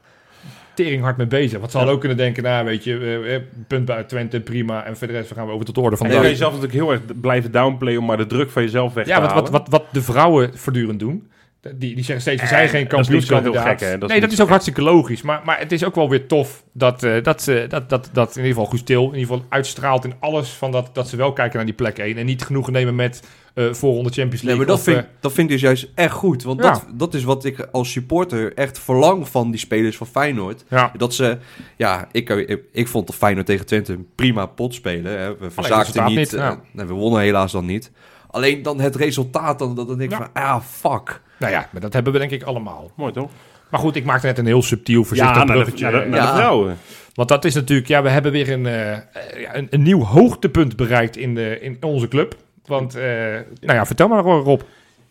[0.75, 1.59] Tering hard mee bezig.
[1.59, 1.93] Want ze hadden Ja.
[1.93, 5.45] ook kunnen denken, nou weet je, eh, eh, punt bij Twente, prima, en verder gaan
[5.47, 6.23] we over tot de orde van de dag.
[6.23, 9.21] jezelf natuurlijk heel erg blijven downplayen om maar de druk van jezelf weg Ja, te
[9.21, 9.51] wat, halen.
[9.51, 11.27] wat, wat, wat de vrouwen voortdien doen.
[11.75, 13.67] Die, die zeggen steeds, we zijn geen dat kampioenskandidaat.
[13.67, 13.91] gek, hè?
[13.97, 15.21] Dat is nee, dat is ook hartstikke logisch.
[15.21, 18.29] Maar, maar het is ook wel weer tof dat, eh, dat, ze, dat, dat, dat
[18.35, 21.15] in ieder geval Guus Til in ieder geval uitstraalt in alles van dat, dat ze
[21.15, 22.17] wel kijken naar die plek 1.
[22.17, 24.57] En niet genoegen nemen met eh voorronde Champions Nee, League.
[24.57, 26.43] maar dat of, vind, eh, ik- dat vind ik dus juist echt goed.
[26.43, 26.71] Want Ja.
[26.71, 30.63] dat, dat is wat ik als supporter echt verlang van die spelers van Feyenoord.
[30.69, 30.91] ja.
[30.97, 31.37] Dat ze,
[31.77, 35.19] ja, ik, ik, ik vond de Feyenoord tegen Twente een prima pot spelen.
[35.19, 35.37] Hè.
[35.37, 36.17] We verzaakten niet.
[36.17, 36.59] niet, eh, ja.
[36.71, 37.91] nee, we wonnen helaas dan niet.
[38.35, 40.17] Alleen dan het resultaat, dan, dan denk ik Ja.
[40.17, 41.21] van, ah, fuck.
[41.39, 42.91] Nou ja, maar dat hebben we denk ik allemaal.
[42.95, 43.29] Mooi toch?
[43.69, 45.91] Maar goed, ik maakte net een heel subtiel voorzichtig Ja, naar de, bruggetje.
[45.91, 46.77] naar de, naar de vrouwen.
[47.13, 48.97] Want dat is natuurlijk, ja, we hebben weer een, eh,
[49.41, 52.35] ja, een, een nieuw hoogtepunt bereikt in, de, in onze club.
[52.65, 54.61] Want, eh, nou ja, vertel maar Rob.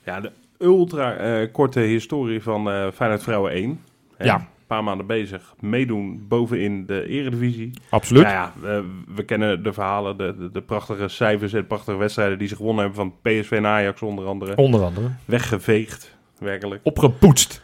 [0.05, 3.81] Ja, de ultra eh, korte historie van eh Feyenoord Vrouwen 1.
[4.17, 4.47] Hè, Ja.
[4.65, 5.55] Een paar maanden bezig.
[5.61, 7.71] Meedoen bovenin de eredivisie.
[7.91, 8.23] Absoluut.
[8.23, 8.53] Nou ja,
[9.15, 12.85] we kennen de verhalen, de, de, de prachtige cijfers en prachtige wedstrijden die ze gewonnen
[12.85, 14.57] hebben van PSV en Ajax onder andere.
[14.57, 15.07] Onder andere.
[15.25, 16.81] Weggeveegd, werkelijk.
[16.85, 17.63] Opgepoetst.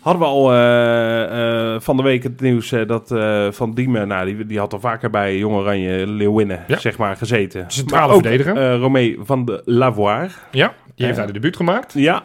[0.00, 3.08] Hadden we al eh, eh, van de week het nieuws eh, dat
[3.54, 6.78] Van Diemen, nou, die, die had al vaker bij Jong Oranje Leeuwinnen, Ja.
[6.78, 7.64] zeg maar, gezeten.
[7.68, 8.74] Centrale verdediger.
[8.76, 10.28] Romee van de Lavoie.
[10.50, 11.92] Ja, die heeft daar de debuut gemaakt.
[11.92, 12.22] Ja,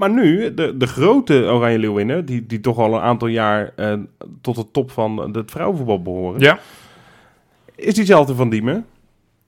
[0.00, 3.92] maar nu, de, de grote Oranje Leeuwinnen, die, die toch al een aantal jaar eh,
[4.40, 6.58] tot de top van het vrouwenvoetbal behoren, Ja,
[7.74, 8.86] is diezelfde Van Diemen.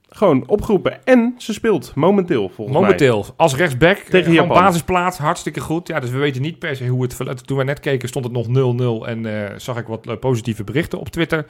[0.09, 1.05] Gewoon opgeroepen.
[1.05, 2.81] En ze speelt momenteel, volgens mij.
[2.85, 3.97] momenteel als rechtsback.
[3.97, 4.63] Tegen Tegen Japan.
[4.63, 5.87] Basisplaats, hartstikke goed.
[5.87, 7.15] Ja, dus we weten niet per se hoe het...
[7.15, 7.47] verloopt.
[7.47, 10.63] Toen we net keken stond het nog 0-0 en eh, zag ik wat eh, positieve
[10.63, 11.45] berichten op Twitter.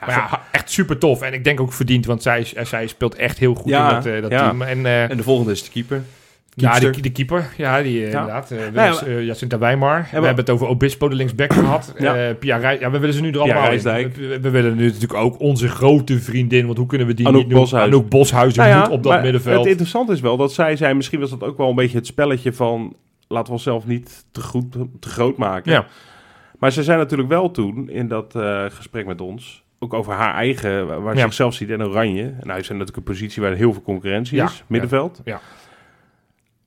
[0.00, 1.22] maar ja, echt super tof.
[1.22, 4.06] En ik denk ook verdiend, want zij, zij speelt echt heel goed Ja, in dat,
[4.06, 4.48] eh, dat ja.
[4.48, 4.62] team.
[4.62, 6.02] En, eh, En de volgende is de keeper.
[6.54, 7.48] Ja, de, de keeper.
[7.56, 8.20] Ja, die eh, Ja.
[8.20, 8.50] inderdaad.
[8.50, 9.94] eh ja, eh, Jacinta Weimar.
[9.96, 11.94] we maar- hebben het over Obispo, de linksback gehad.
[11.98, 12.16] Ja.
[12.16, 13.70] Eh, Pia Rij- ja, we willen ze nu er allemaal.
[13.70, 17.40] We, we willen nu natuurlijk ook onze grote vriendin, want hoe kunnen we die Anouk
[17.40, 17.68] niet noemen?
[17.70, 17.92] Boshuizen.
[17.98, 19.58] Anouk Boshuizen Nou ja, moet op dat middenveld.
[19.58, 22.06] Het interessante is wel dat zij zei, misschien was dat ook wel een beetje het
[22.06, 22.96] spelletje van,
[23.28, 25.72] laten we onszelf niet te, goed, te groot maken.
[25.72, 25.86] Ja.
[26.58, 30.34] Maar ze zei natuurlijk wel toen, in dat eh, gesprek met ons, ook over haar
[30.34, 31.24] eigen, waar ze Ja.
[31.24, 32.22] zichzelf ziet in oranje.
[32.22, 35.20] En nou is er natuurlijk een positie waar heel veel concurrentie Ja, is, middenveld.
[35.24, 35.40] ja.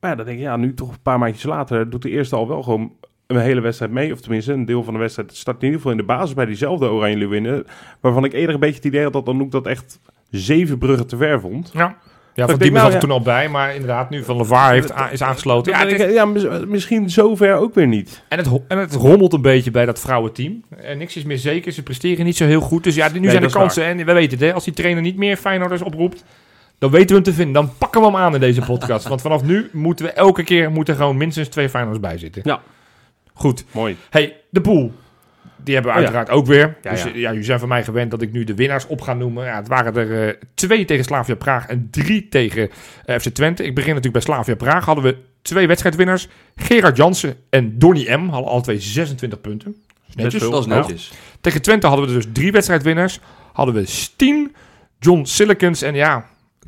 [0.06, 2.36] Maar ja, dan denk ik, ja, nu toch een paar maandjes later doet de eerste
[2.36, 2.92] al wel gewoon
[3.26, 4.12] een hele wedstrijd mee.
[4.12, 6.46] Of tenminste, een deel van de wedstrijd start in ieder geval in de basis bij
[6.46, 7.66] diezelfde Oranje Leeuwinnen.
[8.00, 10.00] Waarvan ik eerder een beetje het idee had dat Anouk dat echt
[10.30, 11.70] zeven bruggen te ver vond.
[11.72, 11.96] Ja, ja
[12.34, 13.14] van denk, Diemen nou, zat er ja.
[13.14, 15.72] toen al bij, maar inderdaad, nu Van Levaar heeft, is aangesloten.
[15.72, 18.22] Ja, Ja, is- misschien zover ook weer niet.
[18.28, 20.62] en, het, en het rommelt een beetje bij dat vrouwenteam.
[20.76, 22.84] En niks is meer zeker, ze presteren niet zo heel goed.
[22.84, 23.84] Dus ja, nu zijn de kansen.
[23.84, 26.24] En we weten het, hè, als die trainer niet meer Feyenoorders oproept,
[26.78, 27.54] dan weten we hem te vinden.
[27.54, 29.08] Dan pakken we hem aan in deze podcast.
[29.08, 32.42] Want vanaf nu moeten we elke keer moeten er gewoon minstens twee Feyenoorders bij zitten.
[32.44, 32.60] Ja.
[33.32, 33.64] Goed.
[33.70, 33.96] Mooi.
[34.10, 34.92] Hey, de pool.
[35.56, 36.12] Die hebben we Oh ja.
[36.12, 36.76] uiteraard ook weer.
[36.82, 37.08] Ja, dus ja.
[37.08, 37.14] ja.
[37.14, 39.44] ja, jullie zijn van mij gewend dat ik nu de winnaars op ga noemen.
[39.44, 42.70] Ja, het waren er eh, twee tegen Slavia Praag en drie tegen
[43.04, 43.64] eh, FC Twente.
[43.64, 44.84] Ik begin natuurlijk bij Slavia Praag.
[44.84, 46.28] Hadden we twee wedstrijdwinners.
[46.56, 48.28] Gerard Jansen en Donny M.
[48.28, 49.76] Hadden alle twee 26 punten.
[50.14, 50.42] Netjes.
[50.42, 51.12] Dat is netjes.
[51.40, 53.20] Tegen Twente hadden we dus drie wedstrijdwinners.
[53.52, 54.54] Hadden we Steen,
[54.98, 56.26] John Silikens en ja,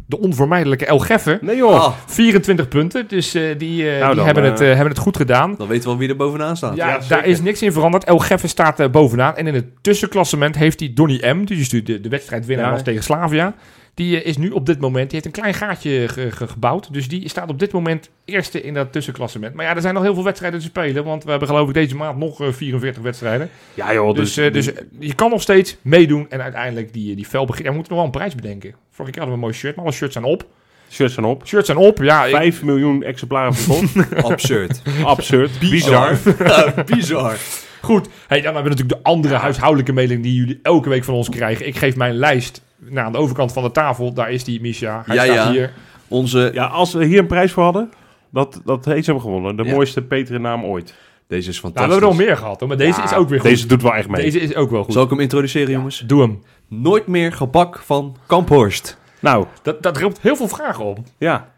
[0.09, 1.38] de onvermijdelijke El Geffen.
[1.42, 1.74] Nee joh.
[1.74, 3.04] Ah, 24 punten.
[3.09, 5.54] Dus eh, die, eh, Nou, die dan, hebben, eh, het, hebben het goed gedaan.
[5.59, 6.76] dan weten we wel wie er bovenaan staat.
[6.76, 8.04] Ja, Ja, daar is niks in veranderd.
[8.04, 9.36] El Geffen staat bovenaan.
[9.36, 11.44] En in het tussenklassement heeft hij Donny M.
[11.44, 12.72] Dus die de, de wedstrijdwinnaar Ja.
[12.72, 13.54] was tegen Slavia.
[13.99, 16.92] Die eh, is nu op dit moment, die heeft een klein gaatje ge- ge- gebouwd.
[16.92, 19.55] Dus die staat op dit moment eerste in dat tussenklassement.
[19.55, 21.05] Maar ja, er zijn nog heel veel wedstrijden te spelen.
[21.05, 23.51] Want we hebben geloof ik deze maand nog eh, 44 wedstrijden.
[23.74, 26.26] Ja joh, Dus, dus, eh, dus eh, je kan nog steeds meedoen.
[26.28, 27.64] En uiteindelijk die, die fel begint.
[27.64, 28.74] Ja, we moeten nog wel een prijs bedenken.
[28.90, 30.46] Vorige keer hadden we een mooi shirt, maar alle shirts zijn op.
[30.90, 31.46] shirts zijn op.
[31.46, 32.24] Shirts zijn op, ja.
[32.24, 34.14] ik- 5 miljoen exemplaren verkocht.
[34.32, 34.82] Absurd.
[35.05, 35.59] Absurd.
[35.59, 36.16] Bizar.
[36.24, 36.74] Bizar.
[36.96, 37.36] Bizar.
[37.80, 41.14] Goed, hey, dan hebben we natuurlijk de andere huishoudelijke mailing die jullie elke week van
[41.14, 41.66] ons krijgen.
[41.66, 44.12] Ik geef mijn lijst naar aan de overkant van de tafel.
[44.12, 45.03] Daar is die, Misha.
[45.07, 45.51] Hij Ja, staat ja.
[45.51, 45.72] hier.
[46.09, 46.51] Onze...
[46.55, 47.93] Ja, als we hier een prijs voor hadden,
[48.31, 49.57] dat, dat heeft ze hem gewonnen.
[49.57, 49.72] De Ja.
[49.74, 50.95] mooiste Peter naam ooit.
[51.26, 51.93] Deze is Nou, we fantastisch.
[51.93, 53.49] hebben er al meer gehad, hoor, maar deze Ja, is ook weer goed.
[53.49, 54.22] Deze doet wel echt mee.
[54.22, 54.93] Deze is ook wel goed.
[54.93, 56.03] Zal ik hem introduceren, jongens?
[56.07, 56.43] Doe hem.
[56.68, 58.99] Nooit meer gebak van Kamphorst.
[59.20, 60.99] Nou, Dat, dat roept heel veel vragen op.
[61.18, 61.51] ja.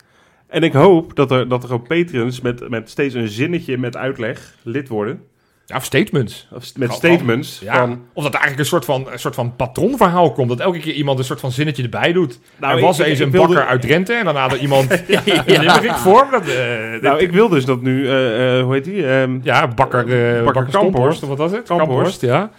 [0.49, 3.97] En ik hoop dat er, dat er ook patrons met, met steeds een zinnetje met
[3.97, 5.23] uitleg lid worden.
[5.71, 6.49] Ja, of statements.
[6.53, 7.59] Of st- met Van- statements.
[7.63, 7.75] Ja.
[7.75, 10.49] Van, Of dat er eigenlijk een soort van, een soort van patronverhaal komt.
[10.49, 12.39] Dat elke keer iemand een soort van zinnetje erbij doet.
[12.57, 14.91] Nou, er was ik- eens ik een wilde- bakker uit Drenthe en daarna er iemand
[15.47, 16.27] in Limerick voor.
[16.31, 16.57] Dat, eh,
[17.01, 19.07] nou, ik wil dus dat nu, eh, eh, hoe heet die?
[19.07, 21.21] Ehm, ja, bakker, Bakker bakker Kamphorst.
[21.21, 21.67] Wat was het?
[21.67, 22.21] Kamphorst.
[22.21, 22.51] ja.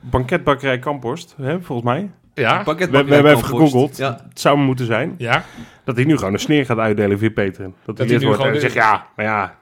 [0.00, 2.10] banketbakkerij Kamphorst, hè, volgens mij.
[2.34, 3.96] Ja, Pakket We- we hebben even gegoogeld.
[3.96, 5.14] Ja, Het zou moeten zijn.
[5.18, 5.44] ja.
[5.84, 7.74] Dat hij nu gewoon een sneer gaat uitdelen via Patreon.
[7.84, 9.54] Dat, hij hij nu wordt en zegt, ja, maar ja,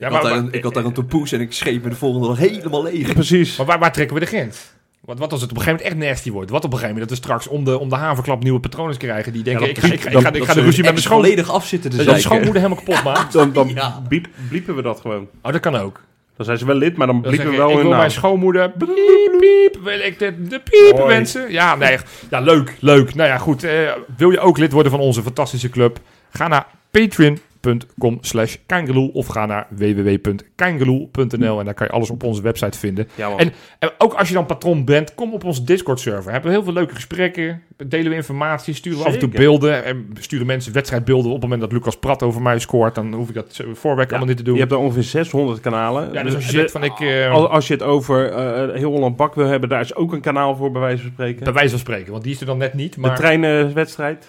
[0.00, 1.88] ja ik, had maar, daar een, ik had daar een tompoes en ik scheep me
[1.90, 3.12] de volgende dag helemaal leeg.
[3.12, 3.56] precies.
[3.56, 4.72] maar waar, waar trekken we de grens?
[5.04, 6.50] Wat, wat als het op een gegeven moment echt nasty wordt?
[6.50, 8.96] Wat op een gegeven moment dat we straks om de, om de havenklap nieuwe patronen
[8.96, 10.92] krijgen die denken, Ja, ik, ga, ik, ga, ik, dan- ga, ik de ruzie met
[10.92, 11.20] mijn schoon...
[11.20, 13.32] volledig afzitten te Dat je schoonmoeder helemaal kapot maakt.
[13.32, 14.02] Dan, dan Ja.
[14.08, 15.28] biep- bliepen we dat gewoon.
[15.42, 16.00] Oh, dat kan ook.
[16.36, 17.98] Dan zijn ze wel lid, maar dan Dan bliepen we wel ik hun wil naam.
[17.98, 18.88] mijn schoonmoeder piep,
[19.38, 21.06] piep, wil ik de, de piep Mooi.
[21.14, 21.52] wensen.
[21.52, 21.98] Ja, nee,
[22.30, 23.14] ja, leuk, leuk.
[23.14, 23.64] Nou ja, goed.
[23.64, 25.98] eh, wil je ook lid worden van onze fantastische club?
[26.32, 26.66] Ga naar
[27.60, 32.78] patreon.com slash kangeloel of ga naar www.kangeloel.nl en daar kan je alles op onze website
[32.78, 33.08] vinden.
[33.14, 33.36] Ja.
[33.36, 36.32] En, en ook als je dan patron bent, kom op onze Discord-server.
[36.32, 39.84] Hebben we heel veel leuke gesprekken, delen we informatie, sturen we af en toe beelden.
[39.84, 42.94] En sturen mensen wedstrijdbeelden op het moment dat Lucas Prat over mij scoort.
[42.94, 44.54] Dan hoef ik dat voorwerk Ja, allemaal niet te doen.
[44.54, 46.12] Je hebt er ongeveer 600 kanalen.
[46.12, 47.00] ja, dus als je zegt van ik...
[47.00, 50.20] eh, Als, je het over eh, heel Holland Bak wil hebben, daar is ook een
[50.20, 51.44] kanaal voor, bij wijze van spreken.
[51.44, 52.96] Bij wijze van spreken, want die is er dan net niet.
[52.96, 54.26] Maar De treinenwedstrijd.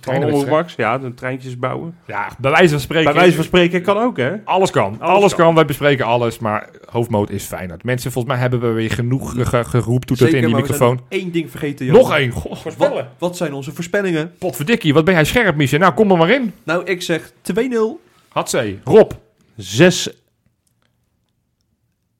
[0.00, 0.74] Treinenwedstrijd- Baks.
[0.76, 1.96] Ja, de treintjes bouwen.
[2.06, 3.04] Ja, bij wijze van spreken.
[3.12, 4.32] Bij wijze van spreken kan ook, hè?
[4.44, 4.96] Alles kan.
[5.00, 5.54] Alles, Alles kan.
[5.54, 6.38] Wij bespreken alles.
[6.38, 7.84] Maar hoofdmoot is Feyenoord.
[7.84, 10.94] Mensen, volgens mij hebben we weer genoeg ge- ge- geroeptoeterd in die microfoon.
[10.96, 11.94] nog één ding vergeten, Jan.
[11.94, 12.30] Nog één.
[12.30, 13.08] Goh, Wat, voorspellen.
[13.18, 14.32] wat zijn onze voorspellingen?
[14.38, 15.78] Potverdikkie, wat ben jij scherp, Michel?
[15.78, 16.52] Nou, kom er maar in.
[16.64, 18.00] Nou, ik zeg 2-0.
[18.28, 18.80] Hatzee.
[18.84, 19.12] Rob.
[19.56, 20.10] 6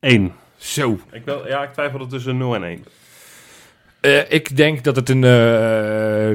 [0.01, 0.33] 1.
[0.57, 0.99] Zo.
[1.12, 2.85] Ik, wil, ja, ik twijfelde tussen 0 en 1.
[4.01, 6.31] Eh, ik denk dat het een eh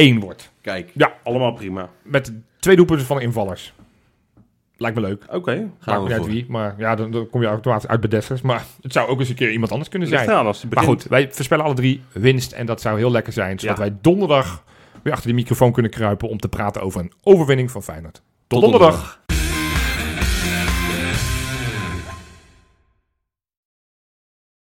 [0.00, 0.50] 3-1 wordt.
[0.60, 1.88] Kijk, Ja, allemaal prima.
[2.02, 3.72] Met twee doelpunten van invallers.
[4.76, 5.24] Lijkt me leuk.
[5.30, 5.52] Oké.
[5.78, 8.40] gaan Maakt we uit wie, maar ja, dan, dan kom je automatisch uit bij Dessers.
[8.40, 10.28] Maar het zou ook eens een keer iemand anders kunnen zijn.
[10.28, 13.58] eraan als Maar goed, wij voorspellen alle drie winst en dat zou heel lekker zijn.
[13.58, 13.82] Zodat Ja.
[13.82, 14.64] wij donderdag
[15.02, 18.14] weer achter de microfoon kunnen kruipen om te praten over een overwinning van Feyenoord.
[18.14, 18.90] Tot, Tot donderdag.
[18.92, 19.22] donderdag.